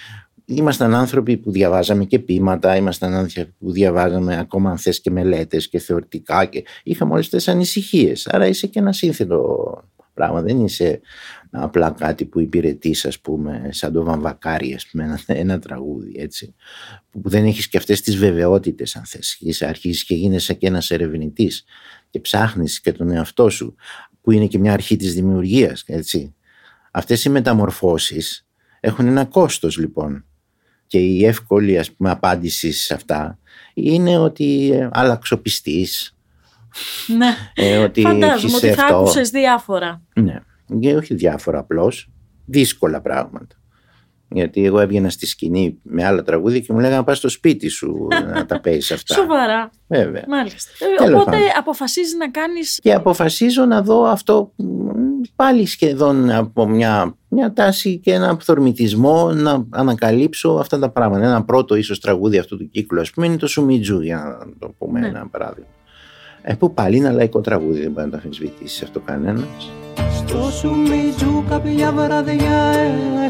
ήμασταν 0.45 0.95
άνθρωποι 0.95 1.37
που 1.37 1.51
διαβάζαμε 1.51 2.05
και 2.05 2.19
ποίηματα, 2.19 2.77
ήμασταν 2.77 3.15
άνθρωποι 3.15 3.55
που 3.59 3.73
διαβάζαμε 3.73 4.39
ακόμα 4.39 4.71
αν 4.71 4.79
θες 4.79 5.01
και 5.01 5.11
μελέτες 5.11 5.69
και 5.69 5.79
θεωρητικά 5.79 6.45
και 6.45 6.65
είχαμε 6.83 7.13
όλες 7.13 7.29
τις 7.29 7.49
ανησυχίες. 7.49 8.27
Άρα 8.27 8.47
είσαι 8.47 8.67
και 8.67 8.79
ένα 8.79 8.93
σύνθετο 8.93 9.45
πράγμα, 10.15 10.43
δεν 10.43 10.65
είσαι 10.65 11.01
απλά 11.51 11.91
κάτι 11.91 12.25
που 12.25 12.41
υπηρετείς, 12.41 13.05
ας 13.05 13.21
πούμε, 13.21 13.69
σαν 13.73 13.93
το 13.93 14.05
βαμβακάρι, 14.05 14.75
ας 14.75 14.87
πούμε, 14.87 15.05
ένα, 15.05 15.21
ένα 15.27 15.59
τραγούδι, 15.59 16.13
έτσι. 16.19 16.55
Που 17.11 17.29
δεν 17.29 17.45
έχεις 17.45 17.69
και 17.69 17.77
αυτές 17.77 18.01
τις 18.01 18.17
βεβαιότητες, 18.17 18.97
αν 18.97 19.05
θες. 19.05 19.37
Είσαι, 19.41 19.67
αρχίζεις 19.67 20.05
και 20.05 20.15
γίνεσαι 20.15 20.55
και 20.55 20.67
ένας 20.67 20.91
ερευνητής 20.91 21.65
και 22.11 22.21
ψάχνεις 22.21 22.81
και 22.81 22.93
τον 22.93 23.11
εαυτό 23.11 23.49
σου, 23.49 23.75
που 24.21 24.31
είναι 24.31 24.47
και 24.47 24.59
μια 24.59 24.73
αρχή 24.73 24.97
της 24.97 25.15
δημιουργίας, 25.15 25.83
έτσι. 25.87 26.35
Αυτές 26.91 27.25
οι 27.25 27.29
μεταμορφώσεις 27.31 28.47
έχουν 28.81 29.07
ένα 29.07 29.25
κόστος, 29.25 29.77
λοιπόν. 29.79 30.25
Και 30.87 30.99
η 30.99 31.25
εύκολη, 31.27 31.79
ας 31.79 31.93
πούμε, 31.93 32.11
απάντηση 32.11 32.73
σε 32.73 32.95
αυτά 32.95 33.39
είναι 33.75 34.19
ότι 34.19 34.71
ε, 34.73 34.89
αλλαξοπιστείς, 34.93 36.17
Ναι. 37.07 37.35
ε, 37.55 37.79
ότι 37.79 38.01
Φαντάζομαι 38.01 38.33
έχεις 38.35 38.55
ότι 38.55 38.71
θα 38.73 38.83
αυτό. 38.83 38.97
άκουσες 38.97 39.31
διάφορα. 39.31 40.03
Ναι, 40.15 40.41
και 40.81 40.97
όχι 40.97 41.15
διάφορα 41.15 41.59
απλώς, 41.59 42.11
δύσκολα 42.47 43.01
πράγματα. 43.01 43.60
Γιατί 44.33 44.65
εγώ 44.65 44.81
έβγαινα 44.81 45.11
στη 45.11 45.27
σκηνή 45.27 45.79
με 45.83 46.05
άλλα 46.05 46.23
τραγούδια 46.23 46.61
και 46.61 46.73
μου 46.73 46.79
λέγανε 46.79 47.03
πας 47.03 47.19
στο 47.19 47.29
σπίτι 47.29 47.69
σου 47.69 48.09
να 48.35 48.47
τα 48.47 48.61
παίζει 48.61 48.93
αυτά. 48.95 49.15
Σοβαρά. 49.15 49.71
Βέβαια. 49.87 50.25
Μάλιστα. 50.29 50.71
Ε, 50.79 51.05
Τέλος 51.05 51.21
Οπότε 51.21 51.31
πάντων. 51.37 51.49
αποφασίζεις 51.59 52.15
να 52.15 52.31
κάνεις... 52.31 52.79
Και 52.83 52.93
αποφασίζω 52.95 53.65
να 53.65 53.83
δω 53.83 54.03
αυτό 54.03 54.53
μ, 54.57 54.65
πάλι 55.37 55.67
σχεδόν 55.67 56.31
από 56.31 56.67
μια, 56.69 57.17
μια 57.29 57.53
τάση 57.53 57.99
και 57.99 58.13
ένα 58.13 58.29
αυθορμητισμό 58.29 59.33
να 59.33 59.67
ανακαλύψω 59.71 60.51
αυτά 60.51 60.79
τα 60.79 60.91
πράγματα. 60.91 61.25
Ένα 61.25 61.45
πρώτο 61.45 61.75
ίσως 61.75 62.01
τραγούδι 62.01 62.39
αυτού 62.39 62.57
του 62.57 62.69
κύκλου 62.71 63.01
ας 63.01 63.11
πούμε 63.11 63.27
είναι 63.27 63.37
το 63.37 63.47
Σουμιτζού 63.47 64.01
για 64.01 64.17
να 64.49 64.53
το 64.59 64.75
πούμε 64.79 65.01
Ναι. 65.01 65.07
ένα 65.07 65.29
παράδειγμα. 65.31 65.69
Ε, 66.51 66.55
που 66.55 66.75
πάλι 66.75 66.97
είναι 66.97 67.07
ένα 67.07 67.17
λαϊκό 67.17 67.41
τραγούδι, 67.41 67.81
δεν 67.81 67.91
μπορεί 67.91 68.05
να 68.07 68.11
το 68.13 68.21
αμφισβητήσεις 68.25 68.83
αυτό 68.83 69.01
κανένας. 69.01 69.73
Στο 70.17 70.51
Σουμιτζού 70.51 71.45
κάποια 71.49 71.93
βραδιά 71.93 72.73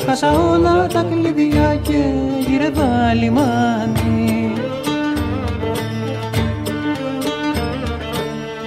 έχασα 0.01 0.33
όλα 0.33 0.87
τα 0.87 1.03
κλειδιά 1.03 1.77
και 1.77 2.05
γύρευα 2.49 3.15
λιμάνι 3.15 4.53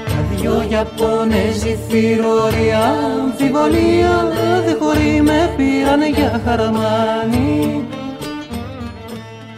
Τα 0.06 0.36
δυο 0.36 0.66
Ιαπώνεζοι 0.70 1.78
θηρορία 1.88 2.80
αμφιβολία 3.22 4.24
δεν 4.66 4.78
χωρεί 4.80 5.22
με 5.22 5.54
πήρανε 5.58 6.10
για 6.10 6.42
χαρμάνι 6.46 7.84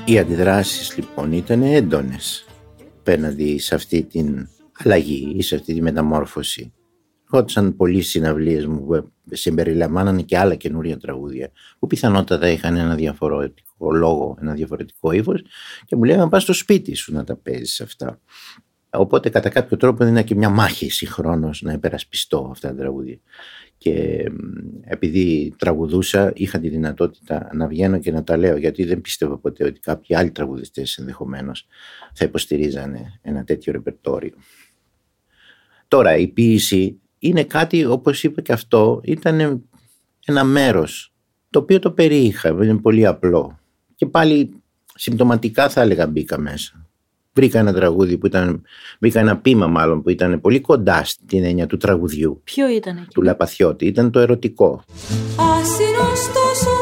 Οι 0.06 0.20
αντιδράσεις 0.20 0.96
λοιπόν 0.98 1.32
ήταν 1.32 1.64
έντονες 1.64 2.46
απέναντι 3.00 3.60
σε 3.60 3.76
αυτή 3.76 4.04
την 4.04 4.48
αλλαγή, 4.84 5.42
σε 5.42 5.56
αυτή 5.56 5.74
τη 5.74 5.82
μεταμόρφωση. 5.82 6.74
Ερχόντουσαν 7.24 7.76
πολλοί 7.76 8.02
συναυλίες 8.02 8.66
μου 8.66 8.86
που 8.86 9.12
συμπεριλαμβάνανε 9.32 10.22
και 10.22 10.38
άλλα 10.38 10.56
καινούρια 10.56 10.98
τραγούδια, 10.98 11.52
που 11.80 11.88
πιθανότατα 11.88 12.50
είχαν 12.50 12.76
ένα 12.76 12.96
διαφορετικό 12.96 13.92
λόγο, 13.94 14.38
ένα 14.42 14.54
διαφορετικό 14.54 15.12
ύφος, 15.12 15.42
και 15.86 15.96
μου 15.96 16.04
λέγανε 16.04 16.30
πας 16.30 16.44
στο 16.44 16.54
σπίτι 16.54 16.96
σου 16.96 17.14
να 17.14 17.24
τα 17.24 17.36
παίζεις 17.36 17.82
αυτά. 17.82 18.20
Οπότε 18.90 19.30
κατά 19.30 19.50
κάποιο 19.50 19.78
τρόπο 19.78 20.04
έδινα 20.04 20.22
και 20.22 20.36
μια 20.36 20.50
μάχη 20.50 20.90
συγχρόνως 20.90 21.62
να 21.62 21.74
υπερασπιστώ 21.74 22.48
αυτά 22.52 22.70
τα 22.70 22.76
τραγούδια. 22.76 23.20
Και 23.78 24.26
επειδή 24.82 25.54
τραγουδούσα, 25.58 26.32
είχα 26.36 26.60
τη 26.60 26.70
δυνατότητα 26.70 27.50
να 27.54 27.68
βγαίνω 27.68 28.00
και 28.00 28.12
να 28.12 28.24
τα 28.24 28.38
λέω, 28.38 28.58
γιατί 28.58 28.84
δεν 28.84 29.02
πίστευα 29.02 29.38
ποτέ 29.38 29.66
ότι 29.66 29.80
κάποιοι 29.80 30.16
άλλοι 30.16 30.32
τραγουδιστές 30.32 30.98
ενδεχομένως 30.98 31.68
θα 32.14 32.26
υποστηρίζανε 32.26 33.20
ένα 33.22 33.44
τέτοιο 33.44 33.72
ρεπερτόριο. 33.72 34.34
Τώρα, 35.88 36.18
η 36.18 36.28
ποίηση 36.28 37.00
είναι 37.20 37.44
κάτι, 37.44 37.86
όπως 37.86 38.24
είπα 38.24 38.42
και 38.42 38.54
αυτό, 38.54 39.02
ήταν 39.04 39.64
ένα 40.26 40.44
μέρος 40.44 41.14
το 41.50 41.60
οποίο 41.60 41.80
το 41.80 41.92
περιείχα, 41.92 42.50
είναι 42.50 42.78
πολύ 42.78 43.06
απλό. 43.06 43.60
Και 43.96 44.06
πάλι 44.06 44.62
συμπτωματικά 44.96 45.70
θα 45.70 45.82
έλεγα 45.82 46.08
μπήκα 46.08 46.40
μέσα. 46.40 46.86
Βρήκα 47.34 47.60
ένα 47.60 47.74
τραγούδι 47.74 48.18
που 48.18 48.26
ήταν, 48.26 48.62
βρήκα 49.00 49.20
ένα 49.20 49.38
πείμα 49.38 49.68
μάλλον 49.68 50.02
που 50.02 50.10
ήταν 50.10 50.42
πολύ 50.42 50.60
κοντά 50.60 51.04
στην 51.04 51.44
έννοια 51.44 51.68
του 51.68 51.78
τραγουδιού. 51.78 52.42
Ποιο 52.44 52.70
ήταν 52.70 52.98
εκεί; 52.98 53.08
Του 53.14 53.22
Λαπαθιώτη, 53.22 53.86
ήταν 53.86 54.12
το 54.12 54.20
ερωτικό. 54.20 54.84
Άσυρος 55.40 56.32
τόσο 56.34 56.75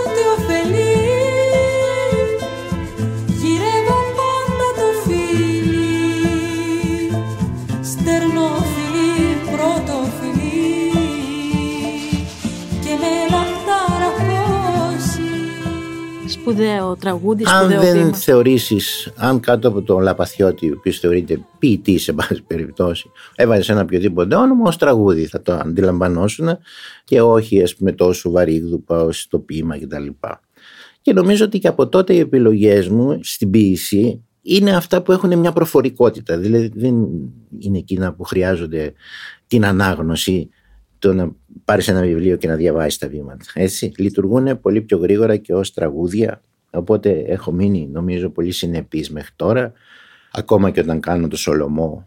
Σπουδαίο 16.54 16.96
τραγούδι, 16.96 17.44
Αν 17.48 17.60
σπουδαίο 17.60 17.82
δεν 17.82 17.98
βήμα. 17.98 18.14
θεωρήσεις, 18.14 19.14
αν 19.16 19.40
κάτω 19.40 19.68
από 19.68 19.82
τον 19.82 20.02
Λαπαθιώτη, 20.02 20.70
ο 20.70 20.76
οποίος 20.78 21.00
θεωρείται 21.00 21.40
ποιητής 21.60 22.04
σε 22.04 22.14
πάση 22.14 22.44
περιπτώσει, 22.48 23.12
έβαζες 23.36 23.70
ένα 23.70 23.82
οποιοδήποτε 23.82 24.36
όνομα 24.36 24.64
ως 24.68 24.78
τραγούδι, 24.78 25.26
θα 25.26 25.42
το 25.42 25.54
αντιλαμβανόσουν 25.54 26.58
και 27.04 27.22
όχι 27.22 27.64
ας 27.64 27.76
πούμε 27.76 27.92
τόσο 27.92 28.32
βαρύγδουπα 28.32 29.04
ως 29.04 29.28
το 29.30 29.40
ποίημα 29.40 29.80
κτλ. 29.80 30.08
Και 31.02 31.14
νομίζω 31.14 31.46
ότι 31.46 31.60
και 31.60 31.68
από 31.68 31.88
τότε 31.88 32.14
οι 32.14 32.20
επιλογές 32.20 32.88
μου 32.88 33.20
στην 33.22 33.50
ποίηση 33.50 34.24
είναι 34.42 34.76
αυτά 34.76 35.02
που 35.02 35.12
έχουν 35.12 35.40
μια 35.40 35.52
προφορικότητα. 35.52 36.38
Δηλαδή 36.38 36.72
δεν 36.76 36.96
είναι 37.60 37.78
εκείνα 37.78 38.14
που 38.14 38.24
χρειάζονται 38.24 38.94
την 39.48 39.66
ανάγνωση 39.66 40.50
το 41.00 41.14
να 41.14 41.32
πάρεις 41.66 41.88
ένα 41.88 42.02
βιβλίο 42.02 42.38
και 42.38 42.48
να 42.48 42.56
διαβάσεις 42.56 42.98
τα 42.98 43.08
βήματα. 43.08 43.46
Έτσι, 43.54 43.92
λειτουργούν 43.98 44.62
πολύ 44.62 44.82
πιο 44.82 44.98
γρήγορα 44.98 45.38
και 45.38 45.54
ως 45.54 45.74
τραγούδια, 45.74 46.42
οπότε 46.72 47.10
έχω 47.12 47.52
μείνει 47.52 47.88
νομίζω 47.92 48.30
πολύ 48.30 48.52
συνεπής 48.52 49.10
μέχρι 49.10 49.32
τώρα, 49.36 49.74
ακόμα 50.32 50.70
και 50.70 50.80
όταν 50.80 51.00
κάνω 51.00 51.28
το 51.28 51.38
Σολομό, 51.38 52.06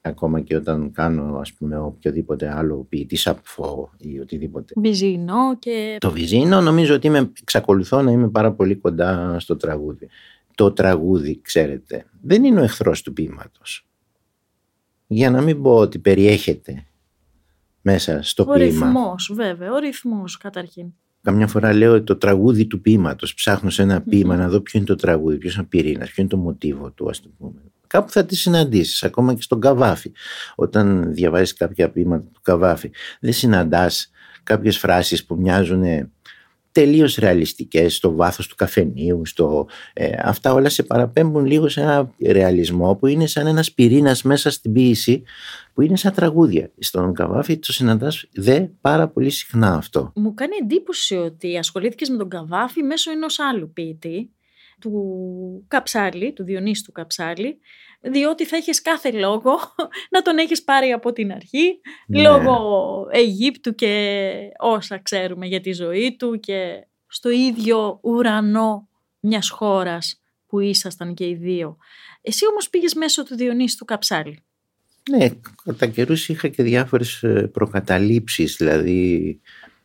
ακόμα 0.00 0.40
και 0.40 0.56
όταν 0.56 0.92
κάνω 0.92 1.38
ας 1.38 1.52
πούμε 1.52 1.78
οποιοδήποτε 1.78 2.52
άλλο 2.56 2.86
ποιητή 2.88 3.16
σαπφό 3.16 3.90
ή 3.98 4.18
οτιδήποτε. 4.18 4.72
Μπιζίνο 4.76 5.58
και 5.58 5.96
Το 6.00 6.10
Βυζίνο 6.10 6.60
νομίζω 6.60 6.94
ότι 6.94 7.06
είμαι, 7.06 7.30
εξακολουθώ 7.40 8.02
να 8.02 8.10
είμαι 8.10 8.28
πάρα 8.28 8.52
πολύ 8.52 8.74
κοντά 8.74 9.36
στο 9.40 9.56
τραγούδι. 9.56 10.08
Το 10.54 10.72
τραγούδι, 10.72 11.40
ξέρετε, 11.42 12.06
δεν 12.20 12.44
είναι 12.44 12.60
ο 12.60 12.62
εχθρός 12.62 13.02
του 13.02 13.12
ποίηματος. 13.12 13.86
Για 15.06 15.30
να 15.30 15.40
μην 15.40 15.62
πω 15.62 15.76
ότι 15.76 15.98
περιέχεται 15.98 16.86
μέσα 17.82 18.22
στο 18.22 18.42
ο 18.42 18.52
ποίημα. 18.52 18.64
ρυθμός 18.64 19.32
βέβαια, 19.34 19.72
ο 19.72 19.78
ρυθμός 19.78 20.36
καταρχήν. 20.36 20.86
Καμιά 21.22 21.46
φορά 21.46 21.72
λέω 21.72 21.92
ότι 21.94 22.04
το 22.04 22.16
τραγούδι 22.16 22.66
του 22.66 22.80
ποίηματος. 22.80 23.34
Ψάχνω 23.34 23.70
σε 23.70 23.82
ένα 23.82 24.00
ποίημα 24.00 24.36
να 24.36 24.48
δω 24.48 24.60
ποιο 24.60 24.78
είναι 24.78 24.88
το 24.88 24.94
τραγούδι, 24.94 25.36
ποιος 25.36 25.54
είναι 25.54 25.62
ο 25.62 25.68
πυρήνας, 25.68 26.10
ποιο 26.10 26.22
είναι 26.22 26.30
το 26.30 26.36
μοτίβο 26.36 26.90
του, 26.90 27.08
ας 27.08 27.20
το 27.20 27.28
πούμε. 27.38 27.60
Κάπου 27.86 28.10
θα 28.10 28.24
τη 28.24 28.36
συναντήσεις, 28.36 29.02
ακόμα 29.02 29.34
και 29.34 29.42
στον 29.42 29.60
Καβάφη. 29.60 30.12
Όταν 30.54 31.14
διαβάζεις 31.14 31.54
κάποια 31.54 31.90
ποίηματα 31.90 32.24
του 32.32 32.40
Καβάφη, 32.42 32.90
δεν 33.20 33.32
συναντάς 33.32 34.10
κάποιες 34.42 34.78
φράσεις 34.78 35.24
που 35.24 35.36
μοιάζουν 35.36 35.82
τελείως 36.72 37.14
ρεαλιστικές 37.14 37.94
στο 37.94 38.14
βάθος 38.14 38.46
του 38.48 38.54
καφενείου. 38.54 39.26
Στο, 39.26 39.68
ε, 39.92 40.10
αυτά 40.22 40.52
όλα 40.52 40.68
σε 40.68 40.82
παραπέμπουν 40.82 41.44
λίγο 41.44 41.68
σε 41.68 41.80
ένα 41.80 42.14
ρεαλισμό 42.26 42.94
που 42.94 43.06
είναι 43.06 43.26
σαν 43.26 43.46
ένας 43.46 43.72
πυρήνας 43.72 44.22
μέσα 44.22 44.50
στην 44.50 44.72
ποίηση 44.72 45.22
που 45.74 45.82
είναι 45.82 45.96
σαν 45.96 46.12
τραγούδια. 46.12 46.70
Στον 46.78 47.14
Καβάφη 47.14 47.58
το 47.58 47.72
συναντάς 47.72 48.28
δε 48.34 48.60
πάρα 48.80 49.08
πολύ 49.08 49.30
συχνά 49.30 49.74
αυτό. 49.74 50.12
Μου 50.14 50.34
κάνει 50.34 50.52
εντύπωση 50.62 51.14
ότι 51.14 51.58
ασχολήθηκες 51.58 52.08
με 52.08 52.16
τον 52.16 52.28
Καβάφη 52.28 52.82
μέσω 52.82 53.10
ενός 53.10 53.38
άλλου 53.38 53.72
ποιητή, 53.72 54.30
του 54.80 55.64
Καψάλη, 55.68 56.32
του 56.32 56.44
Διονύσου 56.44 56.84
του 56.84 56.92
Καψάλη, 56.92 57.58
διότι 58.02 58.44
θα 58.46 58.56
έχεις 58.56 58.82
κάθε 58.82 59.10
λόγο 59.10 59.58
να 60.14 60.22
τον 60.22 60.38
έχεις 60.38 60.62
πάρει 60.62 60.92
από 60.92 61.12
την 61.12 61.32
αρχή, 61.32 61.80
Ναι. 62.06 62.22
λόγω 62.22 63.06
Αιγύπτου 63.10 63.74
και 63.74 64.32
όσα 64.58 64.98
ξέρουμε 64.98 65.46
για 65.46 65.60
τη 65.60 65.72
ζωή 65.72 66.16
του 66.18 66.40
και 66.40 66.86
στο 67.06 67.30
ίδιο 67.30 67.98
ουρανό 68.02 68.88
μιας 69.20 69.50
χώρας 69.50 70.20
που 70.46 70.60
ήσασταν 70.60 71.14
και 71.14 71.28
οι 71.28 71.34
δύο. 71.34 71.76
Εσύ 72.22 72.46
όμως 72.46 72.70
πήγες 72.70 72.94
μέσω 72.94 73.24
του 73.24 73.36
Διονύσου 73.36 73.76
του 73.76 73.84
Καψάλη. 73.84 74.42
Ναι, 75.10 75.28
κατά 75.64 75.86
καιρούς 75.86 76.28
είχα 76.28 76.48
και 76.48 76.62
διάφορες 76.62 77.22
ε, 77.22 77.50
προκαταλήψεις, 77.52 78.56
δηλαδή 78.56 79.40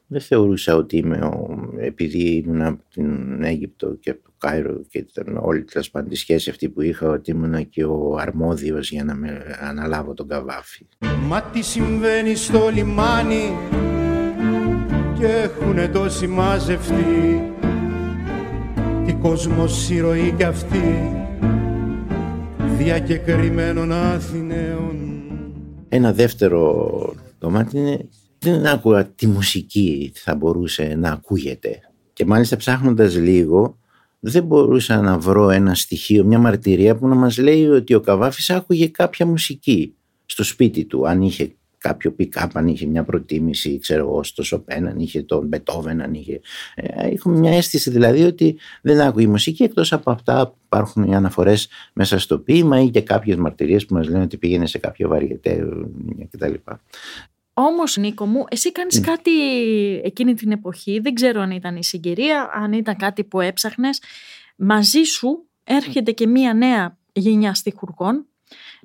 δεν 0.08 0.22
θεωρούσα 0.22 0.76
ότι 0.76 0.98
είμαι, 0.98 1.18
ο, 1.18 1.60
επειδή 1.78 2.44
ήμουν 2.46 2.62
από 2.62 2.84
την 2.94 3.44
Αίγυπτο 3.44 3.94
και 3.96 4.10
από 4.10 4.24
το 4.24 4.27
Κάιρο 4.38 4.82
και 4.90 4.98
ήταν 4.98 5.38
όλη 5.42 5.64
τέλος 5.64 5.90
πάντων 5.90 6.10
τη 6.10 6.16
σχέση 6.16 6.50
αυτή 6.50 6.70
που 6.70 6.82
είχα, 6.82 7.10
ότι 7.10 7.32
ήμουν 7.32 7.70
και 7.70 7.86
ο 7.86 8.18
αρμόδιος 8.20 8.92
για 8.92 9.04
να 9.04 9.16
με 9.16 9.58
αναλάβω 9.62 10.14
τον 10.14 10.28
καβάφι. 10.28 10.88
Μα 11.28 11.42
τι 11.42 11.62
συμβαίνει 11.62 12.36
στο 12.36 12.70
λιμάνι 12.74 13.52
και 15.20 15.26
έχουνε 15.26 15.88
τόσοι 15.88 16.28
μαζευτεί 16.28 17.54
τι 19.06 19.14
κόσμος 19.14 19.90
η 19.90 20.00
ροή 20.00 20.34
κι 20.38 20.44
αυτή 20.44 21.12
διακεκριμένων 22.78 23.92
Αθηναίων 23.92 25.22
Ένα 25.90 26.14
δεύτερο 26.14 27.16
κομμάτι 27.40 27.78
είναι 27.78 28.10
δεν 28.40 28.66
άκουγα 28.66 29.06
τι 29.06 29.28
μουσική 29.28 30.12
θα 30.16 30.36
μπορούσε 30.36 30.96
να 30.98 31.12
ακούγεται. 31.12 31.80
Και 32.14 32.26
μάλιστα 32.26 32.56
ψάχνοντας 32.56 33.16
λίγο 33.16 33.78
δεν 34.20 34.44
μπορούσα 34.44 35.02
να 35.02 35.18
βρω 35.18 35.50
ένα 35.50 35.76
στοιχείο, 35.76 36.24
μια 36.24 36.40
μαρτυρία 36.40 36.96
που 36.96 37.08
να 37.08 37.16
μας 37.16 37.38
λέει 37.38 37.66
ότι 37.66 37.94
ο 37.94 38.00
Καβάφης 38.00 38.50
άκουγε 38.50 38.88
κάποια 38.88 39.26
μουσική 39.26 39.94
στο 40.26 40.44
σπίτι 40.44 40.86
του. 40.86 41.08
Αν 41.08 41.22
είχε 41.22 41.52
κάποιο 41.78 42.16
pick-up, 42.20 42.48
αν 42.54 42.68
είχε 42.68 42.86
μια 42.86 43.04
προτίμηση, 43.04 43.80
ξέρω 43.80 44.08
εγώ, 44.08 44.24
στο 44.24 44.44
Σοπέν, 44.44 44.88
αν 44.88 45.00
είχε 45.00 45.22
τον 45.22 45.48
Μπετόβεν, 45.48 46.02
αν 46.02 46.14
είχε... 46.14 46.40
Ε, 46.76 47.08
Έχουμε 47.08 47.38
μια 47.38 47.52
αίσθηση 47.52 47.90
δηλαδή 47.90 48.24
ότι 48.24 48.58
δεν 48.82 49.02
άκουγε 49.02 49.28
μουσική 49.28 49.64
εκτός 49.64 49.94
από 49.94 50.12
αυτά 50.12 50.48
που 50.48 50.56
υπάρχουν 50.66 51.04
οι 51.04 51.16
αναφορές 51.16 51.68
μέσα 51.94 52.20
στο 52.20 52.40
ποίημα 52.40 52.82
ή 52.82 52.90
και 52.90 53.02
κάποιες 53.02 53.36
μαρτυρίες 53.36 53.86
που 53.86 53.94
μας 53.94 54.08
λένε 54.08 54.24
ότι 54.24 54.38
πήγαινε 54.38 54.66
σε 54.66 54.78
κάποιο 54.78 55.10
βαριετέ 55.10 55.68
κτλ. 56.30 56.54
Όμως 57.60 57.98
Νίκο 57.98 58.26
μου, 58.26 58.46
εσύ 58.50 58.72
κάνεις 58.72 59.02
κάτι 59.02 59.32
εκείνη 60.04 60.34
την 60.34 60.52
εποχή, 60.52 61.00
δεν 61.00 61.14
ξέρω 61.14 61.42
αν 61.42 61.52
ήταν 61.52 61.76
η 61.76 61.84
συγκυρία, 61.84 62.50
αν 62.54 62.74
ήταν 62.74 62.96
κάτι 62.96 63.24
που 63.24 63.40
έψαχνες. 63.42 64.02
Μαζί 64.56 65.04
σου 65.04 65.48
έρχεται 65.64 66.12
και 66.12 66.28
μία 66.28 66.54
νέα 66.54 66.98
γενιά 67.14 67.54
στιχουργών, 67.54 68.26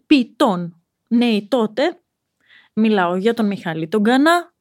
ποιητών 0.07 0.83
νέοι 1.09 1.47
τότε. 1.51 2.01
Μιλάω 2.73 3.17
για 3.17 3.35
τον 3.35 3.47
Μιχάλη 3.47 3.89
τον 3.89 4.03
Κανά, 4.03 4.53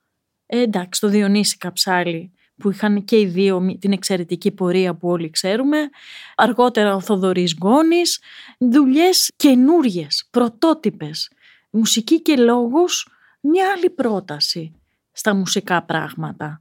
ε, 0.46 0.62
εντάξει, 0.62 1.02
τον 1.02 1.10
Διονύση 1.10 1.58
Καψάλη 1.58 2.32
που 2.58 2.70
είχαν 2.70 3.04
και 3.04 3.20
οι 3.20 3.26
δύο 3.26 3.78
την 3.80 3.92
εξαιρετική 3.92 4.52
πορεία 4.52 4.96
που 4.96 5.10
όλοι 5.10 5.30
ξέρουμε. 5.30 5.90
Αργότερα 6.36 6.96
ο 6.96 7.00
Θοδωρής 7.00 7.56
Γκόνης, 7.56 8.22
δουλειές 8.58 9.32
καινούριες, 9.36 10.28
πρωτότυπες, 10.32 11.32
μουσική 11.70 12.22
και 12.22 12.36
λόγος 12.36 13.08
μια 13.42 13.66
άλλη 13.76 13.90
πρόταση 13.90 14.72
στα 15.12 15.36
μουσικά 15.36 15.84
πράγματα. 15.84 16.60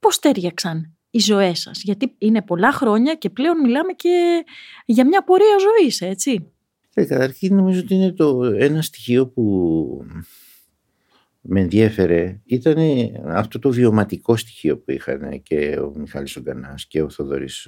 Πώς 0.00 0.18
τέριαξαν 0.18 0.94
οι 1.10 1.18
ζωές 1.18 1.60
σας, 1.60 1.82
γιατί 1.82 2.14
είναι 2.18 2.42
πολλά 2.42 2.72
χρόνια 2.72 3.14
και 3.14 3.30
πλέον 3.30 3.60
μιλάμε 3.60 3.92
και 3.92 4.44
για 4.84 5.06
μια 5.06 5.24
πορεία 5.24 5.56
ζωής, 5.58 6.00
έτσι. 6.00 6.52
Ε, 6.94 7.04
καταρχήν 7.04 7.54
νομίζω 7.56 7.80
ότι 7.80 7.94
είναι 7.94 8.12
το 8.12 8.44
ένα 8.44 8.82
στοιχείο 8.82 9.26
που 9.28 9.44
με 11.40 11.60
ενδιέφερε 11.60 12.40
ήταν 12.44 12.76
αυτό 13.26 13.58
το 13.58 13.70
βιωματικό 13.70 14.36
στοιχείο 14.36 14.78
που 14.78 14.90
είχαν 14.90 15.42
και 15.42 15.78
ο 15.78 15.92
Μιχάλης 15.96 16.36
Ογκανάς 16.36 16.86
και 16.86 17.02
ο 17.02 17.10
Θοδωρής 17.10 17.66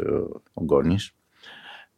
ο 0.53 0.63
Γκόνης 0.65 1.11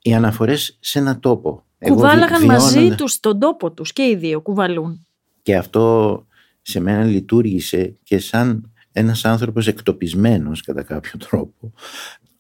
οι 0.03 0.15
αναφορές 0.15 0.77
σε 0.81 0.99
ένα 0.99 1.19
τόπο. 1.19 1.65
Εγώ 1.79 1.95
Κουβάλαγαν 1.95 2.39
βι- 2.41 2.49
μαζί 2.49 2.73
βιώνοντα- 2.79 2.97
τους 2.97 3.21
τον 3.21 3.39
τόπο 3.39 3.73
τους 3.73 3.93
και 3.93 4.03
οι 4.03 4.17
δύο 4.17 4.41
κουβαλούν. 4.41 5.07
Και 5.45 5.57
αυτό 5.57 6.27
σε 6.63 6.81
μένα 6.81 7.05
λειτουργήσε 7.05 7.97
και 8.03 8.19
σαν 8.19 8.73
ένας 8.93 9.25
άνθρωπος 9.25 9.67
εκτοπισμένος 9.67 10.63
κατά 10.63 10.83
κάποιο 10.83 11.19
τρόπο. 11.29 11.73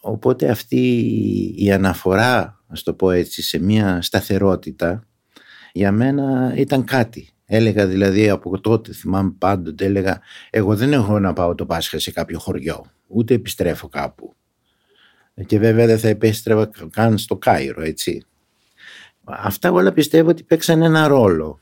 Οπότε 0.00 0.48
αυτή 0.48 1.12
η 1.56 1.72
αναφορά, 1.72 2.62
ας 2.66 2.82
το 2.82 2.94
πω 2.94 3.10
έτσι, 3.10 3.42
σε 3.42 3.58
μια 3.58 4.02
σταθερότητα 4.02 5.06
για 5.72 5.92
μένα 5.92 6.52
ήταν 6.56 6.84
κάτι. 6.84 7.28
Έλεγα 7.44 7.86
δηλαδή 7.86 8.28
από 8.28 8.60
τότε, 8.60 8.92
θυμάμαι 8.92 9.34
πάντοτε, 9.38 9.84
έλεγα 9.84 10.20
εγώ 10.50 10.76
δεν 10.76 10.92
έχω 10.92 11.18
να 11.18 11.32
πάω 11.32 11.54
το 11.54 11.66
Πάσχα 11.66 11.98
σε 11.98 12.10
κάποιο 12.10 12.38
χωριό, 12.38 12.84
ούτε 13.06 13.34
επιστρέφω 13.34 13.88
κάπου. 13.88 14.34
Και 15.46 15.58
βέβαια 15.58 15.86
δεν 15.86 15.98
θα 15.98 16.08
επέστρεφα 16.08 16.70
καν 16.90 17.18
στο 17.18 17.36
Κάιρο, 17.36 17.82
έτσι. 17.82 18.24
Αυτά 19.24 19.72
όλα 19.72 19.92
πιστεύω 19.92 20.28
ότι 20.28 20.42
παίξαν 20.42 20.82
ένα 20.82 21.06
ρόλο. 21.06 21.58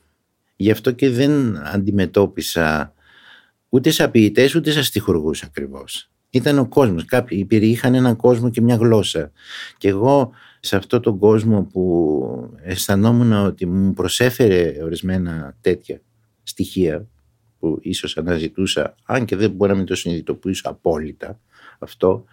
Γι' 0.57 0.71
αυτό 0.71 0.91
και 0.91 1.11
δεν 1.11 1.57
αντιμετώπισα 1.67 2.95
ούτε 3.69 3.91
σαν 3.91 4.11
ποιητές 4.11 4.55
ούτε 4.55 4.71
σαν 4.71 4.83
στιχουργούς 4.83 5.43
ακριβώς. 5.43 6.11
Ήταν 6.31 6.59
ο 6.59 6.69
κόσμος. 6.69 7.05
Κάποιοι 7.05 7.39
υπήρχε- 7.41 7.71
είχαν 7.73 7.95
έναν 7.95 8.17
κόσμο 8.17 8.51
και 8.51 8.61
μια 8.61 8.77
γλώσσα. 8.77 9.33
Και 9.79 9.89
εγώ 9.89 10.31
σε 10.61 10.77
αυτόν 10.77 11.03
τον 11.03 11.19
κόσμο 11.19 11.63
που 11.65 12.55
αισθανόμουν 12.63 13.33
ότι 13.33 13.67
μου 13.67 13.93
προσέφερε 13.93 14.75
ορισμένα 14.83 15.57
τέτοια 15.61 16.01
στοιχεία 16.43 17.07
που 17.59 17.79
ίσως 17.83 18.17
αναζητούσα, 18.17 18.95
αν 19.05 19.25
και 19.25 19.37
δεν 19.37 19.51
μπορώ 19.51 19.73
να 19.73 19.77
μην 19.79 19.87
το 19.87 19.95
συνειδητοποιήσω 19.95 20.69
απόλυτα 20.69 21.41
αυτό, 21.79 22.25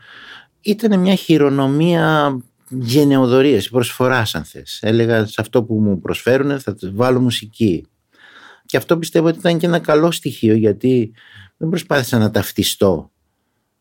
ήταν 0.61 0.99
μια 0.99 1.15
χειρονομία 1.15 2.37
γενεοδορίας, 2.69 3.69
προσφοράς 3.69 4.35
αν 4.35 4.43
θες. 4.43 4.79
Έλεγα 4.81 5.25
σε 5.25 5.41
αυτό 5.41 5.63
που 5.63 5.79
μου 5.79 5.99
προσφέρουν 5.99 6.59
θα 6.59 6.75
βάλω 6.93 7.19
μουσική. 7.19 7.85
Και 8.69 8.77
αυτό 8.77 8.97
πιστεύω 8.97 9.27
ότι 9.27 9.37
ήταν 9.37 9.57
και 9.57 9.65
ένα 9.65 9.79
καλό 9.79 10.11
στοιχείο 10.11 10.55
γιατί 10.55 11.11
δεν 11.57 11.69
προσπάθησα 11.69 12.17
να 12.17 12.31
ταυτιστώ 12.31 13.11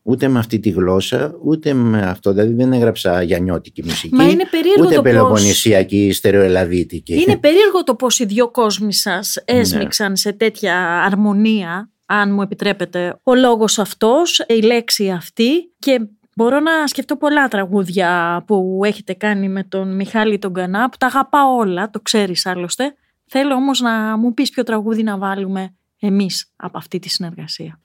ούτε 0.01 0.27
με 0.27 0.39
αυτή 0.39 0.59
τη 0.59 0.69
γλώσσα, 0.69 1.35
ούτε 1.43 1.73
με 1.73 2.01
αυτό. 2.01 2.33
Δηλαδή 2.33 2.53
δεν 2.53 2.73
έγραψα 2.73 3.21
γιανιώτικη 3.21 3.83
μουσική, 3.83 4.15
Μα 4.15 4.23
είναι 4.23 4.45
περίεργο 4.51 4.85
ούτε 4.85 4.95
το 4.95 5.01
πώς- 5.01 5.11
πελοποννησιακή, 5.11 6.11
στερεοελαδίτικη. 6.11 7.13
Είναι 7.13 7.37
περίεργο 7.37 7.83
το 7.83 7.95
πώς 7.95 8.19
οι 8.19 8.25
δύο 8.25 8.51
κόσμοι 8.51 8.93
σας 8.93 9.41
έσμιξαν 9.45 10.15
σε 10.15 10.31
τέτοια 10.33 11.03
αρμονία, 11.03 11.91
αν 12.05 12.33
μου 12.33 12.41
επιτρέπετε, 12.41 13.19
ο 13.23 13.35
λόγος 13.35 13.79
αυτός, 13.79 14.43
η 14.47 14.61
λέξη 14.61 15.09
αυτή 15.09 15.73
και 15.79 15.99
μπορώ 16.35 16.59
να 16.59 16.87
σκεφτώ 16.87 17.17
πολλά 17.17 17.47
τραγούδια 17.47 18.43
που 18.47 18.81
έχετε 18.83 19.13
κάνει 19.13 19.49
με 19.49 19.63
τον 19.63 19.95
Μιχάλη 19.95 20.39
τον 20.39 20.53
Κανά, 20.53 20.89
που 20.89 20.97
τα 20.97 21.05
αγαπάω 21.05 21.55
όλα, 21.55 21.89
το 21.89 21.99
ξέρεις 21.99 22.45
άλλωστε. 22.45 22.93
Θέλω 23.31 23.53
όμως 23.53 23.79
να 23.79 24.17
μου 24.17 24.33
πεις 24.33 24.49
ποιο 24.49 24.63
τραγούδι 24.63 25.03
να 25.03 25.17
βάλουμε 25.17 25.75
εμείς 25.99 26.53
από 26.55 26.77
αυτή 26.77 26.99
τη 26.99 27.09
συνεργασία. 27.09 27.79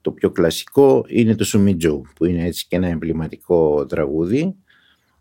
Το 0.00 0.10
πιο 0.10 0.30
κλασικό 0.30 1.04
είναι 1.08 1.34
το 1.34 1.44
Σουμιτζού 1.44 2.02
που 2.14 2.24
είναι 2.24 2.44
έτσι 2.44 2.66
και 2.68 2.76
ένα 2.76 2.86
εμβληματικό 2.86 3.86
τραγούδι. 3.86 4.56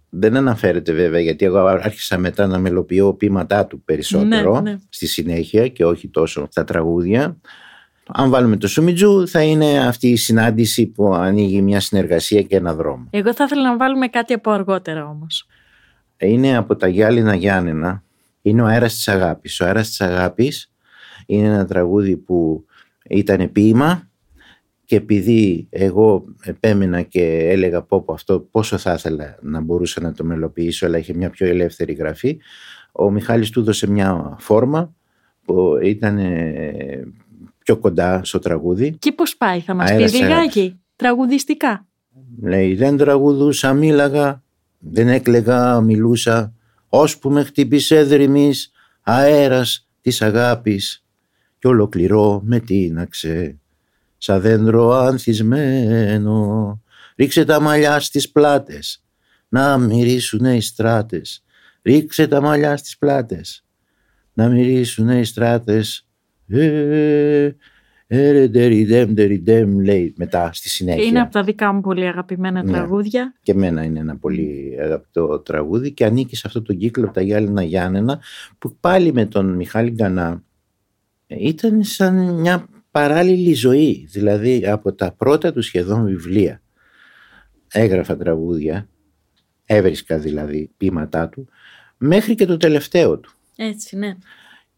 Δεν 0.09 0.35
αναφέρεται 0.35 0.91
βέβαια 0.91 1.19
γιατί 1.19 1.45
εγώ 1.45 1.57
άρχισα 1.57 2.17
μετά 2.17 2.47
να 2.47 2.57
μελοποιώ 2.59 3.13
ποίηματά 3.13 3.65
του 3.65 3.81
περισσότερο 3.83 4.61
Ναι, 4.61 4.71
ναι. 4.71 4.77
στη 4.89 5.07
συνέχεια 5.07 5.67
και 5.67 5.85
όχι 5.85 6.07
τόσο 6.07 6.47
στα 6.49 6.63
τραγούδια. 6.63 7.37
Αν 8.07 8.29
βάλουμε 8.29 8.57
το 8.57 8.67
Σουμιτζού 8.67 9.27
θα 9.27 9.41
είναι 9.41 9.87
αυτή 9.87 10.07
η 10.07 10.15
συνάντηση 10.15 10.87
που 10.87 11.13
ανοίγει 11.13 11.61
μια 11.61 11.79
συνεργασία 11.79 12.41
και 12.41 12.55
ένα 12.55 12.75
δρόμο. 12.75 13.07
Εγώ 13.09 13.33
θα 13.33 13.43
ήθελα 13.43 13.63
να 13.63 13.77
βάλουμε 13.77 14.07
κάτι 14.07 14.33
από 14.33 14.51
αργότερα 14.51 15.07
όμως. 15.07 15.47
είναι 16.17 16.57
από 16.57 16.75
τα 16.75 16.87
Γιάλινα 16.87 17.35
Γιάννενα. 17.35 18.03
Είναι 18.41 18.61
ο 18.61 18.65
αέρας 18.65 18.93
της 18.93 19.07
αγάπης. 19.07 19.59
Ο 19.61 19.65
αέρας 19.65 19.87
της 19.87 20.01
αγάπης 20.01 20.71
είναι 21.25 21.47
ένα 21.47 21.65
τραγούδι 21.65 22.17
που 22.17 22.65
ήταν 23.09 23.51
ποίημα 23.51 24.09
και 24.85 24.95
επειδή 24.95 25.67
εγώ 25.69 26.25
επέμενα 26.41 27.01
και 27.01 27.23
έλεγα 27.49 27.81
πω, 27.81 28.01
πω 28.01 28.13
αυτό 28.13 28.39
πόσο 28.39 28.77
θα 28.77 28.93
ήθελα 28.93 29.37
να 29.41 29.61
μπορούσα 29.61 30.01
να 30.01 30.13
το 30.13 30.23
μελοποιήσω 30.23 30.85
αλλά 30.85 30.97
είχε 30.97 31.13
μια 31.13 31.29
πιο 31.29 31.47
ελεύθερη 31.47 31.93
γραφή 31.93 32.39
ο 32.91 33.11
Μιχάλης 33.11 33.49
του 33.49 33.59
έδωσε 33.59 33.87
μια 33.89 34.35
φόρμα 34.39 34.93
που 35.45 35.77
ήταν 35.83 36.17
ε, 36.17 37.07
πιο 37.63 37.77
κοντά 37.77 38.21
στο 38.23 38.39
τραγούδι 38.39 38.91
Και 38.99 39.11
πώς 39.11 39.37
πάει, 39.37 39.59
θα 39.59 39.73
μας 39.73 39.89
Αέρας 39.89 40.03
πεις 40.03 40.19
της 40.19 40.29
αγάπης. 40.29 40.55
λιγάκι, 40.55 40.79
τραγουδιστικά; 40.95 41.87
Λέει 42.41 42.75
δεν 42.75 42.97
τραγουδούσα 42.97 43.73
μίλαγα 43.73 44.43
Δεν 44.79 45.07
έκλεγα 45.07 45.81
μιλούσα 45.81 46.53
Ώσπου 46.89 47.31
με 47.31 47.43
χτύπησε 47.43 48.03
δρυμής 48.03 48.71
Αέρας 49.01 49.87
της 50.01 50.21
αγάπης 50.21 51.05
Κι 51.59 51.67
ολοκληρώ 51.67 52.41
με 52.43 52.59
τίναξε 52.59 53.57
Σαν 54.17 54.41
δέντρο 54.41 54.91
ανθισμένο 54.91 56.81
Ρίξε 57.17 57.45
τα 57.45 57.59
μαλλιά 57.59 57.99
στις 57.99 58.31
πλάτες 58.31 59.03
Να 59.49 59.77
μυρίσουνε 59.77 60.55
οι 60.55 60.61
στράτες. 60.61 61.43
Ρίξε 61.83 62.27
τα 62.27 62.41
μαλλιά 62.41 62.77
στις 62.77 62.97
πλάτες 62.97 63.65
Να 64.33 64.47
μυρίσουνε 64.47 65.19
οι 65.19 65.23
στράτες. 65.23 66.07
Ε, 66.47 67.49
ε, 68.07 68.49
τεριδέμ, 68.49 69.13
τεριδέμ, 69.13 69.79
λέει 69.79 70.13
μετά 70.17 70.49
στη 70.53 70.69
συνέχεια. 70.69 71.03
Είναι 71.03 71.21
από 71.21 71.31
τα 71.31 71.43
δικά 71.43 71.73
μου 71.73 71.81
πολύ 71.81 72.07
αγαπημένα 72.07 72.63
Ναι. 72.63 72.71
τραγούδια. 72.71 73.33
Και 73.41 73.51
εμένα 73.51 73.83
είναι 73.83 73.99
ένα 73.99 74.17
πολύ 74.17 74.77
αγαπητό 74.79 75.39
τραγούδι 75.39 75.91
και 75.91 76.05
ανήκει 76.05 76.35
σε 76.35 76.43
αυτό 76.45 76.61
τον 76.61 76.77
κύκλο 76.77 77.05
από 77.05 77.13
τα 77.13 77.21
Γιάννενα 77.21 77.63
Γιάννενα 77.63 78.19
που 78.59 78.77
πάλι 78.79 79.13
με 79.13 79.25
τον 79.25 79.55
Μιχάλη 79.55 79.89
Γκανά 79.89 80.43
ε, 81.27 81.35
ήταν 81.39 81.83
σαν 81.83 82.39
μια 82.39 82.67
παράλληλη 82.91 83.53
ζωή. 83.53 84.07
Δηλαδή 84.09 84.67
από 84.67 84.93
τα 84.93 85.11
πρώτα 85.11 85.53
του 85.53 85.61
σχεδόν 85.61 86.05
βιβλία 86.05 86.61
έγραφα 87.71 88.17
τραγούδια, 88.17 88.89
έβρισκα 89.65 90.17
δηλαδή 90.17 90.71
ποίηματά 90.77 91.29
του, 91.29 91.47
μέχρι 91.97 92.35
και 92.35 92.45
το 92.45 92.57
τελευταίο 92.57 93.19
του. 93.19 93.31
Έτσι, 93.55 93.97
ναι. 93.97 94.15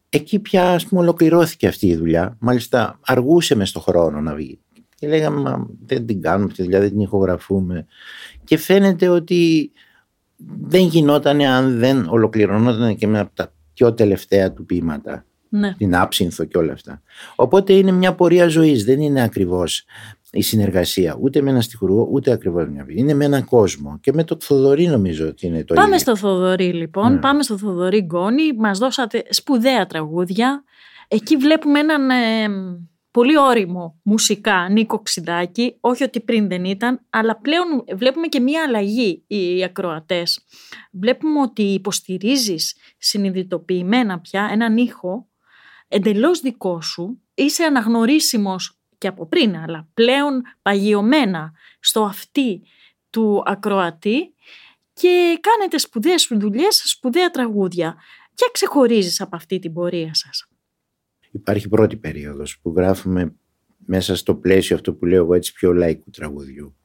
Εκεί 0.09 0.39
πια 0.39 0.71
ας 0.71 0.85
πούμε 0.85 1.01
ολοκληρώθηκε 1.01 1.67
αυτή 1.67 1.87
η 1.87 1.95
δουλειά. 1.95 2.37
Μάλιστα 2.39 2.99
αργούσε 3.05 3.55
μες 3.55 3.69
στο 3.69 3.79
χρόνο 3.79 4.21
να 4.21 4.35
βγει. 4.35 4.59
Και 4.95 5.07
λέγαμε 5.07 5.41
μα 5.41 5.67
δεν 5.85 6.05
την 6.05 6.21
κάνουμε 6.21 6.43
αυτή 6.45 6.55
τη 6.57 6.63
δουλειά, 6.63 6.79
δεν 6.79 6.89
την 6.89 6.99
ηχογραφούμε. 6.99 7.85
Και 8.43 8.57
φαίνεται 8.57 9.07
ότι 9.07 9.71
δεν 10.61 10.81
γινόταν 10.81 11.41
αν 11.41 11.79
δεν 11.79 12.07
ολοκληρωνόταν 12.09 12.95
και 12.95 13.07
με 13.07 13.19
από 13.19 13.35
τα 13.35 13.53
πιο 13.73 13.93
τελευταία 13.93 14.53
του 14.53 14.65
ποίηματα. 14.65 15.25
ναι. 15.49 15.73
Την 15.73 15.95
άψινθο 15.95 16.45
και 16.45 16.57
όλα 16.57 16.73
αυτά. 16.73 17.01
Οπότε 17.35 17.73
είναι 17.73 17.91
μια 17.91 18.15
πορεία 18.15 18.47
ζωής, 18.47 18.85
δεν 18.85 19.01
είναι 19.01 19.21
ακριβώς 19.21 19.85
η 20.31 20.41
συνεργασία 20.41 21.17
ούτε 21.21 21.41
με 21.41 21.49
ένα 21.49 21.61
στιχουργό 21.61 22.07
ούτε 22.11 22.31
ακριβώς 22.31 22.67
μια 22.67 22.85
vie. 22.85 22.95
Είναι 22.95 23.13
με 23.13 23.25
έναν 23.25 23.45
κόσμο 23.45 23.97
και 24.01 24.13
με 24.13 24.23
το 24.23 24.37
Θοδωρή 24.41 24.87
νομίζω 24.87 25.27
ότι 25.27 25.47
είναι 25.47 25.63
το 25.63 25.73
Πάμε 25.73 25.87
ίδιο. 25.87 25.99
στο 25.99 26.15
Θοδωρή 26.15 26.73
λοιπόν, 26.73 27.13
Ναι. 27.13 27.19
πάμε 27.19 27.43
στο 27.43 27.57
Θοδωρή 27.57 28.01
Γκόνη, 28.01 28.53
μας 28.53 28.77
δώσατε 28.79 29.23
σπουδαία 29.29 29.85
τραγούδια. 29.85 30.63
Εκεί 31.07 31.35
βλέπουμε 31.37 31.79
έναν 31.79 32.09
ε, 32.09 32.47
πολύ 33.11 33.37
όριμο 33.37 33.99
μουσικά 34.03 34.67
Νίκο 34.71 34.99
Ξιδάκη, 35.01 35.77
όχι 35.79 36.03
ότι 36.03 36.19
πριν 36.19 36.47
δεν 36.47 36.65
ήταν, 36.65 37.05
αλλά 37.09 37.37
πλέον 37.39 37.83
βλέπουμε 37.95 38.27
και 38.27 38.39
μία 38.39 38.63
αλλαγή 38.67 39.23
οι 39.27 39.63
ακροατές. 39.63 40.39
Βλέπουμε 40.91 41.41
ότι 41.41 41.61
υποστηρίζεις 41.63 42.75
συνειδητοποιημένα 42.97 44.19
πια 44.19 44.49
έναν 44.51 44.77
ήχο 44.77 45.27
εντελώς 45.87 46.39
δικό 46.39 46.81
σου, 46.81 47.21
είσαι 47.33 47.63
αναγνωρίσιμος 47.63 48.78
και 48.99 49.07
από 49.07 49.27
πριν, 49.27 49.57
αλλά 49.57 49.87
πλέον 49.93 50.41
παγιωμένα 50.61 51.51
στο 51.79 52.03
αυτή 52.03 52.61
του 53.09 53.43
ακροατή 53.45 54.33
και 54.93 55.39
κάνετε 55.41 55.77
σπουδαίες 55.77 56.27
δουλειές, 56.31 56.81
σπουδαία 56.85 57.29
τραγούδια. 57.29 57.95
Ποια 58.35 58.47
ξεχωρίζεις 58.51 59.21
από 59.21 59.35
αυτή 59.35 59.59
την 59.59 59.73
πορεία 59.73 60.13
σας. 60.13 60.47
Υπάρχει 61.31 61.69
πρώτη 61.69 61.97
περίοδος 61.97 62.59
που 62.61 62.73
γράφουμε 62.75 63.35
μέσα 63.77 64.15
στο 64.15 64.35
πλαίσιο 64.35 64.75
αυτό 64.75 64.93
που 64.93 65.05
λέω 65.05 65.23
εγώ 65.23 65.33
έτσι 65.33 65.53
πιο 65.53 65.73
λαϊκού 65.73 66.09
τραγουδιού. 66.09 66.75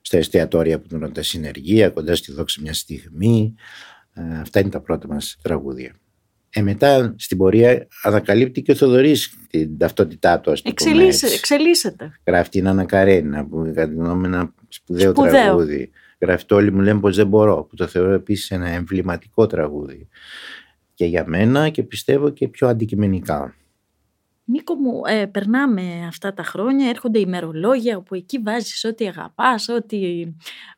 Στα 0.00 0.16
εστιατόρια 0.16 0.80
που 0.80 0.88
τον 0.88 1.12
τα 1.12 1.22
συνεργεία, 1.22 1.90
κοντά 1.90 2.14
στη 2.14 2.32
δόξα 2.32 2.60
μια 2.60 2.74
στιγμή. 2.74 3.54
Ε, 4.12 4.38
Αυτά 4.38 4.60
είναι 4.60 4.68
τα 4.68 4.80
πρώτα 4.80 5.08
μας 5.08 5.38
τραγούδια. 5.42 5.96
Ε, 6.56 6.62
μετά 6.62 7.14
στην 7.18 7.36
πορεία 7.38 7.86
ανακαλύπτει 8.02 8.62
και 8.62 8.72
ο 8.72 8.74
Θοδωρής 8.74 9.34
την 9.50 9.78
ταυτότητά 9.78 10.40
του, 10.40 10.50
ας 10.50 10.62
το 10.62 10.72
πούμε 10.74 10.90
Εξελίσσε, 10.90 11.24
έτσι. 11.26 11.38
εξελίσσεται. 11.38 12.12
Γράφει 12.26 12.48
την 12.50 12.68
Άννα 12.68 12.84
Καρένινα 12.84 13.46
που 13.46 13.72
κατά 13.74 13.88
τη 13.88 13.94
γνώμη 13.94 14.18
μου 14.18 14.24
είναι 14.24 14.36
ένα 14.36 14.54
σπουδαίο, 14.68 15.10
Σπουδαίο. 15.10 15.30
τραγούδι. 15.30 15.90
Γράφει 16.20 16.44
το 16.44 16.54
όλοι 16.54 16.72
μου 16.72 16.80
λένε 16.80 17.00
πως 17.00 17.16
δεν 17.16 17.26
μπορώ 17.26 17.64
που 17.64 17.76
το 17.76 17.86
θεωρώ 17.86 18.12
επίσης 18.12 18.50
ένα 18.50 18.68
εμβληματικό 18.68 19.46
τραγούδι. 19.46 20.08
Και 20.94 21.04
για 21.04 21.24
μένα 21.26 21.68
και 21.68 21.82
πιστεύω 21.82 22.30
και 22.30 22.48
πιο 22.48 22.68
αντικειμενικά. 22.68 23.54
Νίκο 24.44 24.74
μου, 24.74 25.00
ε, 25.06 25.26
περνάμε 25.26 26.04
αυτά 26.06 26.34
τα 26.34 26.42
χρόνια, 26.42 26.88
έρχονται 26.88 27.18
ημερολόγια 27.18 27.96
όπου 27.96 28.14
εκεί 28.14 28.38
βάζεις 28.38 28.84
ό,τι 28.84 29.06
αγαπάς, 29.06 29.68
ό,τι 29.68 30.26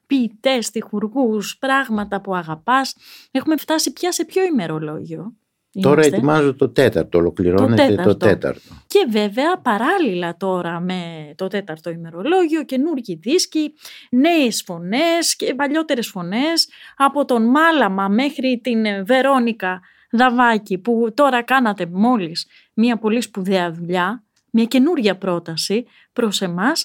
ποιητές, 0.07 0.71
τυχουργούς, 0.71 1.59
πράγματα 1.59 2.21
που 2.21 2.35
αγαπάς. 2.35 2.97
Έχουμε 3.31 3.57
φτάσει 3.57 3.93
πια 3.93 4.13
σε 4.13 4.25
ποιο 4.25 4.43
ημερολόγιο; 4.45 5.37
Τώρα 5.81 5.95
είμαστε; 5.95 6.17
ετοιμάζω 6.17 6.55
το 6.55 6.69
τέταρτο, 6.69 7.19
ολοκληρώνεται 7.19 7.87
το 7.87 7.95
τέταρτο. 7.95 8.17
τέταρτο. 8.17 8.61
Και 8.87 9.07
βέβαια 9.11 9.61
παράλληλα 9.61 10.37
τώρα 10.37 10.81
με 10.81 11.33
το 11.37 11.47
τέταρτο 11.47 11.91
ημερολόγιο, 11.91 12.65
καινούργιοι 12.65 13.19
δίσκοι, 13.23 13.75
νέες 14.11 14.63
φωνές 14.67 15.37
και 15.37 15.55
παλιότερες 15.55 16.09
φωνές, 16.09 16.69
από 16.97 17.25
τον 17.25 17.51
Μάλαμα 17.51 18.09
μέχρι 18.09 18.61
την 18.63 19.05
Βερόνικα 19.05 19.81
Δαβάκη 20.11 20.79
που 20.79 21.13
τώρα 21.15 21.43
κάνατε 21.43 21.87
μόλις 21.93 22.47
μια 22.75 22.97
πολύ 22.99 23.21
σπουδαία 23.21 23.73
δουλειά, 23.73 24.25
μια 24.51 24.65
καινούργια 24.65 25.17
πρόταση 25.17 25.87
προς 26.13 26.43
εμάς, 26.43 26.85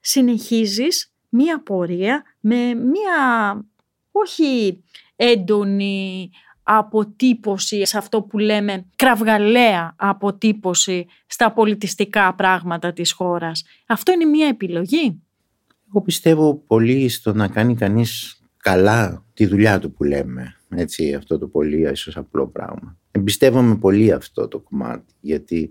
συνεχίζεις 0.00 1.12
μια 1.28 1.62
πορεία 1.62 2.22
με 2.40 2.74
μια 2.74 3.64
όχι 4.12 4.82
έντονη 5.16 6.30
αποτύπωση 6.62 7.86
σε 7.86 7.98
αυτό 7.98 8.22
που 8.22 8.38
λέμε 8.38 8.86
κραυγαλαία 8.96 9.94
αποτύπωση 9.96 11.06
στα 11.26 11.52
πολιτιστικά 11.52 12.34
πράγματα 12.34 12.92
της 12.92 13.12
χώρας. 13.12 13.64
Αυτό 13.86 14.12
είναι 14.12 14.24
μια 14.24 14.46
επιλογή. 14.46 15.22
Εγώ 15.88 16.02
πιστεύω 16.02 16.54
πολύ 16.66 17.08
στο 17.08 17.32
να 17.32 17.48
κάνει 17.48 17.74
κανείς 17.74 18.40
καλά 18.56 19.24
τη 19.34 19.46
δουλειά 19.46 19.78
του 19.78 19.92
που 19.92 20.04
λέμε. 20.04 20.56
Έτσι, 20.68 21.14
αυτό 21.14 21.38
το 21.38 21.46
πολύ 21.46 21.90
ίσως 21.90 22.16
απλό 22.16 22.48
πράγμα. 22.48 22.96
Εμπιστεύομαι 23.10 23.76
πολύ 23.76 24.12
αυτό 24.12 24.48
το 24.48 24.58
κομμάτι, 24.58 25.14
γιατί 25.20 25.70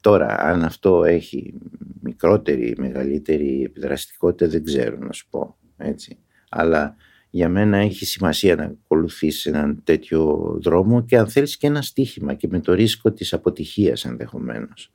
τώρα 0.00 0.40
αν 0.40 0.64
αυτό 0.64 1.04
έχει 1.04 1.54
μικρότερη, 2.02 2.74
μεγαλύτερη 2.78 3.62
επιδραστικότητα 3.62 4.50
δεν 4.50 4.64
ξέρω 4.64 4.96
να 4.98 5.12
σου 5.12 5.28
πω. 5.30 5.56
Έτσι. 5.76 6.18
Αλλά 6.48 6.96
για 7.30 7.48
μένα 7.48 7.76
έχει 7.76 8.04
σημασία 8.04 8.54
να 8.54 8.64
ακολουθήσει 8.64 9.48
έναν 9.48 9.80
τέτοιο 9.84 10.52
δρόμο 10.62 11.04
και 11.04 11.18
αν 11.18 11.28
θέλεις 11.28 11.56
και 11.56 11.66
ένα 11.66 11.82
στίχημα 11.82 12.34
και 12.34 12.48
με 12.50 12.60
το 12.60 12.72
ρίσκο 12.72 13.12
της 13.12 13.32
αποτυχίας 13.32 14.04
ενδεχομένως. 14.04 14.92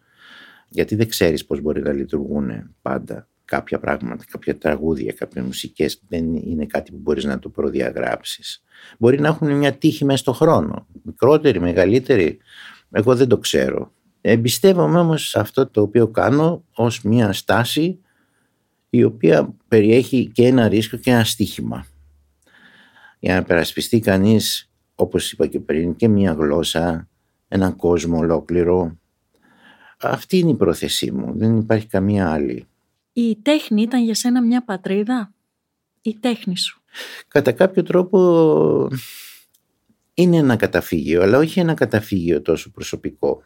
Γιατί 0.69 0.95
δεν 0.95 1.09
ξέρεις 1.09 1.45
πώς 1.45 1.61
μπορεί 1.61 1.81
να 1.81 1.91
λειτουργούν 1.91 2.75
πάντα 2.81 3.27
κάποια 3.45 3.79
πράγματα, 3.79 4.25
κάποια 4.31 4.57
τραγούδια, 4.57 5.13
κάποιες 5.13 5.45
μουσικές. 5.45 6.01
Δεν 6.07 6.35
είναι 6.35 6.65
κάτι 6.65 6.91
που 6.91 6.97
μπορείς 7.01 7.23
να 7.23 7.39
το 7.39 7.49
προδιαγράψεις. 7.49 8.63
Μπορεί 8.97 9.19
να 9.19 9.27
έχουν 9.27 9.57
μια 9.57 9.73
τύχη 9.73 10.05
μέσα 10.05 10.17
στο 10.17 10.33
χρόνο. 10.33 10.87
Μικρότερη, 11.03 11.59
μεγαλύτερη, 11.59 12.37
εγώ 12.91 13.15
δεν 13.15 13.27
το 13.27 13.37
ξέρω. 13.37 13.91
Εμπιστεύομαι 14.21 14.99
όμως 14.99 15.35
αυτό 15.35 15.67
το 15.67 15.81
οποίο 15.81 16.07
κάνω 16.07 16.63
ως 16.73 17.01
μια 17.01 17.33
στάση 17.33 17.99
η 18.89 19.03
οποία 19.03 19.55
περιέχει 19.67 20.31
και 20.33 20.47
ένα 20.47 20.67
ρίσκο 20.67 20.97
και 20.97 21.11
ένα 21.11 21.23
στίχημα 21.23 21.85
για 23.23 23.35
να 23.35 23.43
περασπιστεί 23.43 23.99
κανείς, 23.99 24.71
όπως 24.95 25.31
είπα 25.31 25.47
και 25.47 25.59
πριν, 25.59 25.95
και 25.95 26.07
μια 26.07 26.31
γλώσσα, 26.31 27.09
έναν 27.47 27.75
κόσμο 27.75 28.17
ολόκληρο. 28.17 28.97
Αυτή 29.99 30.37
είναι 30.37 30.49
η 30.49 30.55
πρόθεσή 30.55 31.11
μου, 31.11 31.37
δεν 31.37 31.57
υπάρχει 31.57 31.87
καμία 31.87 32.31
άλλη. 32.31 32.67
Η 33.13 33.35
τέχνη 33.35 33.81
ήταν 33.81 34.03
για 34.03 34.15
σένα 34.15 34.41
μια 34.41 34.63
πατρίδα, 34.63 35.33
η 36.01 36.17
τέχνη 36.19 36.57
σου; 36.57 36.81
Κατά 37.27 37.51
κάποιο 37.51 37.83
τρόπο 37.83 38.89
είναι 40.13 40.37
ένα 40.37 40.55
καταφύγιο, 40.55 41.21
αλλά 41.21 41.37
όχι 41.37 41.59
ένα 41.59 41.73
καταφύγιο 41.73 42.41
τόσο 42.41 42.71
προσωπικό. 42.71 43.43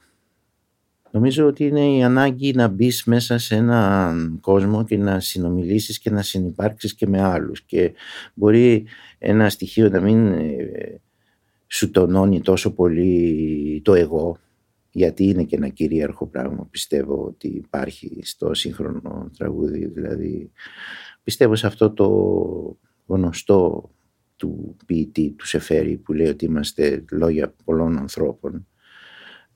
Νομίζω 1.17 1.47
ότι 1.47 1.65
είναι 1.65 1.95
η 1.95 2.03
ανάγκη 2.03 2.53
να 2.53 2.67
μπεις 2.67 3.03
μέσα 3.03 3.37
σε 3.37 3.55
έναν 3.55 4.37
κόσμο 4.41 4.83
και 4.83 4.97
να 4.97 5.19
συνομιλήσεις 5.19 5.99
και 5.99 6.09
να 6.09 6.21
συνυπάρξεις 6.21 6.93
και 6.93 7.07
με 7.07 7.21
άλλους. 7.21 7.61
Και 7.61 7.93
μπορεί 8.33 8.85
ένα 9.17 9.49
στοιχείο 9.49 9.89
να 9.89 10.01
μην 10.01 10.27
ε, 10.31 11.01
σου 11.67 11.91
τονώνει 11.91 12.41
τόσο 12.41 12.73
πολύ 12.73 13.81
το 13.83 13.93
εγώ 13.93 14.37
γιατί 14.91 15.23
είναι 15.23 15.43
και 15.43 15.55
ένα 15.55 15.67
κυρίαρχο 15.67 16.27
πράγμα 16.27 16.67
πιστεύω 16.71 17.23
ότι 17.23 17.47
υπάρχει 17.47 18.19
στο 18.21 18.53
σύγχρονο 18.53 19.31
τραγούδι. 19.37 19.85
Δηλαδή 19.87 20.51
πιστεύω 21.23 21.55
σε 21.55 21.67
αυτό 21.67 21.91
το 21.91 22.77
γνωστό 23.05 23.91
του 24.35 24.75
ποιητή 24.85 25.29
του 25.37 25.47
Σεφέρη 25.47 25.97
που 25.97 26.13
λέει 26.13 26.27
ότι 26.27 26.45
είμαστε 26.45 27.05
λόγια 27.11 27.53
πολλών 27.65 27.97
ανθρώπων 27.97 28.67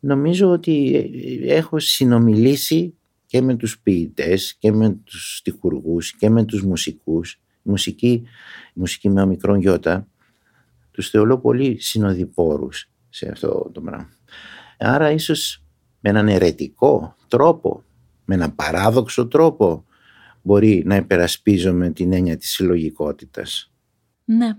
νομίζω 0.02 0.50
ότι 0.50 1.10
έχω 1.46 1.80
συνομιλήσει 1.80 2.96
και 3.26 3.42
με 3.42 3.56
τους 3.56 3.80
ποιητές 3.80 4.56
και 4.60 4.72
με 4.72 4.90
τους 4.90 5.38
στιχουργούς 5.38 6.16
και 6.16 6.30
με 6.30 6.46
τους 6.46 6.64
μουσικούς. 6.64 7.42
Η 7.64 7.70
μουσική, 7.70 8.12
η 8.74 8.80
μουσική 8.80 9.10
με 9.10 9.22
ομικρόν 9.22 9.60
γιώτα 9.60 10.08
τους 10.92 11.10
θεωρώ 11.10 11.40
πολύ 11.40 11.82
συνοδοιπόρους 11.82 12.92
σε 13.10 13.30
αυτό 13.30 13.70
το 13.74 13.82
πράγμα. 13.82 14.10
Άρα 14.78 15.12
ίσως 15.12 15.64
με 16.00 16.10
έναν 16.10 16.28
ερετικό 16.28 17.16
τρόπο, 17.28 17.84
με 18.26 18.36
έναν 18.36 18.56
παράδοξο 18.56 19.28
τρόπο 19.28 19.86
μπορεί 20.42 20.84
να 20.86 20.96
υπερασπίζομαι 20.96 21.90
την 21.90 22.14
έννοια 22.14 22.38
της 22.38 22.52
συλλογικότητας. 22.52 23.72
Ναι. 24.26 24.50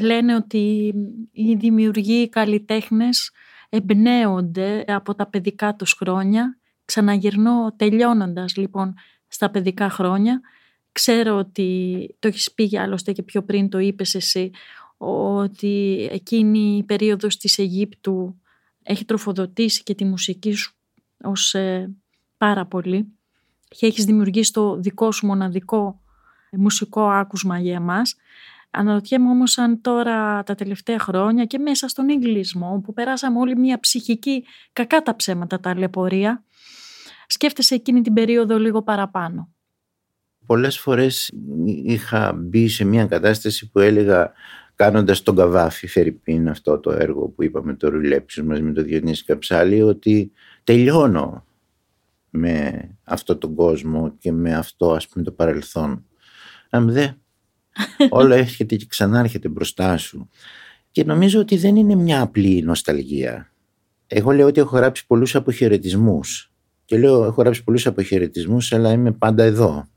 Λένε 0.00 0.34
ότι 0.34 0.94
οι 1.32 1.54
δημιουργοί, 1.54 2.22
οι 2.22 2.28
καλλιτέχνες 2.28 3.30
εμπνέονται 3.70 4.84
από 4.86 5.14
τα 5.14 5.26
παιδικά 5.26 5.74
τους 5.74 5.92
χρόνια. 5.92 6.58
Ξαναγυρνώ 6.84 7.74
τελειώνοντας 7.76 8.56
λοιπόν 8.56 8.94
στα 9.28 9.50
παιδικά 9.50 9.90
χρόνια. 9.90 10.40
Ξέρω 10.92 11.36
ότι 11.36 12.16
το 12.18 12.28
έχεις 12.28 12.52
πει 12.52 12.78
άλλωστε 12.78 13.12
και 13.12 13.22
πιο 13.22 13.42
πριν 13.42 13.68
το 13.68 13.78
είπες 13.78 14.14
εσύ 14.14 14.50
ότι 14.96 16.08
εκείνη 16.12 16.76
η 16.76 16.82
περίοδος 16.82 17.36
της 17.36 17.58
Αιγύπτου 17.58 18.40
έχει 18.82 19.04
τροφοδοτήσει 19.04 19.82
και 19.82 19.94
τη 19.94 20.04
μουσική 20.04 20.52
σου 20.52 20.74
ως 21.22 21.54
ε, 21.54 21.94
πάρα 22.36 22.66
πολύ 22.66 23.12
και 23.68 23.86
έχεις 23.86 24.04
δημιουργήσει 24.04 24.52
το 24.52 24.76
δικό 24.76 25.12
σου 25.12 25.26
μοναδικό 25.26 26.00
μουσικό 26.52 27.08
άκουσμα 27.08 27.58
για 27.58 27.74
εμάς. 27.74 28.16
Αναρωτιέμαι 28.70 29.28
όμως 29.28 29.58
αν 29.58 29.80
τώρα 29.80 30.42
τα 30.42 30.54
τελευταία 30.54 30.98
χρόνια 30.98 31.44
και 31.44 31.58
μέσα 31.58 31.88
στον 31.88 32.08
εγκλισμό 32.08 32.80
που 32.84 32.92
περάσαμε 32.92 33.38
όλη 33.38 33.56
μια 33.56 33.80
ψυχική 33.80 34.44
κακά 34.72 35.02
τα 35.02 35.16
ψέματα 35.16 35.60
τα 35.60 35.78
λεπορία 35.78 36.44
σκέφτεσαι 37.26 37.74
εκείνη 37.74 38.00
την 38.00 38.12
περίοδο 38.12 38.58
λίγο 38.58 38.82
παραπάνω; 38.82 39.54
Πολλές 40.46 40.78
φορές 40.78 41.32
είχα 41.84 42.32
μπει 42.32 42.68
σε 42.68 42.84
μια 42.84 43.06
κατάσταση 43.06 43.70
που 43.70 43.78
έλεγα 43.78 44.32
κάνοντας 44.74 45.22
τον 45.22 45.36
Καβάφη 45.36 45.86
Φερρυπίν 45.86 46.48
αυτό 46.48 46.78
το 46.78 46.90
έργο 46.90 47.28
που 47.28 47.42
είπαμε 47.42 47.74
το 47.74 47.88
ρουλέψεις 47.88 48.42
μαζί 48.42 48.62
με 48.62 48.72
τον 48.72 48.84
Διονύση 48.84 49.24
Καψάλη 49.24 49.82
ότι 49.82 50.32
τελειώνω 50.64 51.44
με 52.30 52.88
αυτό 53.04 53.36
τον 53.36 53.54
κόσμο 53.54 54.14
και 54.18 54.32
με 54.32 54.54
αυτό 54.54 54.92
ας 54.92 55.08
πούμε 55.08 55.24
το 55.24 55.32
παρελθόν. 55.32 56.04
Αν 56.70 56.90
δε 56.92 57.08
Όλο 58.10 58.34
έρχεται 58.34 58.76
και 58.76 58.86
ξανάρχεται 58.88 59.48
μπροστά 59.48 59.96
σου. 59.96 60.28
Και 60.90 61.04
νομίζω 61.04 61.40
ότι 61.40 61.56
δεν 61.56 61.76
είναι 61.76 61.94
μια 61.94 62.20
απλή 62.20 62.62
νοσταλγία. 62.62 63.52
Εγώ 64.06 64.30
λέω 64.30 64.46
ότι 64.46 64.60
έχω 64.60 64.76
γράψει 64.76 65.06
πολλούς 65.06 65.34
αποχαιρετισμούς. 65.34 66.52
Και 66.84 66.98
λέω 66.98 67.24
έχω 67.24 67.42
γράψει 67.42 67.64
πολλούς 67.64 67.86
αποχαιρετισμούς, 67.86 68.72
αλλά 68.72 68.92
είμαι 68.92 69.12
πάντα 69.12 69.42
εδώ. 69.42 69.88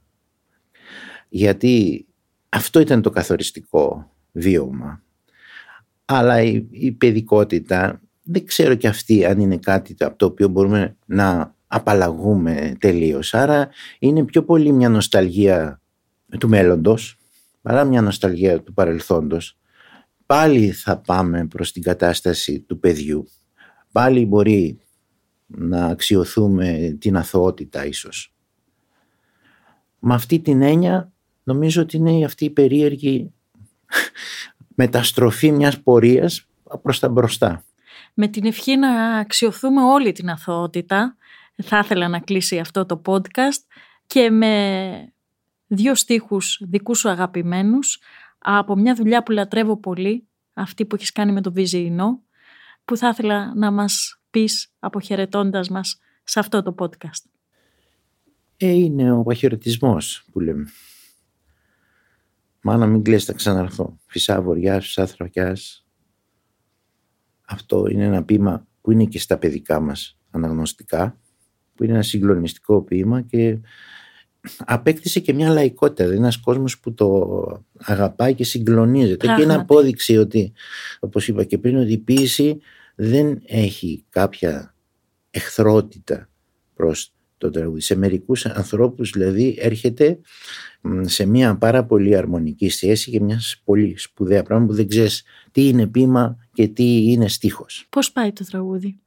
Γιατί 1.30 2.06
αυτό 2.50 2.80
ήταν 2.80 3.02
το 3.02 3.10
καθοριστικό 3.10 4.12
βίωμα. 4.32 5.04
Αλλά 6.06 6.42
η, 6.42 6.66
η 6.70 6.92
παιδικότητα 6.92 8.02
δεν 8.24 8.46
ξέρω 8.46 8.76
και 8.76 8.88
αυτή 8.88 9.26
αν 9.26 9.40
είναι 9.40 9.58
κάτι 9.58 9.96
από 10.00 10.18
το 10.18 10.26
οποίο 10.26 10.48
μπορούμε 10.48 10.98
να 11.06 11.56
απαλλαγούμε 11.68 12.76
τελείως. 12.80 13.34
Άρα 13.34 13.70
είναι 14.00 14.24
πιο 14.24 14.44
πολύ 14.44 14.72
μια 14.72 14.90
νοσταλγία 14.90 15.82
του 16.40 16.50
μέλλοντος 16.50 17.18
παρά 17.64 17.84
μια 17.84 18.02
νοσταλγία 18.02 18.64
του 18.64 18.74
παρελθόντος, 18.74 19.58
πάλι 20.26 20.72
θα 20.72 20.98
πάμε 20.98 21.48
προς 21.48 21.72
την 21.72 21.82
κατάσταση 21.82 22.60
του 22.60 22.80
παιδιού. 22.80 23.28
Πάλι 23.92 24.26
μπορεί 24.26 24.80
να 25.46 25.86
αξιοθούμε 25.86 26.98
την 27.00 27.18
αθωότητα 27.18 27.86
ίσως. 27.86 28.34
Με 30.00 30.14
αυτή 30.14 30.40
την 30.40 30.62
έννοια 30.62 31.12
νομίζω 31.44 31.82
ότι 31.82 31.98
είναι 31.98 32.26
αυτή 32.26 32.46
η 32.46 32.50
περίεργη 32.50 33.34
μεταστροφή 34.82 35.52
μιας 35.52 35.82
πορείας 35.82 36.48
προς 36.82 37.00
τα 37.00 37.10
μπροστά. 37.10 37.64
Με 38.14 38.28
την 38.28 38.46
ευχή 38.46 38.78
να 38.78 39.18
αξιοθούμε 39.18 39.82
όλη 39.82 40.12
την 40.12 40.30
αθωότητα 40.30 41.16
θα 41.64 41.80
ήθελα 41.84 42.08
να 42.08 42.20
κλείσει 42.20 42.60
αυτό 42.60 42.86
το 42.86 43.02
podcast 43.06 43.62
και 44.08 44.30
με 44.30 45.14
δύο 45.76 45.96
στίχους 45.96 46.62
δικούς 46.70 47.00
σου 47.00 47.10
αγαπημένους 47.10 48.00
από 48.38 48.76
μια 48.76 48.96
δουλειά 48.96 49.24
που 49.24 49.32
λατρεύω 49.32 49.80
πολύ, 49.80 50.28
αυτή 50.54 50.86
που 50.86 50.96
έχεις 50.96 51.12
κάνει 51.12 51.32
με 51.32 51.42
το 51.42 51.52
Βυζιεινό, 51.52 52.24
που 52.86 52.98
θα 52.98 53.10
ήθελα 53.10 53.56
να 53.56 53.72
μας 53.72 54.22
πεις 54.30 54.74
αποχαιρετώντας 54.80 55.70
μας 55.70 56.00
σε 56.24 56.40
αυτό 56.40 56.62
το 56.62 56.76
podcast. 56.78 57.30
Ε, 58.58 58.68
είναι 58.70 59.12
ο 59.12 59.24
παχαιρωτισμός 59.24 60.26
που 60.32 60.40
λέμε. 60.40 60.66
Μάνα 62.62 62.86
μην 62.86 63.04
κλαις 63.04 63.26
θα 63.26 63.34
ξαναρθώ. 63.34 63.98
Φυσά 64.06 64.42
βοριάς, 64.42 64.86
φυσά 64.86 65.06
θρακιάς. 65.06 65.86
Αυτό 67.46 67.88
είναι 67.88 68.04
ένα 68.04 68.24
ποίημα 68.24 68.68
που 68.82 68.92
είναι 68.92 69.06
και 69.06 69.20
στα 69.20 69.38
παιδικά 69.38 69.80
μας 69.80 70.18
αναγνωστικά, 70.32 71.20
που 71.76 71.84
είναι 71.84 71.94
ένα 71.94 72.02
συγκλονιστικό 72.02 72.82
ποίημα 72.82 73.22
και 73.22 73.60
απέκτησε 74.58 75.20
και 75.20 75.34
μια 75.34 75.50
λαϊκότητα. 75.50 76.04
Δηλαδή 76.04 76.22
ένας 76.22 76.38
κόσμος 76.38 76.80
που 76.80 76.94
το 76.94 77.66
αγαπάει 77.78 78.34
και 78.34 78.44
συγκλονίζεται. 78.44 79.36
Και 79.36 79.42
είναι 79.42 79.56
απόδειξη 79.56 80.18
ότι, 80.18 80.54
όπως 81.00 81.28
είπα 81.28 81.44
και 81.44 81.58
πριν, 81.58 81.78
ότι 81.78 81.92
η 81.92 81.98
ποίηση 81.98 82.60
δεν 82.96 83.42
έχει 83.46 84.06
κάποια 84.10 84.76
εχθρότητα 85.32 86.30
προς 86.76 87.14
το 87.38 87.50
τραγούδι. 87.50 87.82
Σε 87.82 87.96
μερικούς 87.96 88.46
ανθρώπους 88.46 89.10
δηλαδή 89.10 89.56
έρχεται 89.60 90.20
σε 91.02 91.26
μια 91.26 91.58
πάρα 91.58 91.86
πολύ 91.86 92.16
αρμονική 92.16 92.70
σχέση 92.70 93.12
και 93.12 93.20
μια 93.20 93.42
πολύ 93.64 93.98
σπουδαία 93.98 94.44
πράγμα 94.44 94.66
που 94.66 94.74
δεν 94.74 94.88
ξέρεις 94.88 95.24
τι 95.52 95.68
είναι 95.68 95.88
ποίημα 95.88 96.38
και 96.54 96.68
τι 96.68 97.12
είναι 97.12 97.28
στίχος. 97.28 97.86
Πώς 97.90 98.12
πάει 98.12 98.32
το 98.32 98.46
τραγούδι; 98.46 99.00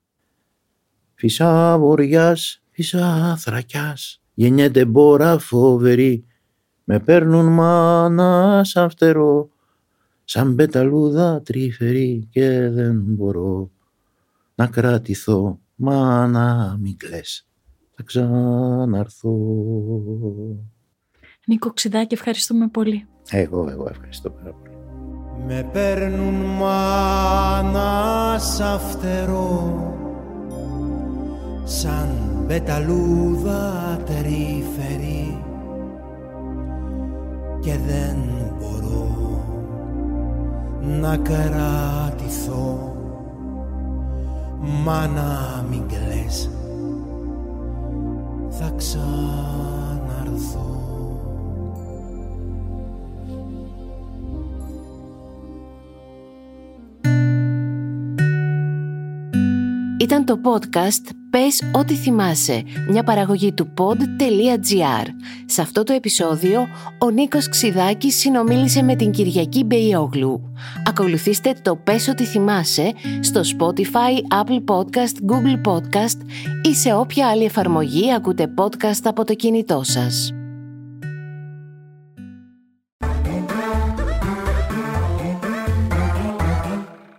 Φυσά 1.14 1.78
βοριάς, 1.78 2.62
φυσά 2.70 3.36
θρακιάς, 3.36 4.22
γεννιέται 4.36 4.84
μπόρα 4.84 5.38
φοβερή, 5.38 6.24
με 6.84 7.00
παίρνουν 7.00 7.52
μάνα 7.52 8.60
σαν 8.64 8.90
φτερό, 8.90 9.48
σαν 10.24 10.54
πεταλούδα 10.54 11.42
τρυφερή 11.42 12.28
και 12.30 12.68
δεν 12.68 13.02
μπορώ 13.06 13.70
να 14.54 14.66
κρατηθώ, 14.66 15.60
μάνα 15.74 16.76
μην 16.80 16.96
κλαις, 16.96 17.48
θα 17.94 18.02
ξαναρθώ. 18.02 19.36
Νίκο 21.46 21.72
Ξιδάκη, 21.72 22.14
ευχαριστούμε 22.14 22.68
πολύ. 22.68 23.06
Εγώ, 23.30 23.68
εγώ 23.70 23.86
ευχαριστώ 23.90 24.30
πάρα 24.30 24.52
πολύ. 24.52 24.74
Με 25.46 25.70
παίρνουν 25.72 26.34
μάνα 26.34 28.38
σαν 28.38 28.80
φτερό 28.80 30.05
σαν 31.68 32.08
πεταλούδα 32.46 33.98
τερίφερη 34.04 35.42
και 37.60 37.78
δεν 37.86 38.16
μπορώ 38.58 39.44
να 41.00 41.16
κρατηθώ. 41.16 42.96
Μάνα 44.84 45.64
μην 45.70 45.82
κλαις 45.86 46.50
θα 48.50 48.72
ξαναρθώ. 48.76 49.04
Ήταν 59.98 60.24
το 60.24 60.40
podcast 60.44 61.25
«Πες 61.36 61.62
ό,τι 61.72 61.94
θυμάσαι», 61.94 62.62
μια 62.88 63.04
παραγωγή 63.04 63.52
του 63.52 63.68
pod.gr. 63.78 65.06
Σε 65.46 65.60
αυτό 65.60 65.82
το 65.82 65.92
επεισόδιο, 65.92 66.66
ο 66.98 67.10
Νίκος 67.10 67.48
Ξιδάκης 67.48 68.16
συνομίλησε 68.18 68.82
με 68.82 68.96
την 68.96 69.10
Κυριακή 69.10 69.64
Μπεϊόγλου. 69.64 70.52
Ακολουθήστε 70.88 71.54
το 71.62 71.76
«Πες 71.76 72.08
ό,τι 72.08 72.24
θυμάσαι» 72.24 72.92
στο 73.20 73.40
Spotify, 73.40 74.44
Apple 74.44 74.64
Podcast, 74.74 75.32
Google 75.32 75.72
Podcast 75.72 76.18
ή 76.62 76.74
σε 76.74 76.94
όποια 76.94 77.28
άλλη 77.28 77.44
εφαρμογή 77.44 78.14
ακούτε 78.14 78.54
podcast 78.58 79.02
από 79.04 79.24
το 79.24 79.34
κινητό 79.34 79.82
σας. 79.82 80.30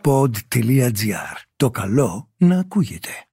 pod.gr. 0.01 1.35
Το 1.55 1.69
καλό 1.69 2.29
να 2.37 2.59
ακούγεται. 2.59 3.26